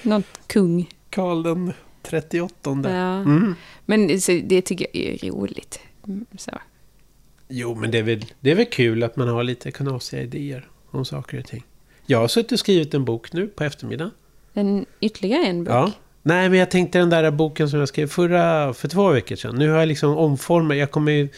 Någon 0.02 0.22
kung. 0.46 0.88
Karl 1.14 1.42
den 1.42 1.72
38. 2.02 2.50
Ja. 2.64 2.90
Mm. 2.90 3.54
Men 3.86 4.06
det 4.44 4.62
tycker 4.62 4.86
jag 4.92 5.04
är 5.04 5.30
roligt. 5.30 5.80
Så. 6.36 6.50
Jo, 7.48 7.74
men 7.74 7.90
det 7.90 7.98
är, 7.98 8.02
väl, 8.02 8.24
det 8.40 8.50
är 8.50 8.54
väl 8.54 8.66
kul 8.66 9.02
att 9.02 9.16
man 9.16 9.28
har 9.28 9.44
lite 9.44 9.70
knasiga 9.70 10.22
idéer 10.22 10.68
om 10.90 11.04
saker 11.04 11.38
och 11.38 11.44
ting. 11.44 11.64
Jag 12.06 12.18
har 12.18 12.28
suttit 12.28 12.52
och 12.52 12.58
skrivit 12.58 12.94
en 12.94 13.04
bok 13.04 13.32
nu 13.32 13.46
på 13.46 13.64
eftermiddagen. 13.64 14.10
En, 14.54 14.86
ytterligare 15.00 15.46
en 15.46 15.64
bok. 15.64 15.74
Ja. 15.74 15.92
Nej, 16.22 16.48
men 16.48 16.58
jag 16.58 16.70
tänkte 16.70 16.98
den 16.98 17.10
där 17.10 17.30
boken 17.30 17.70
som 17.70 17.78
jag 17.78 17.88
skrev 17.88 18.06
förra, 18.06 18.74
för 18.74 18.88
två 18.88 19.08
veckor 19.08 19.36
sedan. 19.36 19.56
Nu 19.56 19.70
har 19.70 19.78
jag 19.78 19.88
liksom 19.88 20.16
omformat, 20.16 20.76
jag 20.76 20.90
kommer 20.90 21.12
ju 21.12 21.28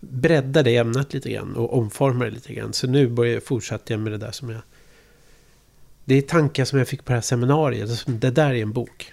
bredda 0.00 0.62
det 0.62 0.76
ämnet 0.76 1.14
lite 1.14 1.30
grann 1.30 1.56
och 1.56 1.78
omforma 1.78 2.24
det 2.24 2.30
lite 2.30 2.54
grann. 2.54 2.72
Så 2.72 2.86
nu 2.86 3.08
börjar, 3.08 3.40
fortsätter 3.40 3.94
jag 3.94 4.00
med 4.00 4.12
det 4.12 4.18
där 4.18 4.32
som 4.32 4.50
jag... 4.50 4.60
Det 6.10 6.18
är 6.18 6.22
tankar 6.22 6.64
som 6.64 6.78
jag 6.78 6.88
fick 6.88 7.04
på 7.04 7.12
det 7.12 7.16
här 7.16 7.22
seminariet. 7.22 8.04
Det 8.06 8.30
där 8.30 8.50
är 8.50 8.62
en 8.62 8.72
bok. 8.72 9.12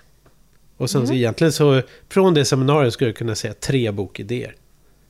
Och 0.77 0.89
sen 0.89 1.01
så 1.01 1.05
Mm. 1.13 1.17
egentligen 1.17 1.53
så, 1.53 1.81
från 2.09 2.33
det 2.33 2.45
seminariet 2.45 2.93
skulle 2.93 3.09
jag 3.09 3.17
kunna 3.17 3.35
säga 3.35 3.53
tre 3.53 3.91
bokidéer. 3.91 4.55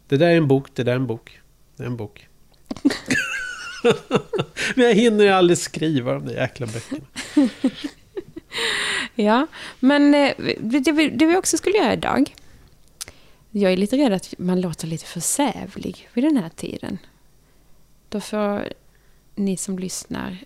Det 0.07 0.17
där 0.17 0.27
är 0.27 0.37
en 0.37 0.47
bok, 0.47 0.67
det 0.73 0.83
där 0.83 0.91
är 0.91 0.95
en 0.95 1.07
bok. 1.07 1.39
Det 1.75 1.83
är 1.83 1.87
en 1.87 1.97
bok. 1.97 2.27
men 4.75 4.85
jag 4.85 4.93
hinner 4.93 5.23
ju 5.23 5.29
aldrig 5.29 5.57
skriva 5.57 6.13
de 6.13 6.25
där 6.25 6.33
jäkla 6.33 6.67
böckerna. 6.67 7.05
Ja, 9.15 9.47
men 9.79 10.13
eh, 10.13 10.31
det 10.59 10.91
vi, 10.91 11.09
det 11.09 11.25
vi 11.25 11.37
också 11.37 11.57
skulle 11.57 11.77
göra 11.77 11.93
idag. 11.93 12.35
Jag 13.51 13.73
är 13.73 13.77
lite 13.77 13.97
rädd 13.97 14.13
att 14.13 14.33
man 14.37 14.61
låter 14.61 14.87
lite 14.87 15.05
för 15.05 15.19
sävlig 15.19 16.09
vid 16.13 16.23
den 16.23 16.37
här 16.37 16.49
tiden. 16.49 16.97
Då 18.09 18.21
får 18.21 18.73
ni 19.35 19.57
som 19.57 19.79
lyssnar 19.79 20.37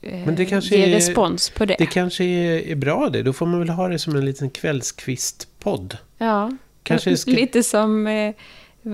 Men 0.00 0.36
det 0.36 0.46
kanske 0.46 0.76
ge 0.76 0.82
är- 0.84 0.94
respons 0.94 1.50
på 1.50 1.64
det. 1.64 1.76
Det 1.78 1.86
kanske 1.86 2.24
är, 2.24 2.58
är 2.68 2.74
bra 2.76 3.10
det. 3.10 3.22
Då 3.22 3.32
får 3.32 3.46
man 3.46 3.58
väl 3.60 3.68
ha 3.68 3.88
det 3.88 3.98
som 3.98 4.16
en 4.16 4.24
liten 4.24 4.50
kvällskvistpodd. 4.50 5.96
Ja, 6.18 6.50
Kanske 6.82 7.16
ska... 7.16 7.30
lite 7.30 7.62
som 7.62 8.06
eh, 8.06 8.34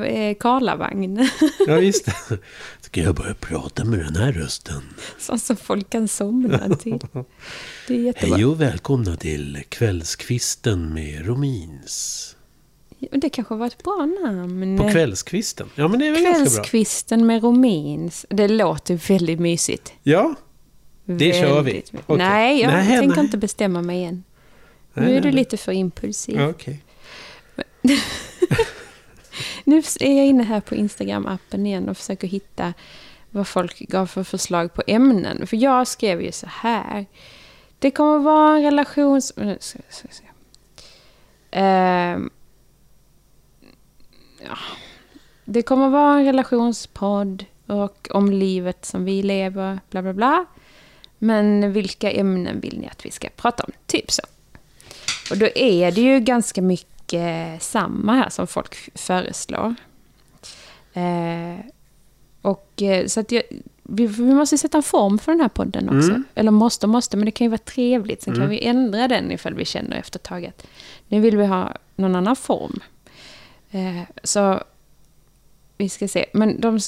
eh, 0.06 0.34
Karlavagn. 0.40 1.28
Ja, 1.66 1.78
just 1.78 2.04
det. 2.28 2.38
Ska 2.80 3.00
jag 3.00 3.14
börja 3.14 3.34
prata 3.34 3.84
med 3.84 3.98
den 3.98 4.16
här 4.16 4.32
rösten? 4.32 4.82
Sånt 5.18 5.42
som 5.42 5.56
folk 5.56 5.90
kan 5.90 6.08
somna 6.08 6.76
till. 6.76 6.98
Det 7.88 7.94
är 7.94 7.98
jättebra. 7.98 8.36
Hej 8.36 8.44
och 8.44 8.60
välkomna 8.60 9.16
till 9.16 9.62
Kvällskvisten 9.68 10.94
med 10.94 11.26
Romins. 11.26 12.22
Det 13.12 13.30
kanske 13.30 13.54
var 13.54 13.66
ett 13.66 13.82
bra 13.82 14.08
namn. 14.24 14.78
På 14.78 14.90
kvällskvisten? 14.90 15.68
Ja, 15.74 15.88
men 15.88 16.00
det 16.00 16.06
är 16.06 16.12
väl. 16.12 16.22
Kvällskvisten 16.34 17.26
med 17.26 17.42
Romins. 17.42 18.26
Det 18.30 18.48
låter 18.48 18.94
väldigt 19.08 19.40
mysigt. 19.40 19.92
Ja, 20.02 20.34
Det 21.06 21.32
kör 21.32 21.62
vi. 21.62 21.82
Okej. 22.06 22.16
Nej, 22.18 22.60
jag 22.60 22.72
Nej, 22.72 22.86
tänker 22.98 23.16
nej. 23.16 23.24
inte 23.24 23.38
bestämma 23.38 23.82
mig 23.82 24.04
än. 24.04 24.24
Nej, 24.94 25.04
nu 25.06 25.10
är 25.10 25.12
nej, 25.12 25.20
du 25.20 25.28
nej. 25.28 25.34
lite 25.36 25.56
för 25.56 25.72
impulsiv. 25.72 26.40
okej. 26.42 26.82
Nu 29.64 29.76
är 30.00 30.16
jag 30.16 30.26
inne 30.26 30.42
här 30.42 30.60
på 30.60 30.74
Instagram-appen 30.74 31.66
igen 31.66 31.88
och 31.88 31.96
försöker 31.96 32.28
hitta 32.28 32.74
vad 33.30 33.48
folk 33.48 33.78
gav 33.78 34.06
för 34.06 34.24
förslag 34.24 34.74
på 34.74 34.82
ämnen. 34.86 35.46
För 35.46 35.56
jag 35.56 35.86
skrev 35.88 36.22
ju 36.22 36.32
så 36.32 36.46
här. 36.50 37.06
Det 37.78 37.90
kommer 37.90 38.18
vara 38.18 38.58
en 38.58 39.20
ska- 39.60 39.78
ska- 39.90 40.08
ska- 40.10 40.24
Ehm, 41.50 42.30
ja. 44.48 44.58
Det 45.44 45.62
kommer 45.62 45.88
vara 45.88 46.18
en 46.18 46.24
relationspodd 46.24 47.44
och 47.66 48.08
om 48.10 48.30
livet 48.32 48.84
som 48.84 49.04
vi 49.04 49.22
lever, 49.22 49.80
bla 49.90 50.02
bla 50.02 50.12
bla. 50.12 50.46
Men 51.18 51.72
vilka 51.72 52.10
ämnen 52.10 52.60
vill 52.60 52.78
ni 52.78 52.86
att 52.88 53.06
vi 53.06 53.10
ska 53.10 53.28
prata 53.36 53.62
om? 53.62 53.72
Typ 53.86 54.10
så. 54.10 54.22
Och 55.30 55.38
då 55.38 55.48
är 55.54 55.92
det 55.92 56.00
ju 56.00 56.20
ganska 56.20 56.62
mycket 56.62 57.62
samma 57.62 58.14
här 58.14 58.28
som 58.28 58.46
folk 58.46 58.74
föreslår. 58.94 59.74
Eh, 60.92 61.56
och 62.42 62.82
eh, 62.82 63.06
så 63.06 63.20
att 63.20 63.32
jag, 63.32 63.42
vi, 63.82 64.06
vi 64.06 64.34
måste 64.34 64.58
sätta 64.58 64.76
en 64.78 64.82
form 64.82 65.18
för 65.18 65.32
den 65.32 65.40
här 65.40 65.48
podden 65.48 65.88
också. 65.88 66.10
Mm. 66.10 66.24
Eller 66.34 66.50
måste, 66.50 66.86
måste, 66.86 67.16
men 67.16 67.24
det 67.26 67.30
kan 67.30 67.44
ju 67.44 67.48
vara 67.48 67.58
trevligt. 67.58 68.22
Sen 68.22 68.34
kan 68.34 68.42
Mm. 68.42 68.50
vi 68.50 68.64
ändra 68.66 69.08
den 69.08 69.32
ifall 69.32 69.54
vi 69.54 69.64
känner 69.64 69.96
efter 69.96 70.18
ett 70.18 70.22
tag 70.22 70.46
att 70.46 70.66
nu 71.08 71.20
vill 71.20 71.36
vi 71.36 71.46
ha 71.46 71.72
någon 71.96 72.14
annan 72.16 72.36
form. 72.36 72.80
Eh, 73.70 74.02
så 74.22 74.62
vi 75.78 75.88
ska 75.88 76.08
se. 76.08 76.26
Men 76.32 76.60
de, 76.60 76.78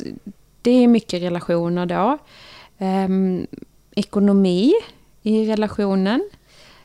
det 0.62 0.70
är 0.70 0.88
mycket 0.88 1.22
relationer 1.22 1.86
då. 1.86 2.18
Ehm, 2.78 3.46
ekonomi 3.98 4.74
i 5.22 5.46
relationen. 5.46 6.30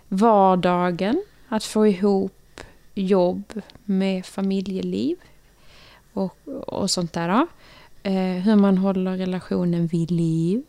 Vardagen. 0.08 1.24
Att 1.50 1.64
få 1.64 1.88
ihop 1.88 2.62
jobb 2.94 3.62
med 3.84 4.26
familjeliv. 4.26 5.18
Och, 6.14 6.48
och 6.68 6.92
sånt 6.92 7.14
där. 7.14 7.28
Då. 7.28 7.48
Eh, 8.04 8.44
hur 8.44 8.56
man 8.56 8.78
håller 8.78 9.18
relationen 9.18 9.88
vid 9.88 10.12
liv. 10.12 10.64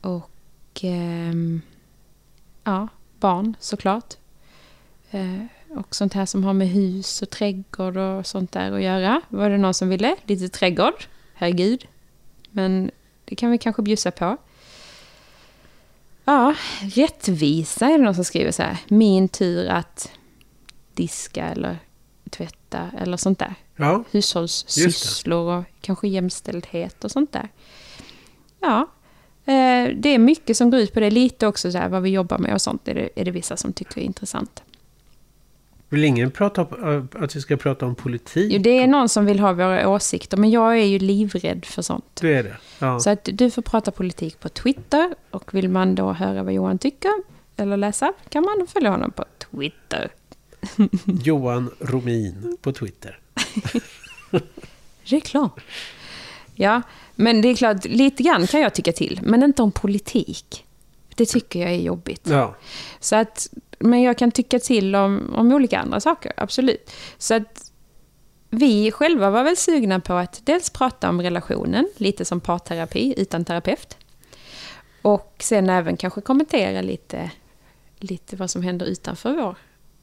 Och 0.00 0.84
eh, 0.84 1.34
ja, 2.64 2.88
barn 3.20 3.56
såklart. 3.60 4.14
Eh, 5.10 5.44
och 5.78 5.94
sånt 5.94 6.14
här 6.14 6.26
som 6.26 6.44
har 6.44 6.52
med 6.52 6.68
hus 6.68 7.22
och 7.22 7.30
trädgård 7.30 7.96
och 7.96 8.26
sånt 8.26 8.52
där 8.52 8.72
att 8.72 8.82
göra. 8.82 9.20
Var 9.28 9.50
det 9.50 9.58
någon 9.58 9.74
som 9.74 9.88
ville? 9.88 10.16
Lite 10.26 10.48
trädgård? 10.48 11.04
Herregud. 11.34 11.86
Men 12.50 12.90
det 13.24 13.36
kan 13.36 13.50
vi 13.50 13.58
kanske 13.58 13.82
bjussa 13.82 14.10
på. 14.10 14.36
Ja, 16.24 16.54
rättvisa 16.80 17.86
är 17.86 17.98
det 17.98 18.04
någon 18.04 18.14
som 18.14 18.24
skriver 18.24 18.50
så 18.52 18.62
här. 18.62 18.78
Min 18.88 19.28
tur 19.28 19.68
att 19.68 20.10
diska 20.94 21.44
eller 21.44 21.78
tvätta 22.30 22.90
eller 22.98 23.16
sånt 23.16 23.38
där. 23.38 23.54
Ja, 23.76 24.04
Hushållssysslor 24.10 25.58
och 25.58 25.64
kanske 25.80 26.08
jämställdhet 26.08 27.04
och 27.04 27.10
sånt 27.10 27.32
där. 27.32 27.48
Ja, 28.60 28.80
eh, 29.44 29.96
det 29.96 30.08
är 30.08 30.18
mycket 30.18 30.56
som 30.56 30.70
går 30.70 30.80
ut 30.80 30.94
på 30.94 31.00
det. 31.00 31.10
Lite 31.10 31.46
också 31.46 31.72
så 31.72 31.78
här 31.78 31.88
vad 31.88 32.02
vi 32.02 32.10
jobbar 32.10 32.38
med 32.38 32.54
och 32.54 32.62
sånt 32.62 32.88
är 32.88 32.94
det, 32.94 33.08
är 33.16 33.24
det 33.24 33.30
vissa 33.30 33.56
som 33.56 33.72
tycker 33.72 34.00
är 34.00 34.04
intressant. 34.04 34.62
Vill 35.94 36.04
ingen 36.04 36.30
prata 36.30 36.64
om, 36.64 37.08
att 37.12 37.36
vi 37.36 37.40
ska 37.40 37.56
prata 37.56 37.86
om 37.86 37.94
politik? 37.94 38.52
Jo, 38.52 38.58
det 38.58 38.70
är 38.78 38.86
någon 38.86 39.08
som 39.08 39.26
vill 39.26 39.40
ha 39.40 39.52
våra 39.52 39.88
åsikter, 39.88 40.36
men 40.36 40.50
jag 40.50 40.78
är 40.78 40.84
ju 40.84 40.98
livrädd 40.98 41.64
för 41.64 41.82
sånt. 41.82 42.04
Det 42.20 42.34
är 42.34 42.42
det. 42.42 42.56
Ja. 42.78 43.00
Så 43.00 43.10
att 43.10 43.28
du 43.32 43.50
får 43.50 43.62
prata 43.62 43.90
politik 43.90 44.40
på 44.40 44.48
Twitter 44.48 45.14
och 45.30 45.54
vill 45.54 45.68
man 45.68 45.94
då 45.94 46.12
höra 46.12 46.42
vad 46.42 46.52
Johan 46.52 46.78
tycker 46.78 47.12
eller 47.56 47.76
läsa 47.76 48.12
kan 48.28 48.42
man 48.44 48.66
följa 48.66 48.90
honom 48.90 49.10
på 49.10 49.24
Twitter. 49.50 50.10
Johan 51.24 51.70
Romin 51.80 52.56
på 52.62 52.72
Twitter. 52.72 53.18
Reklam. 55.04 55.50
Ja, 56.54 56.82
men 57.14 57.42
det 57.42 57.48
är 57.48 57.54
klart, 57.54 57.84
lite 57.84 58.22
grann 58.22 58.46
kan 58.46 58.60
jag 58.60 58.74
tycka 58.74 58.92
till, 58.92 59.20
men 59.22 59.42
inte 59.42 59.62
om 59.62 59.72
politik. 59.72 60.64
Det 61.16 61.26
tycker 61.26 61.60
jag 61.60 61.70
är 61.70 61.80
jobbigt. 61.80 62.20
Ja, 62.24 62.56
Så 63.00 63.16
att, 63.16 63.48
men 63.78 64.02
jag 64.02 64.18
kan 64.18 64.30
tycka 64.30 64.58
till 64.58 64.94
om, 64.94 65.34
om 65.36 65.52
olika 65.52 65.78
andra 65.78 66.00
saker, 66.00 66.32
absolut. 66.36 66.90
Så 67.18 67.34
att 67.34 67.70
vi 68.50 68.90
själva 68.90 69.30
var 69.30 69.44
väl 69.44 69.56
sugna 69.56 70.00
på 70.00 70.12
att 70.12 70.40
dels 70.44 70.70
prata 70.70 71.08
om 71.08 71.22
relationen, 71.22 71.88
lite 71.96 72.24
som 72.24 72.40
parterapi 72.40 73.14
utan 73.16 73.44
terapeut. 73.44 73.96
Och 75.02 75.36
sen 75.38 75.70
även 75.70 75.96
kanske 75.96 76.20
kommentera 76.20 76.82
lite, 76.82 77.30
lite 77.98 78.36
vad 78.36 78.50
som 78.50 78.62
händer 78.62 78.86
utanför 78.86 79.32
vår, 79.32 79.56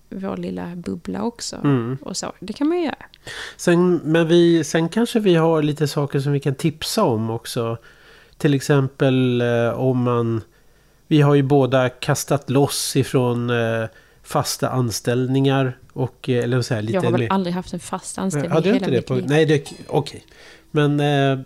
vår 0.10 0.38
lilla 0.38 0.76
bubbla 0.76 1.24
också. 1.24 1.56
Mm. 1.56 1.98
Och 2.02 2.18
så. 2.18 2.34
Det 2.40 2.54
kan 2.54 2.68
man 2.68 2.78
ju 2.78 2.84
göra. 2.84 3.06
Sen, 3.58 3.96
men 4.04 4.28
vi, 4.28 4.64
sen 4.64 4.90
kanske 4.90 5.20
vi 5.20 5.36
har 5.36 5.64
lite 5.64 5.88
saker 5.88 6.20
som 6.20 6.32
vi 6.32 6.40
kan 6.40 6.56
tipsa 6.56 7.04
om 7.04 7.30
också. 7.30 7.78
Till 8.38 8.54
exempel 8.54 9.42
eh, 9.42 9.70
om 9.70 10.04
man... 10.04 10.42
Vi 11.12 11.22
har 11.22 11.36
ju 11.36 11.42
båda 11.44 11.90
kastat 11.90 12.50
loss 12.50 12.96
ifrån 12.96 13.50
eh, 13.50 13.86
fasta 14.24 14.70
anställningar. 14.70 15.78
Och, 15.94 16.30
eh, 16.30 16.44
eller 16.44 16.62
så 16.62 16.74
här, 16.74 16.82
lite 16.82 16.94
jag 16.94 17.02
har 17.02 17.12
väl 17.12 17.22
mer- 17.22 17.32
aldrig 17.32 17.54
haft 17.56 17.74
en 17.74 17.80
fast 17.80 18.18
anställning 18.18 18.52
Hade 18.52 18.70
i 18.70 18.72
du 18.72 18.74
hela 18.74 18.86
inte 18.88 18.98
det? 18.98 19.02
På, 19.02 19.14
liv. 19.16 19.26
nej, 19.28 19.46
det- 19.46 19.72
okej. 19.88 20.24
Men... 20.72 21.00
Eh, 21.00 21.40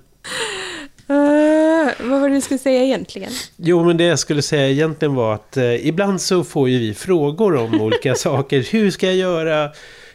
Eh, 1.07 1.91
vad 2.09 2.21
var 2.21 2.29
det 2.29 2.35
du 2.35 2.41
skulle 2.41 2.57
säga 2.57 2.83
egentligen? 2.83 3.31
Jo, 3.55 3.83
men 3.85 3.97
det 3.97 4.03
jag 4.03 4.19
skulle 4.19 4.41
säga 4.41 4.69
egentligen 4.69 5.15
var 5.15 5.33
att 5.35 5.57
eh, 5.57 5.87
ibland 5.87 6.21
så 6.21 6.43
får 6.43 6.69
ju 6.69 6.79
vi 6.79 6.93
frågor 6.93 7.55
om 7.55 7.81
olika 7.81 8.15
saker. 8.15 8.67
Hur 8.71 8.91
ska 8.91 9.05
jag 9.07 9.15
göra? 9.15 9.71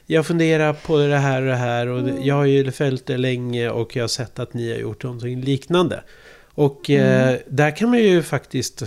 Jag 0.07 0.27
funderar 0.27 0.73
på 0.73 0.97
det 0.99 1.17
här 1.17 1.43
och 1.43 1.49
det 1.49 1.55
här 1.57 1.87
och 1.87 2.03
det- 2.03 2.15
jag 2.23 2.35
har 2.35 2.45
ju 2.45 2.71
följt 2.71 3.07
det 3.07 3.17
länge 3.17 3.71
och 3.71 3.97
jag 3.97 4.03
har 4.03 4.09
sett 4.09 4.39
att 4.39 4.55
ni 4.55 4.73
har 4.73 4.79
gjort 4.79 5.03
någonting 5.05 5.41
liknande. 5.41 6.03
Och 6.55 6.91
eh, 6.91 7.37
där 7.49 7.77
kan 7.77 7.91
man 7.91 7.99
ju 7.99 8.23
faktiskt 8.23 8.83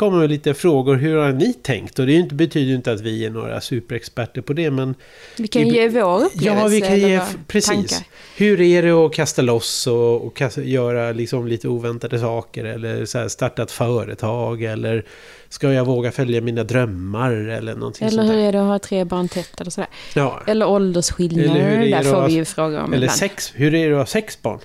komma 0.00 0.16
med 0.18 0.30
lite 0.30 0.54
frågor. 0.54 0.96
Hur 0.96 1.16
har 1.16 1.32
ni 1.32 1.52
tänkt? 1.54 1.98
Och 1.98 2.06
det 2.06 2.12
ju 2.12 2.18
inte, 2.20 2.34
betyder 2.34 2.66
ju 2.66 2.74
inte 2.74 2.92
att 2.92 3.00
vi 3.00 3.24
är 3.24 3.30
några 3.30 3.60
superexperter 3.60 4.40
på 4.40 4.52
det, 4.52 4.70
men 4.70 4.94
Vi 5.36 5.48
kan 5.48 5.62
Ib- 5.62 5.72
ge 5.74 5.88
vår 5.88 6.24
upplevelse. 6.24 6.44
Ja, 6.62 6.68
vi 6.68 6.80
kan 6.80 6.98
ge, 6.98 7.20
precis. 7.46 7.68
tankar. 7.70 7.98
Hur 8.36 8.60
är 8.60 8.82
det 8.82 8.90
att 8.90 9.12
kasta 9.14 9.42
loss 9.42 9.86
och, 9.86 10.26
och 10.26 10.36
kasta, 10.36 10.62
göra 10.62 11.12
liksom 11.12 11.46
lite 11.48 11.68
oväntade 11.68 12.18
saker? 12.18 12.64
Eller 12.64 13.04
så 13.04 13.18
här, 13.18 13.28
starta 13.28 13.62
ett 13.62 13.70
företag? 13.70 14.62
Eller 14.62 15.04
ska 15.48 15.72
jag 15.72 15.84
våga 15.84 16.12
följa 16.12 16.40
mina 16.40 16.64
drömmar? 16.64 17.32
Eller 17.32 17.74
någonting 17.74 18.08
Eller 18.08 18.22
hur 18.22 18.32
där. 18.32 18.38
är 18.38 18.52
det 18.52 18.60
att 18.60 18.66
ha 18.66 18.78
tre 18.78 19.04
barn 19.04 19.28
tätt 19.28 19.60
eller 19.60 19.70
sådär. 19.70 19.90
Ja. 20.14 20.40
Eller 20.46 20.68
åldersskillnader, 20.68 21.50
Eller 21.50 21.70
hur 21.70 21.76
är 21.78 21.84
det 21.84 21.90
där 21.90 22.02
får 22.12 22.26
vi 22.26 22.32
ju 22.34 22.44
frågor 22.44 22.78
om 22.80 22.92
Eller 22.92 22.96
ibland. 23.06 23.18
sex. 23.18 23.52
Hur 23.54 23.74
är 23.74 23.88
det 23.88 23.92
att 23.94 23.98
ha 24.00 24.06
sex 24.06 24.42
barn? 24.42 24.58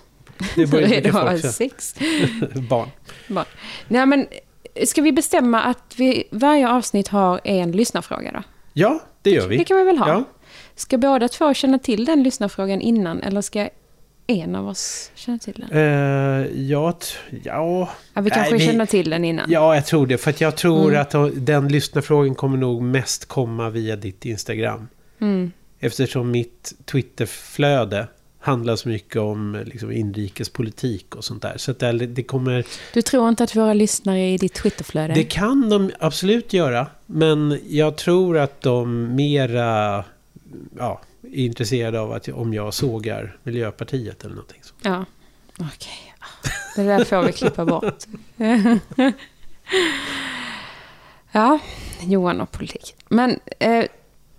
Det 0.56 0.66
börjar 0.66 1.12
folk 1.12 1.42
säga. 1.42 1.52
sex? 1.54 1.96
barn. 2.70 2.90
Barn. 3.28 3.46
Nej 3.88 4.06
men, 4.06 4.28
ska 4.86 5.02
vi 5.02 5.12
bestämma 5.12 5.62
att 5.62 5.94
vi 5.98 6.24
varje 6.32 6.70
avsnitt 6.70 7.08
har 7.08 7.42
en 7.44 7.72
lyssnarfråga 7.72 8.32
då? 8.32 8.44
Ja, 8.74 9.00
det 9.22 9.30
gör 9.30 9.42
Det 9.42 9.58
vi. 9.58 9.64
kan 9.66 9.78
vi 9.78 9.84
väl 9.84 9.98
ha? 9.98 10.08
Ja. 10.10 10.24
Ska 10.76 10.98
båda 10.98 11.28
två 11.28 11.54
känna 11.54 11.80
till 11.80 12.06
den 12.06 12.24
lyssnarfrågan 12.24 12.82
innan 12.82 13.22
eller 13.24 13.42
ska 13.42 13.70
en 14.28 14.56
av 14.56 14.68
oss 14.68 15.12
känna 15.16 15.38
till 15.40 15.66
den? 15.70 15.78
Uh, 15.80 16.48
ja, 16.62 16.92
t- 16.92 17.08
ja, 17.44 17.90
Ja, 18.14 18.22
vi 18.22 18.30
kanske 18.30 18.56
Nej, 18.58 18.68
känner 18.68 18.86
till 18.86 19.10
den 19.10 19.26
innan. 19.26 19.52
ja, 19.52 19.76
jag 19.76 19.86
tror 19.86 20.08
det. 20.08 20.18
För 20.18 20.30
att 20.30 20.42
jag 20.42 20.58
tror 20.58 20.90
Mm. 20.90 21.02
att 21.02 21.46
den 21.46 21.68
lyssnarfrågan 21.68 22.36
kommer 22.36 22.58
nog 22.58 22.82
mest 22.82 23.26
komma 23.26 23.70
via 23.70 23.96
ditt 23.96 24.26
Instagram. 24.26 24.88
Mm. 25.22 25.52
Eftersom 25.80 26.32
mitt 26.32 26.74
Twitterflöde 26.86 28.08
handlar 28.46 28.76
så 28.76 28.90
mycket 28.90 29.22
om 29.22 29.64
liksom, 29.66 29.92
inrikespolitik 29.92 31.16
och 31.16 31.24
sånt 31.24 31.42
där. 31.42 31.58
Så 31.58 31.74
det, 31.74 31.92
det 31.92 32.24
kommer... 32.24 32.66
Du 32.94 33.02
tror 33.02 33.30
inte 33.30 33.44
att 33.44 33.56
våra 33.56 33.74
lyssnare 33.74 34.20
är 34.20 34.34
i 34.34 34.38
ditt 34.38 34.54
Twitterflöde? 34.54 35.14
Det 35.14 35.24
kan 35.24 35.70
de 35.70 35.92
absolut 36.00 36.54
göra. 36.54 36.88
Men 37.06 37.60
jag 37.68 37.98
tror 37.98 38.38
att 38.38 38.62
de 38.62 39.16
mera 39.16 40.04
ja, 40.78 41.02
är 41.22 41.46
intresserade 41.46 42.00
av 42.00 42.12
att 42.12 42.28
om 42.28 42.54
jag 42.54 42.74
sågar 42.74 43.38
Miljöpartiet 43.44 44.24
eller 44.24 44.36
någonting. 44.36 44.62
Så. 44.64 44.74
Ja. 44.82 45.06
Okej, 45.60 46.14
det 46.76 46.84
där 46.84 47.04
får 47.04 47.24
vi 47.24 47.32
klippa 47.32 47.66
bort. 47.66 48.04
ja, 51.32 51.60
Johan 52.02 52.42
och 52.42 52.52
politik. 52.52 52.96
Men 53.10 53.40
eh, 53.60 53.86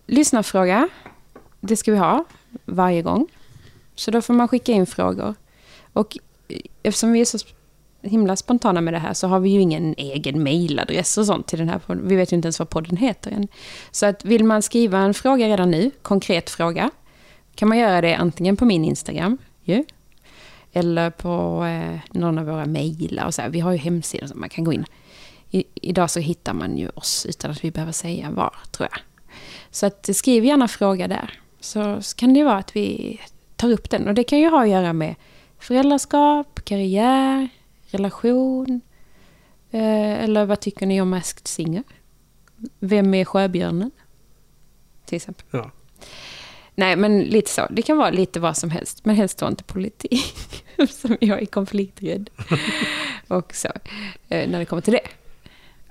lyssnarfråga, 0.07 0.89
det 1.61 1.77
ska 1.77 1.93
vi 1.93 1.99
ha 1.99 2.25
varje 2.65 3.03
gång. 3.03 3.27
Så 3.97 4.11
då 4.11 4.23
får 4.23 4.35
man 4.35 4.49
skicka 4.49 4.73
in 4.73 4.87
frågor. 4.87 5.35
Och 5.93 6.19
eftersom 6.83 7.13
vi 7.13 7.21
är 7.21 7.25
så 7.25 7.39
himla 8.03 8.37
spontana 8.37 8.81
med 8.81 8.95
det 8.95 8.99
här 8.99 9.15
så 9.15 9.29
har 9.29 9.41
vi 9.41 9.51
ju 9.51 9.61
ingen 9.61 9.95
egen 9.99 10.43
mailadress 10.43 11.19
och 11.19 11.27
sånt 11.27 11.47
till 11.47 11.59
den 11.59 11.69
här 11.69 11.79
podden. 11.79 12.09
Vi 12.09 12.17
vet 12.17 12.33
ju 12.33 12.37
inte 12.37 12.47
ens 12.47 12.59
vad 12.59 12.71
podden 12.71 12.97
heter 12.97 13.31
än. 13.31 13.49
Så 13.91 14.07
att 14.07 14.25
vill 14.25 14.45
man 14.45 14.63
skriva 14.63 14.99
en 14.99 15.15
fråga 15.15 15.49
redan 15.49 15.71
nu, 15.71 15.91
konkret 16.03 16.51
fråga, 16.51 16.91
kan 17.55 17.69
man 17.69 17.79
göra 17.79 18.01
det 18.01 18.15
antingen 18.15 18.57
på 18.57 18.65
min 18.65 18.85
Instagram, 18.85 19.39
ju, 19.63 19.85
eller 20.73 21.11
på 21.11 21.65
eh, 21.65 22.19
någon 22.19 22.39
av 22.39 22.47
våra 22.47 22.67
mejlar 22.67 23.27
och 23.27 23.35
så 23.35 23.43
här. 23.43 23.49
Vi 23.49 23.61
har 23.61 23.73
ju 23.73 23.79
hemsidor 23.79 24.27
som 24.27 24.41
man 24.41 24.49
kan 24.49 24.65
gå 24.65 24.73
in. 24.73 24.85
I, 25.51 25.65
idag 25.75 26.11
så 26.11 26.21
hittar 26.21 26.55
man 26.55 26.79
ju 26.79 26.89
oss 26.89 27.27
utan 27.29 27.51
att 27.51 27.65
vi 27.65 27.71
behöver 27.71 27.93
säga 27.93 28.31
var, 28.31 28.55
tror 28.71 28.89
jag. 28.91 29.01
Så 29.71 29.87
att 29.87 30.17
skriv 30.17 30.45
gärna 30.45 30.69
fråga 30.69 31.09
där. 31.09 31.41
Så, 31.61 32.03
så 32.03 32.17
kan 32.17 32.35
det 32.35 32.39
ju 32.39 32.45
vara 32.45 32.57
att 32.57 32.77
vi 32.77 33.21
tar 33.57 33.73
upp 33.73 33.91
den. 33.91 34.09
Och 34.09 34.15
det 34.15 34.25
kan 34.25 34.39
ju 34.39 34.49
ha 34.49 34.63
att 34.63 34.69
göra 34.69 34.93
med 34.93 35.15
föräldraskap, 35.59 36.65
karriär, 36.65 37.49
relation. 37.87 38.81
Eh, 39.71 40.25
eller 40.25 40.45
vad 40.45 40.61
tycker 40.61 40.87
ni 40.87 41.01
om 41.01 41.11
Masked 41.11 41.49
Singer? 41.49 41.83
Vem 42.79 43.15
är 43.15 43.25
sjöbjörnen? 43.25 43.91
Till 45.05 45.17
exempel. 45.17 45.47
Ja. 45.51 45.71
Nej, 46.75 46.97
men 46.97 47.21
lite 47.21 47.51
så. 47.51 47.67
Det 47.71 47.83
kan 47.83 47.97
vara 47.97 48.11
lite 48.11 48.41
vad 48.41 48.57
som 48.57 48.71
helst, 48.71 49.05
men 49.05 49.17
helst 49.17 49.39
då 49.39 49.49
inte 49.49 49.65
politik. 49.65 50.65
Som 50.91 51.17
jag 51.21 51.43
är 51.43 51.47
konflikträdd. 51.47 52.31
Och 53.29 53.55
så, 53.55 53.69
eh, 54.29 54.49
när 54.49 54.59
det 54.59 54.65
kommer 54.65 54.83
till 54.83 54.93
det. 54.93 55.09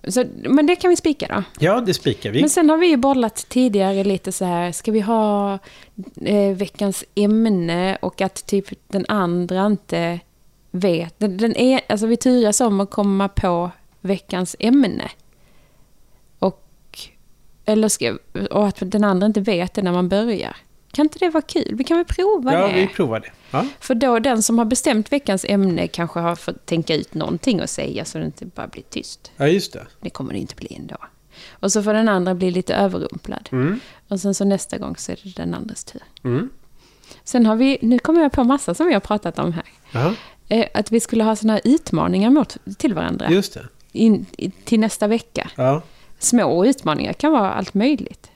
Så, 0.08 0.26
men 0.36 0.66
det 0.66 0.76
kan 0.76 0.90
vi 0.90 0.96
spika 0.96 1.28
då. 1.28 1.44
Ja, 1.60 1.82
det 1.82 1.94
spikar 1.94 2.32
vi. 2.32 2.42
Men 2.42 2.50
sen 2.50 2.70
har 2.70 2.78
vi 2.78 2.88
ju 2.88 2.98
bollat 2.98 3.36
tidigare 3.50 4.04
lite 4.04 4.32
så 4.32 4.46
här, 4.46 4.72
ska 4.72 4.92
vi 4.92 5.00
ha 5.00 5.60
eh, 6.22 6.56
veckans 6.56 7.04
ämne 7.16 7.98
och 8.02 8.22
att 8.22 8.46
typ 8.46 8.70
den 8.88 9.06
andra 9.08 9.66
inte 9.66 10.20
vet. 10.72 11.20
Den, 11.20 11.38
den 11.38 11.56
är, 11.56 11.82
alltså 11.90 12.08
vi 12.08 12.18
turas 12.18 12.62
om 12.62 12.80
att 12.80 12.92
komma 12.92 13.28
på 13.28 13.72
veckans 14.02 14.56
ämne. 14.60 15.12
Och, 16.40 16.68
eller 17.66 17.88
ska, 17.88 18.18
och 18.52 18.68
att 18.68 18.78
den 18.80 19.04
andra 19.04 19.28
inte 19.28 19.42
vet 19.42 19.74
det 19.74 19.82
när 19.82 19.92
man 19.92 20.10
börjar. 20.10 20.58
Kan 20.96 21.06
inte 21.06 21.20
det 21.20 21.30
vara 21.30 21.42
kul? 21.42 21.76
Vi 21.76 21.84
kan 21.84 21.98
väl 21.98 22.06
prova 22.06 22.54
ja, 22.54 22.68
det? 22.68 22.74
vi 22.74 22.88
provar 22.88 23.20
det. 23.20 23.32
Ja. 23.52 23.66
För 23.80 23.96
då 23.96 24.20
den 24.20 24.44
som 24.44 24.58
har 24.58 24.66
bestämt 24.66 25.12
veckans 25.12 25.46
ämne 25.50 25.88
kanske 25.88 26.20
har 26.20 26.36
fått 26.36 26.66
tänka 26.66 26.96
ut 26.96 27.14
någonting 27.14 27.60
att 27.60 27.70
säga 27.70 28.06
så 28.06 28.18
det 28.18 28.26
inte 28.26 28.46
bara 28.46 28.68
blir 28.68 28.84
tyst. 28.90 29.32
ja, 29.38 29.48
just 29.48 29.74
det. 29.74 29.86
Det 30.02 30.10
kommer 30.10 30.34
det 30.34 30.40
inte 30.40 30.56
bli 30.56 30.76
ändå. 30.76 30.96
Och 31.50 31.72
så 31.72 31.84
får 31.84 31.94
den 31.94 32.10
andra 32.10 32.36
bli 32.36 32.52
lite 32.52 32.76
överrumplad. 32.76 33.50
Mm. 33.52 33.80
Och 34.08 34.20
sen 34.20 34.34
så 34.34 34.46
nästa 34.46 34.78
gång 34.78 34.96
så 34.98 35.12
är 35.12 35.20
det 35.24 35.36
den 35.36 35.54
andres 35.54 35.84
tur. 35.84 36.02
Mm. 36.24 36.50
Sen 37.24 37.46
har 37.46 37.56
vi, 37.56 37.78
nu 37.82 38.00
kommer 38.00 38.22
jag 38.22 38.32
på 38.32 38.44
massa 38.44 38.74
som 38.74 38.88
vi 38.88 38.94
har 38.94 39.00
pratat 39.00 39.40
om 39.40 39.54
här. 39.54 39.66
Ja, 39.92 40.14
Eh, 40.50 40.68
Att 40.74 40.92
vi 40.92 41.00
skulle 41.00 41.24
ha 41.24 41.36
sådana 41.36 41.54
här 41.54 41.62
utmaningar 41.66 42.30
mot, 42.30 42.58
till 42.78 42.94
varandra. 42.94 43.30
just 43.32 43.54
det. 43.54 43.66
In, 43.92 44.26
i- 44.38 44.52
till 44.52 44.80
nästa 44.80 45.08
vecka. 45.08 45.50
Ja. 45.56 45.82
Små 46.20 46.66
utmaningar 46.66 47.14
kan 47.14 47.32
vara 47.32 47.52
allt 47.54 47.74
möjligt. 47.74 48.32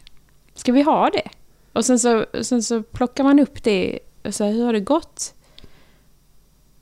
Ska 0.55 0.71
vi 0.71 0.81
ha 0.81 1.09
det? 1.09 1.29
Och 1.73 1.85
sen 1.85 1.99
så, 1.99 2.25
sen 2.41 2.63
så 2.63 2.83
plockar 2.83 3.23
man 3.23 3.39
upp 3.39 3.63
det. 3.63 3.99
Och 4.23 4.35
så 4.35 4.43
här, 4.43 4.51
hur 4.51 4.65
har 4.65 4.73
det 4.73 4.79
gått? 4.79 5.33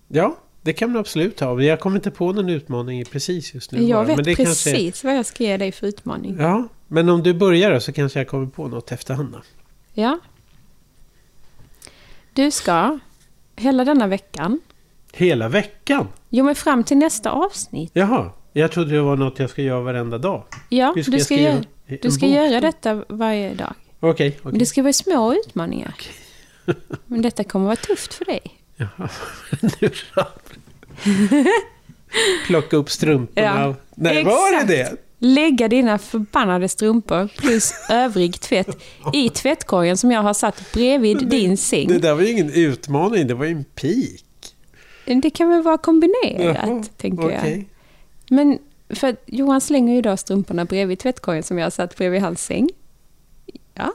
ja, 0.08 0.38
det 0.62 0.74
kan 0.74 0.92
man 0.92 1.00
absolut 1.00 1.40
ha. 1.40 1.62
Jag 1.62 1.80
kommer 1.80 1.96
inte 1.96 2.12
på 2.12 2.32
någon 2.34 2.50
utmaning 2.50 3.06
precis 3.06 3.54
just 3.54 3.72
nu. 3.72 3.82
jag 3.84 4.08
bara. 4.08 4.16
vet 4.16 4.38
precis 4.38 4.64
Kanske, 4.84 5.08
vad 5.08 5.18
jag 5.18 5.26
ska 5.26 5.44
ge 5.44 5.58
dig 5.58 5.72
för 5.72 5.88
utmaning. 5.88 6.38
ja, 6.40 6.68
men 6.88 7.10
om 7.10 7.24
du 7.24 7.34
börjar 7.34 7.80
så 7.80 7.94
kanske 7.94 8.20
jag 8.20 8.28
kommer 8.28 8.48
på 8.48 8.68
något 8.68 8.92
efterhand. 8.92 9.36
Ja. 9.94 10.20
Du 12.34 12.52
ska 12.52 13.00
hela 13.56 13.86
denna 13.86 14.08
veckan, 14.08 14.60
Hela 15.14 15.50
veckan? 15.50 16.08
jo 16.30 16.46
men 16.46 16.56
fram 16.56 16.84
till 16.84 16.98
nästa 16.98 17.32
avsnitt. 17.32 17.92
Jaha, 17.94 18.32
jag 18.54 18.72
trodde 18.72 18.92
det 18.96 19.02
var 19.02 19.16
något 19.16 19.40
jag 19.40 19.50
ska 19.50 19.62
göra 19.62 19.82
varenda 19.82 20.18
dag. 20.18 20.44
Ja, 20.70 20.96
ska 21.02 21.12
du 21.12 21.20
ska, 21.20 21.36
göra, 21.36 21.64
du 22.02 22.12
ska 22.12 22.26
bok? 22.26 22.36
göra 22.36 22.62
detta 22.62 23.04
varje 23.10 23.54
dag. 23.54 23.74
Okej, 24.00 24.38
Men 24.42 24.50
okej. 24.50 24.60
det 24.60 24.66
ska 24.66 24.82
vara 24.84 24.94
små 24.94 25.34
utmaningar. 25.34 25.96
Men 27.06 27.22
detta 27.22 27.44
kommer 27.44 27.66
vara 27.66 27.76
tufft 27.76 28.14
för 28.14 28.26
dig. 28.26 28.42
Jaha, 28.76 29.10
nu. 29.82 29.90
Plocka 32.48 32.78
upp 32.78 32.90
strumporna. 32.90 33.46
Ja, 33.62 33.76
Nej, 33.96 34.24
var 34.24 34.52
det 34.52 34.74
exakt. 34.74 34.92
det? 34.92 35.04
Lägga 35.20 35.68
dina 35.68 35.98
förbannade 35.98 36.70
strumpor 36.70 37.30
plus 37.38 37.74
övrig 37.90 38.42
tvätt 38.42 38.78
i 39.14 39.30
tvättkorgen 39.30 39.98
som 39.98 40.12
jag 40.12 40.22
har 40.22 40.34
satt 40.34 40.72
bredvid 40.74 41.28
din 41.28 41.58
säng. 41.58 41.88
Det 41.88 41.98
där 42.00 42.14
var 42.14 42.22
ju 42.22 42.30
ingen 42.32 42.50
utmaning, 42.54 43.28
det 43.28 43.34
var 43.34 43.46
ju 43.46 43.52
en 43.52 43.64
pik. 43.64 44.24
Det 45.06 45.30
kan 45.30 45.50
väl 45.50 45.62
vara 45.62 45.78
kombinerat, 45.78 46.56
Jaha, 46.68 46.84
tänker 46.98 47.30
jag. 47.30 47.40
okej. 47.40 47.68
Men 48.30 48.60
för 48.90 49.16
Johan 49.26 49.62
slänger 49.62 49.96
ju 49.96 50.02
då 50.02 50.18
strumporna 50.18 50.66
bredvid 50.66 51.00
tvättkorgen 51.00 51.44
som 51.44 51.58
jag 51.58 51.66
har 51.66 51.70
satt 51.72 51.98
bredvid 51.98 52.22
hans 52.22 52.44
säng. 52.46 52.70
Ja. 53.78 53.94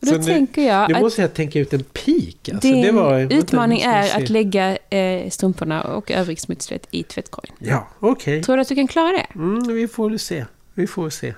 Och 0.00 0.06
då 0.06 0.06
Så 0.12 0.16
nu- 0.18 0.24
tänker 0.24 0.62
jag 0.62 0.88
Nu 0.88 0.94
att 0.94 1.00
måste 1.02 1.22
jag 1.22 1.34
tänka 1.34 1.58
ut 1.58 1.72
en 1.72 1.82
pik. 1.82 2.48
Alltså, 2.48 2.68
din 2.68 2.82
det 2.82 2.92
var, 2.92 3.18
utmaning 3.32 3.78
nu 3.78 3.84
är 3.90 4.16
att 4.22 4.28
lägga 4.28 4.76
eh, 4.90 5.30
strumporna 5.30 5.82
och 5.82 6.10
övrig 6.10 6.40
smutstvätt 6.40 6.86
i 6.90 7.02
tvättkorgen. 7.02 7.54
Ja, 7.58 7.88
okej. 8.00 8.42
Tror 8.42 8.56
du 8.56 8.62
att 8.62 8.68
du 8.68 8.74
kan 8.74 8.86
klara 8.86 9.12
det? 9.12 9.26
Mm, 9.34 9.74
vi 9.74 9.88
får 9.88 10.16
se. 10.16 10.44
Vi 10.74 10.86
får 10.86 11.10
se. 11.10 11.34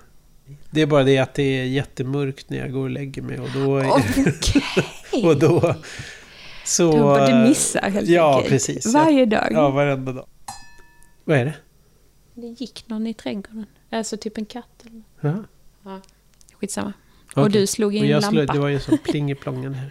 Det 0.70 0.80
är 0.82 0.86
bara 0.86 1.02
det 1.04 1.18
att 1.18 1.34
det 1.34 1.42
är 1.42 1.64
jättemörkt 1.64 2.50
när 2.50 2.58
jag 2.58 2.72
går 2.72 2.82
och 2.82 2.90
lägger 2.90 3.22
mig 3.22 3.38
och 3.40 3.48
då... 3.54 3.78
Okej. 3.80 4.62
och 5.24 5.38
då 5.38 5.74
så... 6.64 7.16
Du 7.26 7.32
du 7.32 7.48
missar 7.48 7.90
helt 7.90 8.08
Ja, 8.08 8.32
enkelt. 8.34 8.48
precis. 8.50 8.94
Varje 8.94 9.26
dag. 9.26 9.48
Ja, 9.50 9.70
varenda 9.70 10.12
dag. 10.12 10.26
Vad 11.24 11.38
är 11.38 11.44
det? 11.44 11.54
Det 12.34 12.46
gick 12.46 12.84
någon 12.86 13.06
i 13.06 13.14
trädgården. 13.14 13.66
Alltså 13.90 14.16
typ 14.16 14.38
en 14.38 14.46
katt 14.46 14.82
eller 14.86 14.96
något. 14.96 15.46
Ja. 15.84 16.00
Skitsamma. 16.60 16.92
okej. 17.30 17.42
Och 17.42 17.50
du 17.50 17.66
slog 17.66 17.94
in 17.94 18.06
jag 18.08 18.22
slog, 18.22 18.34
lampa. 18.34 18.52
Det 18.52 18.58
var 18.58 18.68
ju 18.68 18.80
som 18.80 18.98
plingeplongen 19.04 19.74
här. 19.74 19.90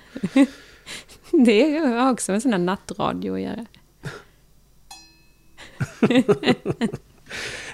Det 1.46 1.78
har 1.80 2.12
också 2.12 2.32
med 2.32 2.42
sån 2.42 2.52
här 2.52 2.60
nattradio 2.60 3.34
att 3.34 3.42
göra. 3.42 3.66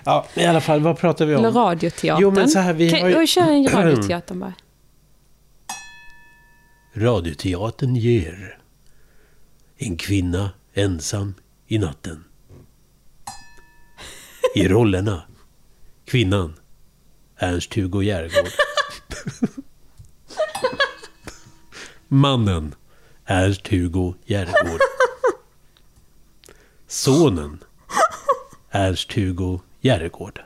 Ja, 0.06 0.28
i 0.36 0.46
alla 0.46 0.62
fall, 0.62 0.80
vad 0.82 0.98
pratar 0.98 1.26
vi 1.26 1.36
om? 1.36 1.40
Eller 1.46 1.52
radioteatern. 1.52 2.22
Jo, 2.22 2.32
men 2.32 2.50
så 2.50 2.60
här, 2.60 2.74
vi 2.74 2.90
kan, 2.92 3.02
har 3.02 3.10
ju- 3.22 3.28
kör 3.28 3.52
en 3.52 3.68
radioteatern 3.74 4.40
bara. 4.40 4.54
Radioteatern 6.94 7.96
ger 7.96 8.60
En 9.78 9.98
kvinna 9.98 10.50
ensam 10.74 11.34
i 11.68 11.78
natten. 11.78 12.24
I 14.56 14.68
rollerna 14.68 15.22
Kvinnan 16.06 16.54
Ernst-Hugo 17.40 18.02
Järegård. 18.04 18.50
Mannen 22.08 22.76
Ernst-Hugo 23.26 24.14
Järegård. 24.26 24.80
Sonen 26.88 27.64
Ernst-Hugo 28.72 29.60
Järegård. 29.82 30.42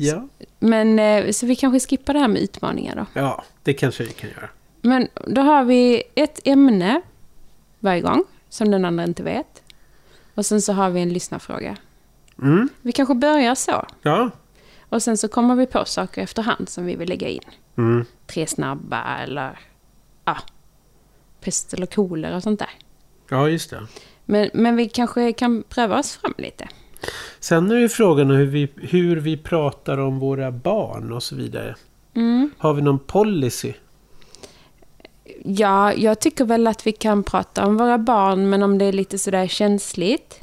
Ja. 0.00 0.28
Men 0.58 0.98
eh, 0.98 1.30
så 1.30 1.46
vi 1.46 1.56
kanske 1.56 1.88
skippar 1.88 2.12
det 2.12 2.20
här 2.20 2.28
med 2.28 2.42
utmaningar 2.42 2.96
då. 2.96 3.06
ja, 3.20 3.44
det 3.62 3.74
kanske 3.74 4.04
vi 4.04 4.12
kan 4.12 4.30
göra. 4.30 4.48
Men 4.80 5.08
då 5.26 5.40
har 5.40 5.64
vi 5.64 6.02
ett 6.14 6.40
ämne 6.44 7.00
varje 7.80 8.00
gång 8.00 8.24
som 8.48 8.70
den 8.70 8.84
andra 8.84 9.04
inte 9.04 9.22
vet. 9.22 9.62
Och 10.34 10.46
sen 10.46 10.62
så 10.62 10.72
har 10.72 10.90
vi 10.90 11.00
en 11.00 11.12
lyssnarfråga. 11.12 11.76
Mm. 12.42 12.68
Vi 12.82 12.92
kanske 12.92 13.14
börjar 13.14 13.54
så. 13.54 13.86
Ja. 14.02 14.30
Och 14.88 15.02
sen 15.02 15.16
så 15.16 15.28
kommer 15.28 15.54
vi 15.54 15.66
på 15.66 15.84
saker 15.84 16.22
efterhand 16.22 16.68
som 16.68 16.86
vi 16.86 16.96
vill 16.96 17.08
lägga 17.08 17.28
in. 17.28 17.42
Mm. 17.76 18.04
Tre 18.26 18.46
snabba 18.46 19.18
eller 19.18 19.58
ja, 20.24 20.36
pest 21.40 21.74
eller 21.74 21.86
kolera 21.86 22.36
och 22.36 22.42
sånt 22.42 22.58
där. 22.58 22.70
Ja, 23.30 23.48
just 23.48 23.70
det. 23.70 23.86
Men, 24.24 24.50
men 24.54 24.76
vi 24.76 24.88
kanske 24.88 25.32
kan 25.32 25.62
pröva 25.62 25.98
oss 25.98 26.16
fram 26.16 26.34
lite. 26.38 26.68
Sen 27.40 27.70
är 27.70 27.76
ju 27.76 27.88
frågan 27.88 28.30
hur 28.30 28.46
vi, 28.46 28.68
hur 28.76 29.16
vi 29.16 29.36
pratar 29.36 29.98
om 29.98 30.18
våra 30.18 30.50
barn 30.50 31.12
och 31.12 31.22
så 31.22 31.36
vidare. 31.36 31.74
Mm. 32.14 32.50
Har 32.58 32.74
vi 32.74 32.82
någon 32.82 32.98
policy? 32.98 33.72
Ja, 35.44 35.92
jag 35.92 36.20
tycker 36.20 36.44
väl 36.44 36.66
att 36.66 36.86
vi 36.86 36.92
kan 36.92 37.22
prata 37.22 37.66
om 37.66 37.76
våra 37.76 37.98
barn, 37.98 38.50
men 38.50 38.62
om 38.62 38.78
det 38.78 38.84
är 38.84 38.92
lite 38.92 39.18
sådär 39.18 39.46
känsligt 39.46 40.40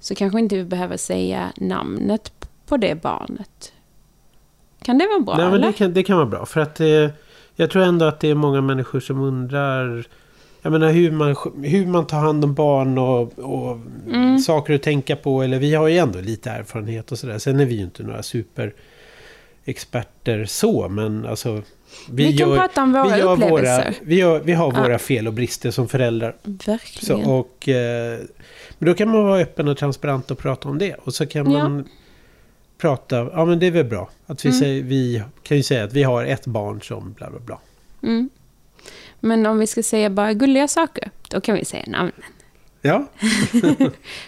så 0.00 0.14
kanske 0.14 0.38
inte 0.38 0.56
vi 0.56 0.64
behöver 0.64 0.96
säga 0.96 1.52
namnet 1.56 2.32
på 2.66 2.76
det 2.76 3.02
barnet. 3.02 3.72
Kan 4.82 4.98
det 4.98 5.06
vara 5.06 5.20
bra? 5.20 5.36
Nej, 5.36 5.50
men 5.50 5.60
det, 5.60 5.72
kan, 5.72 5.92
det 5.92 6.02
kan 6.02 6.16
vara 6.16 6.26
bra. 6.26 6.46
För 6.46 6.60
att 6.60 6.80
eh, 6.80 7.10
jag 7.54 7.70
tror 7.70 7.82
ändå 7.82 8.04
att 8.04 8.20
det 8.20 8.28
är 8.28 8.34
många 8.34 8.60
människor 8.60 9.00
som 9.00 9.20
undrar 9.20 10.06
jag 10.66 10.72
menar 10.72 10.92
hur 10.92 11.10
man, 11.10 11.36
hur 11.62 11.86
man 11.86 12.06
tar 12.06 12.18
hand 12.18 12.44
om 12.44 12.54
barn 12.54 12.98
och, 12.98 13.38
och 13.38 13.78
Mm. 14.10 14.38
saker 14.38 14.74
att 14.74 14.82
tänka 14.82 15.16
på. 15.16 15.42
Eller 15.42 15.58
vi 15.58 15.74
har 15.74 15.88
ju 15.88 15.98
ändå 15.98 16.20
lite 16.20 16.50
erfarenhet 16.50 17.12
och 17.12 17.18
sådär. 17.18 17.38
Sen 17.38 17.60
är 17.60 17.64
vi 17.66 17.74
ju 17.74 17.82
inte 17.82 18.02
några 18.02 18.22
superexperter 19.66 20.44
så. 20.44 20.88
Men 20.88 21.26
alltså. 21.26 21.62
Vi, 22.10 22.36
kan 22.38 22.54
prata 22.54 22.82
om 22.82 22.92
våra 22.92 23.02
vi, 23.14 23.18
gör 23.18 23.36
våra, 23.36 23.48
upplevelser. 23.48 23.94
vi, 24.02 24.14
gör, 24.18 24.40
vi 24.40 24.52
har 24.52 24.72
Ja. 24.74 24.82
våra 24.82 24.98
fel 24.98 25.26
och 25.26 25.32
brister 25.32 25.70
som 25.70 25.88
föräldrar. 25.88 26.36
Så, 26.42 26.50
Verkligen. 26.72 27.24
och, 27.30 27.68
eh, 27.68 28.18
men 28.78 28.86
då 28.88 28.94
kan 28.94 29.08
man 29.08 29.24
vara 29.24 29.40
öppen 29.40 29.68
och 29.68 29.76
transparent 29.78 30.30
och 30.30 30.38
prata 30.38 30.68
om 30.68 30.78
det. 30.78 30.94
Och 30.94 31.14
så 31.14 31.26
kan 31.26 31.50
Ja. 31.52 31.58
man 31.68 31.88
prata, 32.78 33.16
ja 33.32 33.44
men 33.44 33.58
det 33.58 33.66
är 33.66 33.70
väl 33.70 33.84
bra. 33.84 34.10
Att 34.26 34.44
vi, 34.44 34.48
Mm. 34.48 34.60
säger, 34.60 34.82
vi 34.82 35.22
kan 35.42 35.56
ju 35.56 35.62
säga 35.62 35.84
att 35.84 35.92
vi 35.92 36.02
har 36.02 36.24
ett 36.24 36.46
barn 36.46 36.80
som 36.82 37.12
bla 37.12 37.30
bla 37.30 37.40
bla. 37.40 37.58
Mm. 38.02 38.30
Men 39.20 39.46
om 39.46 39.58
vi 39.58 39.66
ska 39.66 39.82
säga 39.82 40.10
bara 40.10 40.32
gulliga 40.32 40.68
saker, 40.68 41.10
då 41.30 41.40
kan 41.40 41.54
vi 41.54 41.64
säga 41.64 41.84
namnen. 41.86 42.12
Ja, 42.82 43.06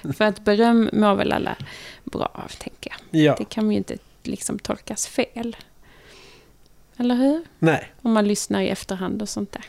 För 0.17 0.23
att 0.25 0.45
beröm 0.45 0.91
mår 0.93 1.15
väl 1.15 1.33
alla 1.33 1.57
bra 2.05 2.31
av, 2.35 2.49
tänker 2.59 2.93
jag. 3.11 3.21
ja. 3.23 3.35
Det 3.39 3.45
kan 3.45 3.71
ju 3.71 3.77
inte 3.77 3.97
liksom 4.23 4.59
tolkas 4.59 5.07
fel. 5.07 5.57
Eller 6.97 7.15
hur? 7.15 7.45
nej. 7.59 7.93
Om 8.03 8.13
man 8.13 8.29
lyssnar 8.29 8.61
i 8.61 8.69
efterhand 8.69 9.23
och 9.23 9.29
sånt 9.29 9.53
där. 9.53 9.65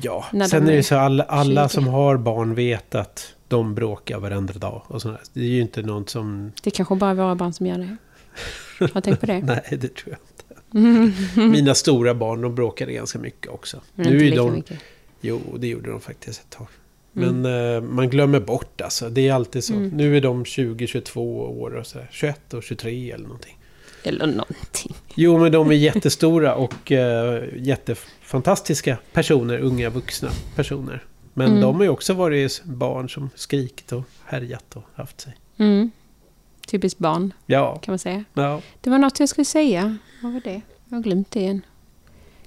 Ja, 0.00 0.26
När 0.32 0.46
sen 0.46 0.66
de 0.66 0.72
är 0.72 0.76
det 0.76 0.82
så 0.82 0.96
alla, 0.96 1.24
alla 1.24 1.68
20. 1.68 1.74
som 1.74 1.86
har 1.86 2.16
barn 2.16 2.54
vet 2.54 2.94
att 2.94 3.34
de 3.48 3.74
bråkar 3.74 4.18
varenda 4.18 4.52
dag. 4.54 4.82
Och 4.86 5.02
sådär. 5.02 5.20
Det 5.32 5.40
är 5.40 5.44
ju 5.44 5.60
inte 5.60 5.82
något 5.82 6.10
som... 6.10 6.52
Det 6.62 6.70
är 6.70 6.74
kanske 6.74 6.94
bara 6.94 7.14
våra 7.14 7.34
barn 7.34 7.52
som 7.52 7.66
gör 7.66 7.78
det. 7.78 7.96
Har 8.78 8.88
du 8.94 9.00
tänkt 9.00 9.20
på 9.20 9.26
det? 9.26 9.38
Nej, 9.42 9.62
det 9.70 9.94
tror 9.94 10.16
jag 10.16 10.18
inte. 10.18 11.40
Mina 11.40 11.74
stora 11.74 12.14
barn, 12.14 12.40
de 12.40 12.54
bråkade 12.54 12.92
ganska 12.92 13.18
mycket 13.18 13.50
också. 13.50 13.80
Men 13.94 14.06
nu 14.06 14.28
är 14.28 14.36
de... 14.36 14.52
mycket. 14.52 14.80
Jo, 15.20 15.40
det 15.58 15.66
gjorde 15.66 15.90
de 15.90 16.00
faktiskt 16.00 16.40
ett 16.40 16.50
tag. 16.50 16.66
Mm. 17.16 17.40
Men 17.42 17.74
eh, 17.76 17.80
man 17.82 18.08
glömmer 18.10 18.40
bort 18.40 18.80
alltså. 18.80 19.08
Det 19.10 19.28
är 19.28 19.32
alltid 19.34 19.64
så. 19.64 19.74
Mm. 19.74 19.88
Nu 19.88 20.16
är 20.16 20.20
de 20.20 20.44
20, 20.44 20.86
22 20.86 21.40
år 21.60 21.70
och 21.74 21.86
så 21.86 21.98
här, 21.98 22.08
21 22.12 22.54
och 22.54 22.62
23 22.62 23.10
eller 23.10 23.24
någonting. 23.24 23.58
Eller 24.04 24.26
någonting. 24.26 24.94
Jo, 25.14 25.38
men 25.38 25.52
de 25.52 25.70
är 25.70 25.74
jättestora 25.74 26.54
och 26.54 26.92
eh, 26.92 27.42
jättefantastiska 27.56 28.98
personer. 29.12 29.58
Unga 29.58 29.90
vuxna 29.90 30.30
personer. 30.56 31.04
Men 31.34 31.46
Mm. 31.48 31.60
de 31.60 31.76
har 31.76 31.82
ju 31.82 31.88
också 31.88 32.12
varit 32.14 32.62
barn 32.64 33.08
som 33.08 33.30
skrikit 33.34 33.92
och 33.92 34.02
härjat 34.24 34.76
och 34.76 34.82
haft 34.94 35.20
sig. 35.20 35.36
Mm. 35.56 35.90
Typiskt 36.66 36.98
barn, 36.98 37.32
Ja, 37.46 37.76
kan 37.76 37.92
man 37.92 37.98
säga. 37.98 38.24
ja. 38.34 38.60
Det 38.80 38.90
var 38.90 38.98
något 38.98 39.20
jag 39.20 39.28
skulle 39.28 39.44
säga. 39.44 39.96
Vad 40.22 40.32
var 40.32 40.40
det? 40.40 40.60
Jag 40.88 40.96
har 40.96 41.02
glömt 41.02 41.30
det 41.30 41.40
igen. 41.40 41.62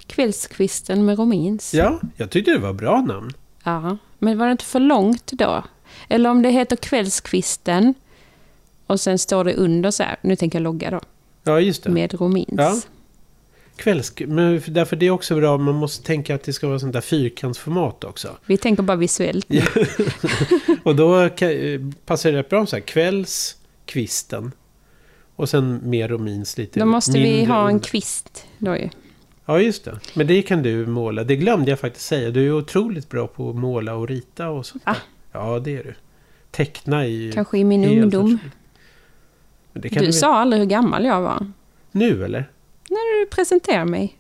Kvällskvisten 0.08 1.06
med 1.06 1.18
Romins. 1.20 1.74
ja, 1.74 2.00
jag 2.18 2.30
tyckte 2.30 2.52
det 2.52 2.58
var 2.60 2.74
bra 2.74 3.02
namn. 3.02 3.32
Ja, 3.66 3.98
men 4.20 4.38
var 4.38 4.46
det 4.46 4.52
inte 4.52 4.66
för 4.66 4.80
långt 4.80 5.32
då? 5.32 5.64
Eller 6.10 6.30
om 6.30 6.42
det 6.42 6.50
heter 6.50 6.76
Kvällskvisten 6.76 7.94
och 8.88 9.00
sen 9.00 9.20
står 9.20 9.44
det 9.44 9.54
under 9.54 9.92
så 9.92 10.04
här, 10.04 10.18
nu 10.22 10.36
tänker 10.36 10.60
jag 10.60 10.64
logga 10.64 10.92
då, 10.92 11.02
Ja, 11.44 11.60
just 11.60 11.84
det. 11.84 11.90
med 11.90 12.14
Romins. 12.14 12.48
Ja. 12.58 12.82
Kvälls... 13.76 14.14
Men 14.20 14.62
därför 14.68 14.96
det 14.96 15.06
är 15.06 15.12
också 15.12 15.36
bra, 15.36 15.58
man 15.58 15.76
måste 15.76 16.04
tänka 16.04 16.36
att 16.36 16.44
det 16.44 16.54
ska 16.54 16.68
vara 16.68 16.80
sånt 16.80 16.94
där 16.94 17.02
fyrkantsformat 17.02 18.04
också. 18.04 18.38
Vi 18.46 18.58
tänker 18.58 18.84
bara 18.84 18.98
visuellt. 18.98 19.48
Och 20.84 20.96
då 20.96 21.30
passar 22.06 22.32
det 22.32 22.38
rätt 22.38 22.50
bra 22.50 22.66
så 22.66 22.76
här, 22.76 22.84
kvällskvisten. 22.84 24.52
Och 25.36 25.50
sen 25.50 25.80
mer 25.84 26.12
och 26.12 26.22
minst 26.22 26.58
lite 26.58 26.80
Då 26.80 26.86
måste 26.86 27.12
vi 27.12 27.46
ha 27.46 27.70
en 27.70 27.80
kvist 27.80 28.46
då 28.58 28.78
ju. 28.78 28.90
Ja, 29.46 29.60
just 29.60 29.86
det. 29.86 30.00
Men 30.14 30.28
det 30.28 30.42
kan 30.42 30.64
du 30.64 30.86
måla. 30.86 31.24
Det 31.24 31.36
glömde 31.36 31.70
jag 31.72 31.80
faktiskt 31.80 32.06
säga. 32.06 32.32
Du 32.32 32.48
är 32.48 32.52
otroligt 32.52 33.10
bra 33.10 33.28
på 33.28 33.50
att 33.50 33.56
måla 33.56 33.96
och 33.96 34.08
rita 34.08 34.50
och 34.50 34.66
sånt 34.66 34.84
Ah. 34.86 34.96
Ja, 35.32 35.60
det 35.60 35.78
är 35.78 35.84
du. 35.84 35.96
Teckna 36.52 37.08
ju 37.08 37.32
Kanske 37.32 37.58
i 37.58 37.64
min 37.64 37.86
ungdom. 37.86 38.40
Du 39.74 39.90
du 39.90 40.14
sa 40.14 40.36
aldrig 40.36 40.62
hur 40.62 40.70
gammal 40.70 41.06
jag 41.06 41.22
var. 41.22 41.52
Nu 41.92 42.26
eller? 42.26 42.50
När 42.90 43.20
du 43.20 43.30
presenterade 43.30 43.86
mig. 43.86 44.18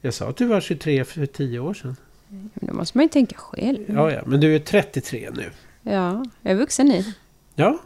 Jag 0.00 0.14
sa 0.14 0.28
att 0.28 0.36
du 0.36 0.46
var 0.46 0.60
23 0.60 1.04
för 1.04 1.26
10 1.26 1.58
år 1.58 1.74
sedan. 1.74 1.96
Men 2.28 2.50
Då 2.54 2.74
måste 2.74 2.98
man 2.98 3.04
ju 3.04 3.08
tänka 3.08 3.36
själv. 3.36 3.78
Ja, 3.86 4.12
ja. 4.12 4.22
Men 4.26 4.40
du 4.40 4.54
är 4.54 4.58
33 4.58 5.30
nu. 5.34 5.50
Ja, 5.82 6.24
jag 6.42 6.52
är 6.52 6.56
vuxen 6.56 6.86
nu 6.86 7.04
Ja, 7.54 7.78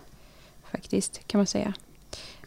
faktiskt, 0.70 1.20
kan 1.26 1.38
man 1.38 1.46
säga. 1.46 1.74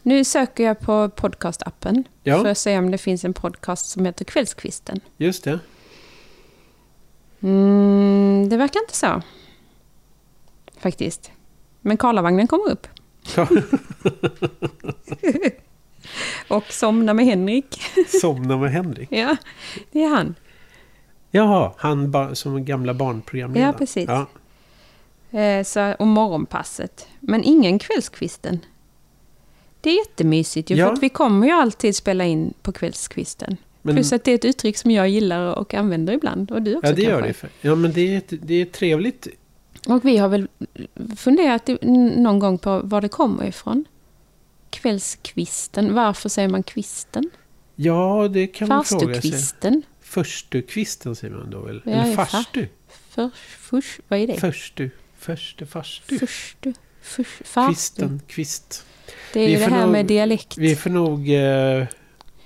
Nu 0.02 0.24
söker 0.24 0.64
jag 0.64 0.80
på 0.80 1.08
podcastappen 1.08 2.04
ja 2.22 2.38
för 2.42 2.48
att 2.48 2.58
se 2.58 2.78
om 2.78 2.90
det 2.90 2.98
finns 2.98 3.24
en 3.24 3.32
podcast 3.34 3.88
som 3.90 4.04
heter 4.04 4.24
Kvällskvisten. 4.24 5.00
just 5.16 5.44
det. 5.44 5.58
Mm, 7.42 8.48
det 8.50 8.56
verkar 8.56 8.80
inte 8.80 8.96
så. 8.96 9.22
Faktiskt. 10.78 11.30
Men 11.80 11.96
Karlavagnen 11.96 12.46
kommer 12.46 12.70
upp. 12.70 12.86
Ja. 13.36 13.48
Och 16.48 16.64
Somna 16.72 17.14
med 17.14 17.26
Henrik. 17.26 17.80
Somna 18.20 18.56
med 18.56 18.70
Henrik. 18.70 19.08
ja, 19.12 19.36
det 19.92 20.02
är 20.04 20.08
han. 20.08 20.34
Jaha, 21.30 21.72
han 21.76 22.36
som 22.36 22.64
gamla 22.64 22.94
barnprogramledare. 22.94 23.72
Ja, 23.72 23.78
precis. 23.78 24.08
Ja. 24.08 24.26
Eh, 25.38 25.64
så, 25.64 25.92
och 25.92 26.06
Morgonpasset. 26.06 27.08
Men 27.20 27.44
ingen 27.44 27.78
Kvällskvisten. 27.78 28.60
Det 29.80 29.90
är 29.90 29.98
jättemysigt 29.98 30.70
ju, 30.70 30.76
Ja. 30.76 30.86
för 30.86 30.92
att 30.92 31.02
vi 31.02 31.08
kommer 31.08 31.46
ju 31.46 31.52
alltid 31.52 31.96
spela 31.96 32.24
in 32.24 32.54
på 32.62 32.72
Kvällskvisten. 32.72 33.56
Men, 33.82 33.94
Plus 33.94 34.12
att 34.12 34.24
det 34.24 34.30
är 34.30 34.34
ett 34.34 34.44
uttryck 34.44 34.76
som 34.76 34.90
jag 34.90 35.08
gillar 35.08 35.54
och 35.54 35.74
använder 35.74 36.12
ibland. 36.12 36.50
Och 36.52 36.62
du 36.62 36.76
också 36.76 36.88
ja, 36.90 36.94
det 36.96 37.02
gör 37.02 37.22
kanske. 37.22 37.46
det. 37.46 37.68
Ja, 37.68 37.74
men 37.74 37.92
det 37.92 38.14
är, 38.16 38.22
det 38.28 38.54
är 38.54 38.64
trevligt. 38.64 39.28
Och 39.86 40.04
vi 40.04 40.16
har 40.16 40.28
väl 40.28 40.48
funderat 41.16 41.70
någon 42.16 42.38
gång 42.38 42.58
på 42.58 42.80
var 42.84 43.00
det 43.00 43.08
kommer 43.08 43.44
ifrån. 43.46 43.84
Kvällskvisten. 44.70 45.94
Varför 45.94 46.28
säger 46.28 46.48
man 46.48 46.62
kvisten? 46.62 47.30
Ja, 47.76 48.28
det 48.32 48.46
kan 48.46 48.68
man 48.68 48.84
fråga 48.84 49.00
sig. 49.00 49.14
Farstukvisten. 49.14 49.82
Förstukvisten 50.00 51.16
säger 51.16 51.34
man 51.34 51.50
då 51.50 51.60
väl? 51.60 51.82
Ja, 51.84 51.90
Eller 51.90 52.14
farstu? 52.14 52.66
För, 53.10 53.30
förs, 53.58 54.00
vad 54.08 54.18
är 54.18 54.26
det? 54.26 54.40
Förstu. 54.40 54.90
Förste, 55.18 55.66
farstu. 55.66 56.18
Förstu. 56.18 56.72
Kvisten, 57.66 58.20
kvist. 58.26 58.84
Det 59.32 59.40
är 59.40 59.48
ju 59.48 59.56
det 59.56 59.64
här 59.64 59.80
nog- 59.82 59.92
med 59.92 60.06
dialekt. 60.06 60.58
Vi 60.58 60.76
får 60.76 60.90
nog 60.90 61.30
eh, 61.30 61.86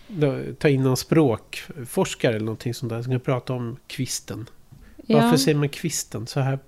då, 0.08 0.42
ta 0.58 0.68
in 0.68 0.82
någon 0.82 0.96
språkforskare 0.96 2.34
eller 2.36 2.44
någonting 2.46 2.74
sånt 2.74 2.90
där 2.90 3.02
som 3.02 3.12
kan 3.12 3.20
prata 3.20 3.52
om 3.52 3.76
kvisten. 3.86 4.48
Varför 4.96 5.28
ja. 5.30 5.38
säger 5.38 5.58
man 5.58 5.68
kvisten 5.68 6.26
så 6.26 6.40
här? 6.40 6.58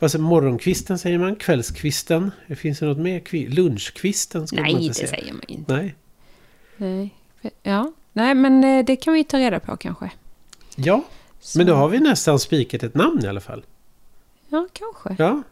Säger, 0.00 0.18
morgonkvisten 0.18 0.98
säger 0.98 1.18
man, 1.18 1.36
kvällskvisten. 1.36 2.30
Det 2.46 2.56
finns 2.56 2.78
det 2.78 2.86
något 2.86 2.98
mer? 2.98 3.20
Kvi- 3.20 3.48
Lunchkvisten 3.48 4.46
ska 4.46 4.56
man 4.56 4.62
Nej, 4.64 4.72
inte 4.72 4.88
det 4.88 4.94
säga. 4.94 5.08
säger 5.08 5.32
man 5.32 5.42
inte. 5.48 5.76
Nej. 5.76 5.94
Nej. 6.76 7.14
Ja. 7.62 7.92
Nej, 8.12 8.34
men 8.34 8.64
eh, 8.64 8.84
det 8.84 8.96
kan 8.96 9.14
vi 9.14 9.24
ta 9.24 9.38
reda 9.38 9.60
på 9.60 9.76
kanske. 9.76 10.10
Ja, 10.76 11.04
Så- 11.40 11.58
men 11.58 11.66
då 11.66 11.74
har 11.74 11.88
vi 11.88 11.98
nästan 12.00 12.38
spikat 12.38 12.82
ett 12.82 12.94
namn 12.94 13.24
i 13.24 13.28
alla 13.28 13.40
fall. 13.40 13.64
Ja, 14.48 14.68
kanske. 14.72 15.16
Ja. 15.24 15.42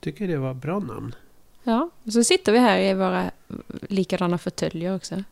Tycker 0.00 0.28
det 0.28 0.36
var 0.36 0.54
bra 0.54 0.78
namn. 0.78 1.14
Ja. 1.62 1.90
Och 2.04 2.12
så 2.12 2.24
sitter 2.24 2.52
vi 2.52 2.58
här 2.58 2.78
i 2.78 2.94
våra 2.94 3.30
likadana 3.88 4.38
fåtöljer 4.38 4.96
också. 4.96 5.24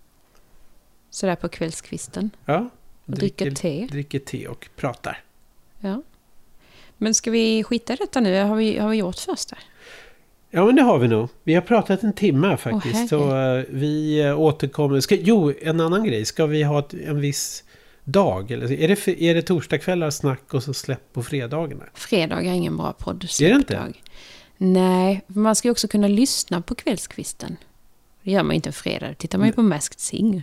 Sådär 1.11 1.37
på 1.37 1.49
kvällskvisten. 1.49 2.31
Ja. 2.45 2.69
Och 3.05 3.15
dricker 3.15 3.51
te. 3.51 3.87
dricker 3.91 4.19
te 4.19 4.49
och 4.49 4.69
pratar. 4.77 5.23
Ja. 5.81 6.03
Men 6.97 7.15
ska 7.15 7.31
vi 7.31 7.65
skita 7.65 7.93
i 7.93 7.97
detta 7.97 8.21
nu? 8.21 8.43
Har 8.43 8.57
vi, 8.57 8.79
har 8.79 8.89
vi 8.89 8.97
gjort 8.97 9.19
första? 9.19 9.57
Ja 10.51 10.67
men 10.67 10.77
det 10.77 10.83
har 10.83 10.99
vi 10.99 11.09
nog. 11.09 11.29
Vi 11.45 11.55
har 11.55 11.63
pratat 11.63 12.03
en 12.03 12.13
timme 12.13 12.57
faktiskt. 12.57 12.95
herre. 12.95 13.09
så 13.09 13.37
eh, 13.37 13.65
vi 13.69 14.21
eh, 14.21 14.41
återkommer. 14.41 15.01
Ska, 15.01 15.15
jo, 15.15 15.53
en 15.63 15.81
annan 15.81 16.05
grej. 16.05 16.25
Ska 16.25 16.47
vi 16.47 16.63
ha 16.63 16.79
ett, 16.79 16.95
en 16.95 17.21
viss 17.21 17.65
dag? 18.05 18.51
Eller 18.51 18.73
är 18.73 18.89
det, 18.89 19.23
är 19.23 19.35
det 19.35 19.43
torsdagskvällar 19.43 20.11
snack 20.11 20.55
och 20.55 20.63
så 20.63 20.75
släpp 20.75 21.13
på 21.13 21.23
fredagarna? 21.23 21.85
Fredag 21.95 22.43
är 22.43 22.53
ingen 22.53 22.77
bra 22.77 22.93
podd. 22.93 23.25
Är 23.41 23.49
det 23.49 23.55
inte? 23.55 23.93
Nej, 24.59 25.23
man 25.27 25.57
ska 25.57 25.69
ju 25.69 25.73
också 25.73 25.89
kunna 25.89 26.09
lyssna 26.09 26.61
på 26.61 26.75
kvällskvisten. 26.75 27.57
Det 28.23 28.31
gör 28.31 28.43
man 28.43 28.51
ju 28.51 28.55
inte 28.57 28.69
en 28.69 28.73
fredag. 28.73 29.09
Då 29.09 29.15
tittar 29.15 29.39
man 29.39 29.47
ju 29.47 29.53
på 29.53 29.63
Masked 29.63 30.01
Singer. 30.01 30.43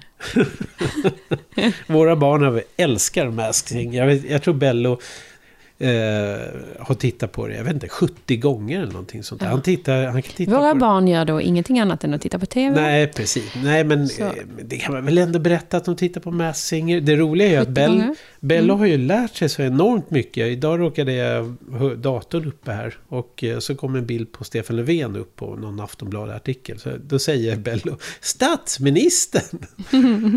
Våra 1.88 2.16
barn 2.16 2.61
älskar 2.78 3.30
Masked 3.30 3.68
Singer. 3.68 3.99
Jag, 3.99 4.07
vet, 4.07 4.30
jag 4.30 4.43
tror 4.43 4.53
Bello 4.53 4.99
eh, 5.78 5.89
har 6.80 6.95
tittat 6.95 7.32
på 7.32 7.47
det, 7.47 7.55
jag 7.55 7.64
vet 7.64 7.74
inte, 7.74 7.89
70 7.89 8.38
gånger 8.38 8.82
eller 8.82 8.91
någonting 8.91 9.24
sånt. 9.24 9.41
Ja. 9.41 9.47
Han, 9.47 9.61
tittar, 9.61 10.03
han 10.05 10.22
kan 10.22 10.34
titta 10.36 10.51
Våra 10.51 10.70
på 10.70 10.74
det. 10.74 10.80
barn 10.80 11.07
gör 11.07 11.26
då 11.26 11.41
ingenting 11.41 11.80
annat 11.80 12.03
än 12.03 12.14
att 12.14 12.22
titta 12.22 12.39
på 12.39 12.45
TV. 12.45 12.82
Nej, 12.82 13.07
precis. 13.07 13.51
Nej, 13.64 13.84
men 13.84 14.01
eh, 14.20 14.32
det 14.64 14.78
kan 14.78 14.93
man 14.93 15.05
väl 15.05 15.18
ändå 15.18 15.39
berätta 15.39 15.78
att 15.78 15.86
de 15.86 15.95
tittar 15.95 16.22
på 16.22 16.32
Masked 16.32 16.55
Singer. 16.55 17.01
Det 17.01 17.16
roliga 17.16 17.47
är 17.47 17.51
ju 17.51 17.57
att 17.57 17.68
70 17.68 18.16
Bell, 18.43 18.57
gånger. 18.57 18.67
Bello 18.67 18.75
har 18.79 18.85
ju 18.85 18.97
lärt 18.97 19.35
sig 19.35 19.49
så 19.49 19.61
enormt 19.61 20.11
mycket. 20.11 20.47
Idag 20.47 20.79
råkade 20.79 21.13
jag 21.13 21.55
ha 21.71 21.95
datorn 21.95 22.47
uppe 22.47 22.71
här. 22.71 22.97
Och 23.07 23.43
eh, 23.43 23.59
så 23.59 23.75
kom 23.75 23.95
en 23.95 24.05
bild 24.05 24.31
på 24.31 24.43
Stefan 24.43 24.75
Löfven 24.75 25.15
upp 25.15 25.35
på 25.35 25.55
någon 25.55 25.79
Aftonbladet-artikel. 25.79 26.79
Så 26.79 26.89
då 27.07 27.19
säger 27.19 27.55
Bello 27.55 27.97
Statsministern! 28.21 29.65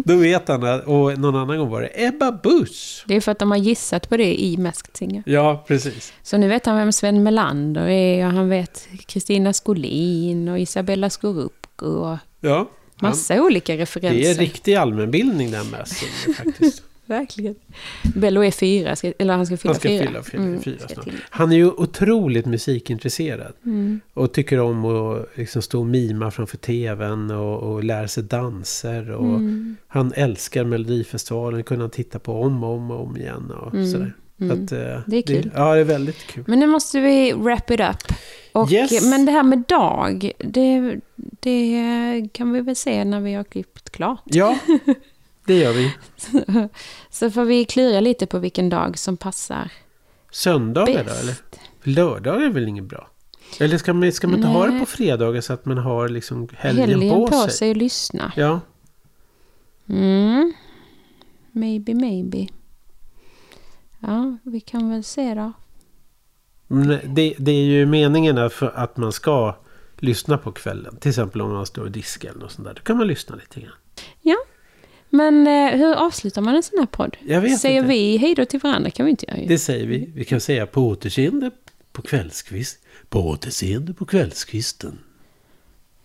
då 0.04 0.16
vet 0.16 0.48
han 0.48 0.80
och 0.80 1.18
någon 1.18 1.36
annan 1.36 1.58
gång 1.58 1.70
var 1.70 1.82
det 1.82 2.06
Ebba 2.06 2.32
Busch. 2.42 3.04
Det 3.06 3.16
är 3.16 3.20
för 3.20 3.32
att 3.32 3.38
de 3.38 3.50
har 3.50 3.58
gissat 3.58 4.08
på 4.08 4.16
det 4.16 4.40
i 4.42 4.56
Masked 4.56 4.96
Singer. 4.96 5.22
Ja, 5.26 5.64
precis. 5.68 6.12
Så 6.22 6.36
nu 6.36 6.48
vet 6.48 6.66
han 6.66 6.76
vem 6.76 6.92
Sven 6.92 7.22
Melander 7.22 7.88
är 7.88 8.26
och 8.26 8.32
han 8.32 8.48
vet 8.48 8.88
Kristina 9.06 9.52
Skolin 9.52 10.48
och 10.48 10.58
Isabella 10.58 11.10
Scorupco 11.10 11.86
och 11.86 12.18
Ja. 12.40 12.70
massa 13.00 13.42
olika 13.42 13.76
referenser. 13.76 14.20
Det 14.20 14.30
är 14.30 14.34
riktig 14.34 14.74
allmänbildning 14.74 15.50
den 15.50 15.70
med 15.70 15.88
Singer 15.88 16.34
faktiskt. 16.34 16.82
Verkligen. 17.06 17.54
Bello 18.14 18.44
är 18.44 18.50
fyra, 18.50 18.96
ska, 18.96 19.12
eller 19.18 19.34
han 19.34 19.46
ska 19.46 19.56
fylla 19.56 19.72
Han 19.72 19.80
ska 19.80 19.88
fyra. 19.88 20.06
fylla 20.06 20.22
fyra, 20.22 20.42
Mm, 20.42 20.60
fyra 20.62 20.78
ska 20.78 20.94
snart. 20.94 21.08
Han 21.30 21.52
är 21.52 21.56
ju 21.56 21.66
otroligt 21.70 22.46
musikintresserad. 22.46 23.52
Mm. 23.64 24.00
Och 24.14 24.32
tycker 24.32 24.60
om 24.60 24.84
att 24.84 25.26
liksom 25.34 25.62
stå 25.62 25.80
och 25.80 25.86
mima 25.86 26.30
framför 26.30 26.56
tvn 26.56 27.30
och, 27.30 27.62
och 27.74 27.84
lära 27.84 28.08
sig 28.08 28.22
danser. 28.22 29.10
Och 29.10 29.26
Mm. 29.36 29.76
Han 29.88 30.12
älskar 30.16 30.64
Melodifestivalen, 30.64 31.62
kunna 31.64 31.82
han 31.82 31.90
titta 31.90 32.18
på 32.18 32.42
om 32.42 32.64
och 32.64 32.70
om 32.74 32.90
och 32.90 33.00
om 33.06 33.16
igen. 33.16 33.50
Och 33.50 33.74
Mm. 33.74 33.90
sådär. 33.92 34.14
Mm. 34.40 34.64
Att, 34.64 34.72
eh, 34.72 35.00
Det 35.06 35.16
är 35.16 35.22
kul. 35.22 35.50
ja, 35.54 35.74
det 35.74 35.80
är 35.80 35.84
väldigt 35.84 36.18
kul. 36.26 36.44
Men 36.46 36.60
nu 36.60 36.66
måste 36.66 37.00
vi 37.00 37.32
wrap 37.32 37.70
it 37.70 37.80
up. 37.80 38.16
Och, 38.52 38.72
Yes. 38.72 39.10
Men 39.10 39.26
det 39.26 39.32
här 39.32 39.42
med 39.42 39.58
dag, 39.68 40.32
det, 40.38 40.96
det 41.40 42.28
kan 42.32 42.52
vi 42.52 42.60
väl 42.60 42.76
se 42.76 43.04
när 43.04 43.20
vi 43.20 43.34
har 43.34 43.44
klippt 43.44 43.90
klart. 43.90 44.22
Ja, 44.24 44.58
det 45.46 45.58
gör 45.58 45.72
vi. 45.72 45.94
Så 47.10 47.30
får 47.30 47.44
vi 47.44 47.64
klura 47.64 48.00
lite 48.00 48.26
på 48.26 48.38
vilken 48.38 48.68
dag 48.68 48.98
som 48.98 49.16
passar 49.16 49.72
Söndagar 50.30 51.04
då, 51.04 51.12
eller? 51.12 51.34
Lördagar 51.82 52.46
är 52.46 52.50
väl 52.50 52.68
inget 52.68 52.84
bra? 52.84 53.10
Eller 53.60 53.78
ska 53.78 53.94
man, 53.94 54.12
ska 54.12 54.28
man 54.28 54.36
inte 54.36 54.48
ha 54.48 54.66
det 54.66 54.80
på 54.80 54.86
fredagar 54.86 55.40
så 55.40 55.52
att 55.52 55.64
man 55.64 55.78
har 55.78 56.08
liksom 56.08 56.48
helgen, 56.56 56.88
Helgen 56.90 57.10
på, 57.10 57.26
på 57.26 57.36
sig? 57.42 57.50
sig 57.50 57.70
och 57.70 57.76
lyssna. 57.76 58.32
Ja, 58.36 58.60
Mm. 59.88 60.52
Maybe, 61.52 61.94
maybe. 61.94 62.46
Ja, 64.00 64.36
vi 64.42 64.60
kan 64.60 64.90
väl 64.90 65.04
se 65.04 65.34
då. 65.34 65.52
det, 67.04 67.34
det 67.38 67.50
är 67.52 67.64
ju 67.64 67.86
meningen 67.86 68.38
att, 68.38 68.62
att 68.62 68.96
man 68.96 69.12
ska 69.12 69.56
lyssna 69.98 70.38
på 70.38 70.52
kvällen. 70.52 70.96
Till 70.96 71.08
exempel 71.08 71.40
om 71.40 71.52
man 71.52 71.66
står 71.66 71.82
och 71.82 71.90
diskar 71.90 72.30
eller 72.30 72.40
något 72.40 72.52
sånt 72.52 72.68
där. 72.68 72.74
Då 72.74 72.82
kan 72.82 72.96
man 72.96 73.06
lyssna 73.06 73.36
lite 73.36 73.60
grann. 73.60 73.72
Men 75.16 75.46
eh, 75.46 75.78
hur 75.78 75.94
avslutar 75.94 76.42
man 76.42 76.54
en 76.54 76.62
sån 76.62 76.78
här 76.78 76.86
podd? 76.86 77.16
Säger 77.60 77.76
inte. 77.76 77.88
vi 77.88 78.16
hej 78.16 78.34
då 78.34 78.44
till 78.44 78.60
varandra 78.60 78.90
kan 78.90 79.06
vi 79.06 79.10
inte 79.10 79.26
göra 79.26 79.38
ju. 79.38 79.46
Det 79.46 79.58
säger 79.58 79.86
vi. 79.86 80.10
Vi 80.14 80.24
kan 80.24 80.40
säga 80.40 80.66
på 80.66 80.86
återseende 80.88 81.50
på 81.92 82.02
kvällskvist. 82.02 82.78
På 83.08 83.20
återseende 83.28 83.94
på 83.94 84.06
kvällskvisten. 84.06 84.98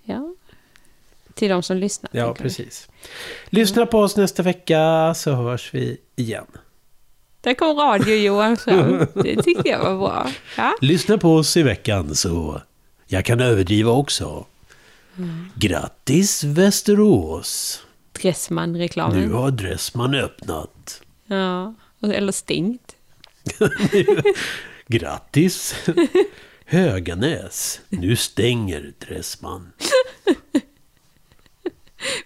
Ja. 0.03 0.35
Till 1.33 1.49
de 1.49 1.63
som 1.63 1.77
lyssnar. 1.77 2.11
Ja, 2.13 2.25
tänker 2.25 2.43
vi. 2.43 2.49
precis. 2.49 2.89
Lyssna 3.49 3.85
på 3.85 3.99
oss 3.99 4.17
nästa 4.17 4.43
vecka 4.43 5.13
så 5.15 5.31
hörs 5.31 5.73
vi 5.73 5.97
igen. 6.15 6.45
Där 7.41 7.53
kom 7.53 7.77
radio-Johan 7.77 8.57
fram. 8.57 9.07
Det 9.13 9.43
tyckte 9.43 9.69
jag 9.69 9.79
var 9.83 9.97
bra. 9.97 10.31
Ja. 10.57 10.75
Lyssna 10.81 11.17
på 11.17 11.35
oss 11.35 11.57
i 11.57 11.63
veckan 11.63 12.15
så 12.15 12.61
jag 13.07 13.25
kan 13.25 13.39
överdriva 13.39 13.91
också. 13.91 14.45
Grattis 15.55 16.43
Västerås! 16.43 17.83
Dressman-reklamen. 18.11 19.19
Nu 19.19 19.31
har 19.33 19.51
Dressman 19.51 20.15
öppnat. 20.15 21.01
Ja. 21.25 21.73
Eller 22.01 22.31
stängt. 22.31 22.95
Grattis 24.87 25.75
Höganäs! 26.65 27.81
Nu 27.89 28.15
stänger 28.15 28.93
Dressman. 29.07 29.71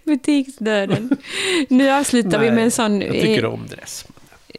Butiksdöden. 0.04 1.18
Nu 1.70 1.90
avslutar 1.90 2.40
vi 2.40 2.52
med 2.52 2.64
en 2.64 2.72
sån... 2.72 3.02
Jag 3.02 3.12
tycker 3.12 3.46
om 3.46 3.68
Dressman. 3.68 4.12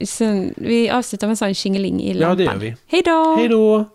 Sen, 0.04 0.54
vi 0.56 0.90
avslutar 0.90 1.26
med 1.26 1.32
en 1.32 1.36
sån 1.36 1.54
tjingeling 1.54 2.02
i 2.02 2.14
lampan. 2.14 2.38
Ja, 2.46 2.52
det 2.52 2.54
gör 2.54 2.60
vi. 2.60 2.76
Hej 2.86 3.02
då! 3.04 3.36
Hej 3.36 3.48
då! 3.48 3.90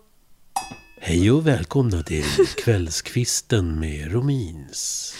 Hej 1.00 1.30
och 1.30 1.46
välkomna 1.46 2.02
till 2.02 2.24
Kvällskvisten 2.64 3.80
med 3.80 4.12
Romins. 4.12 5.14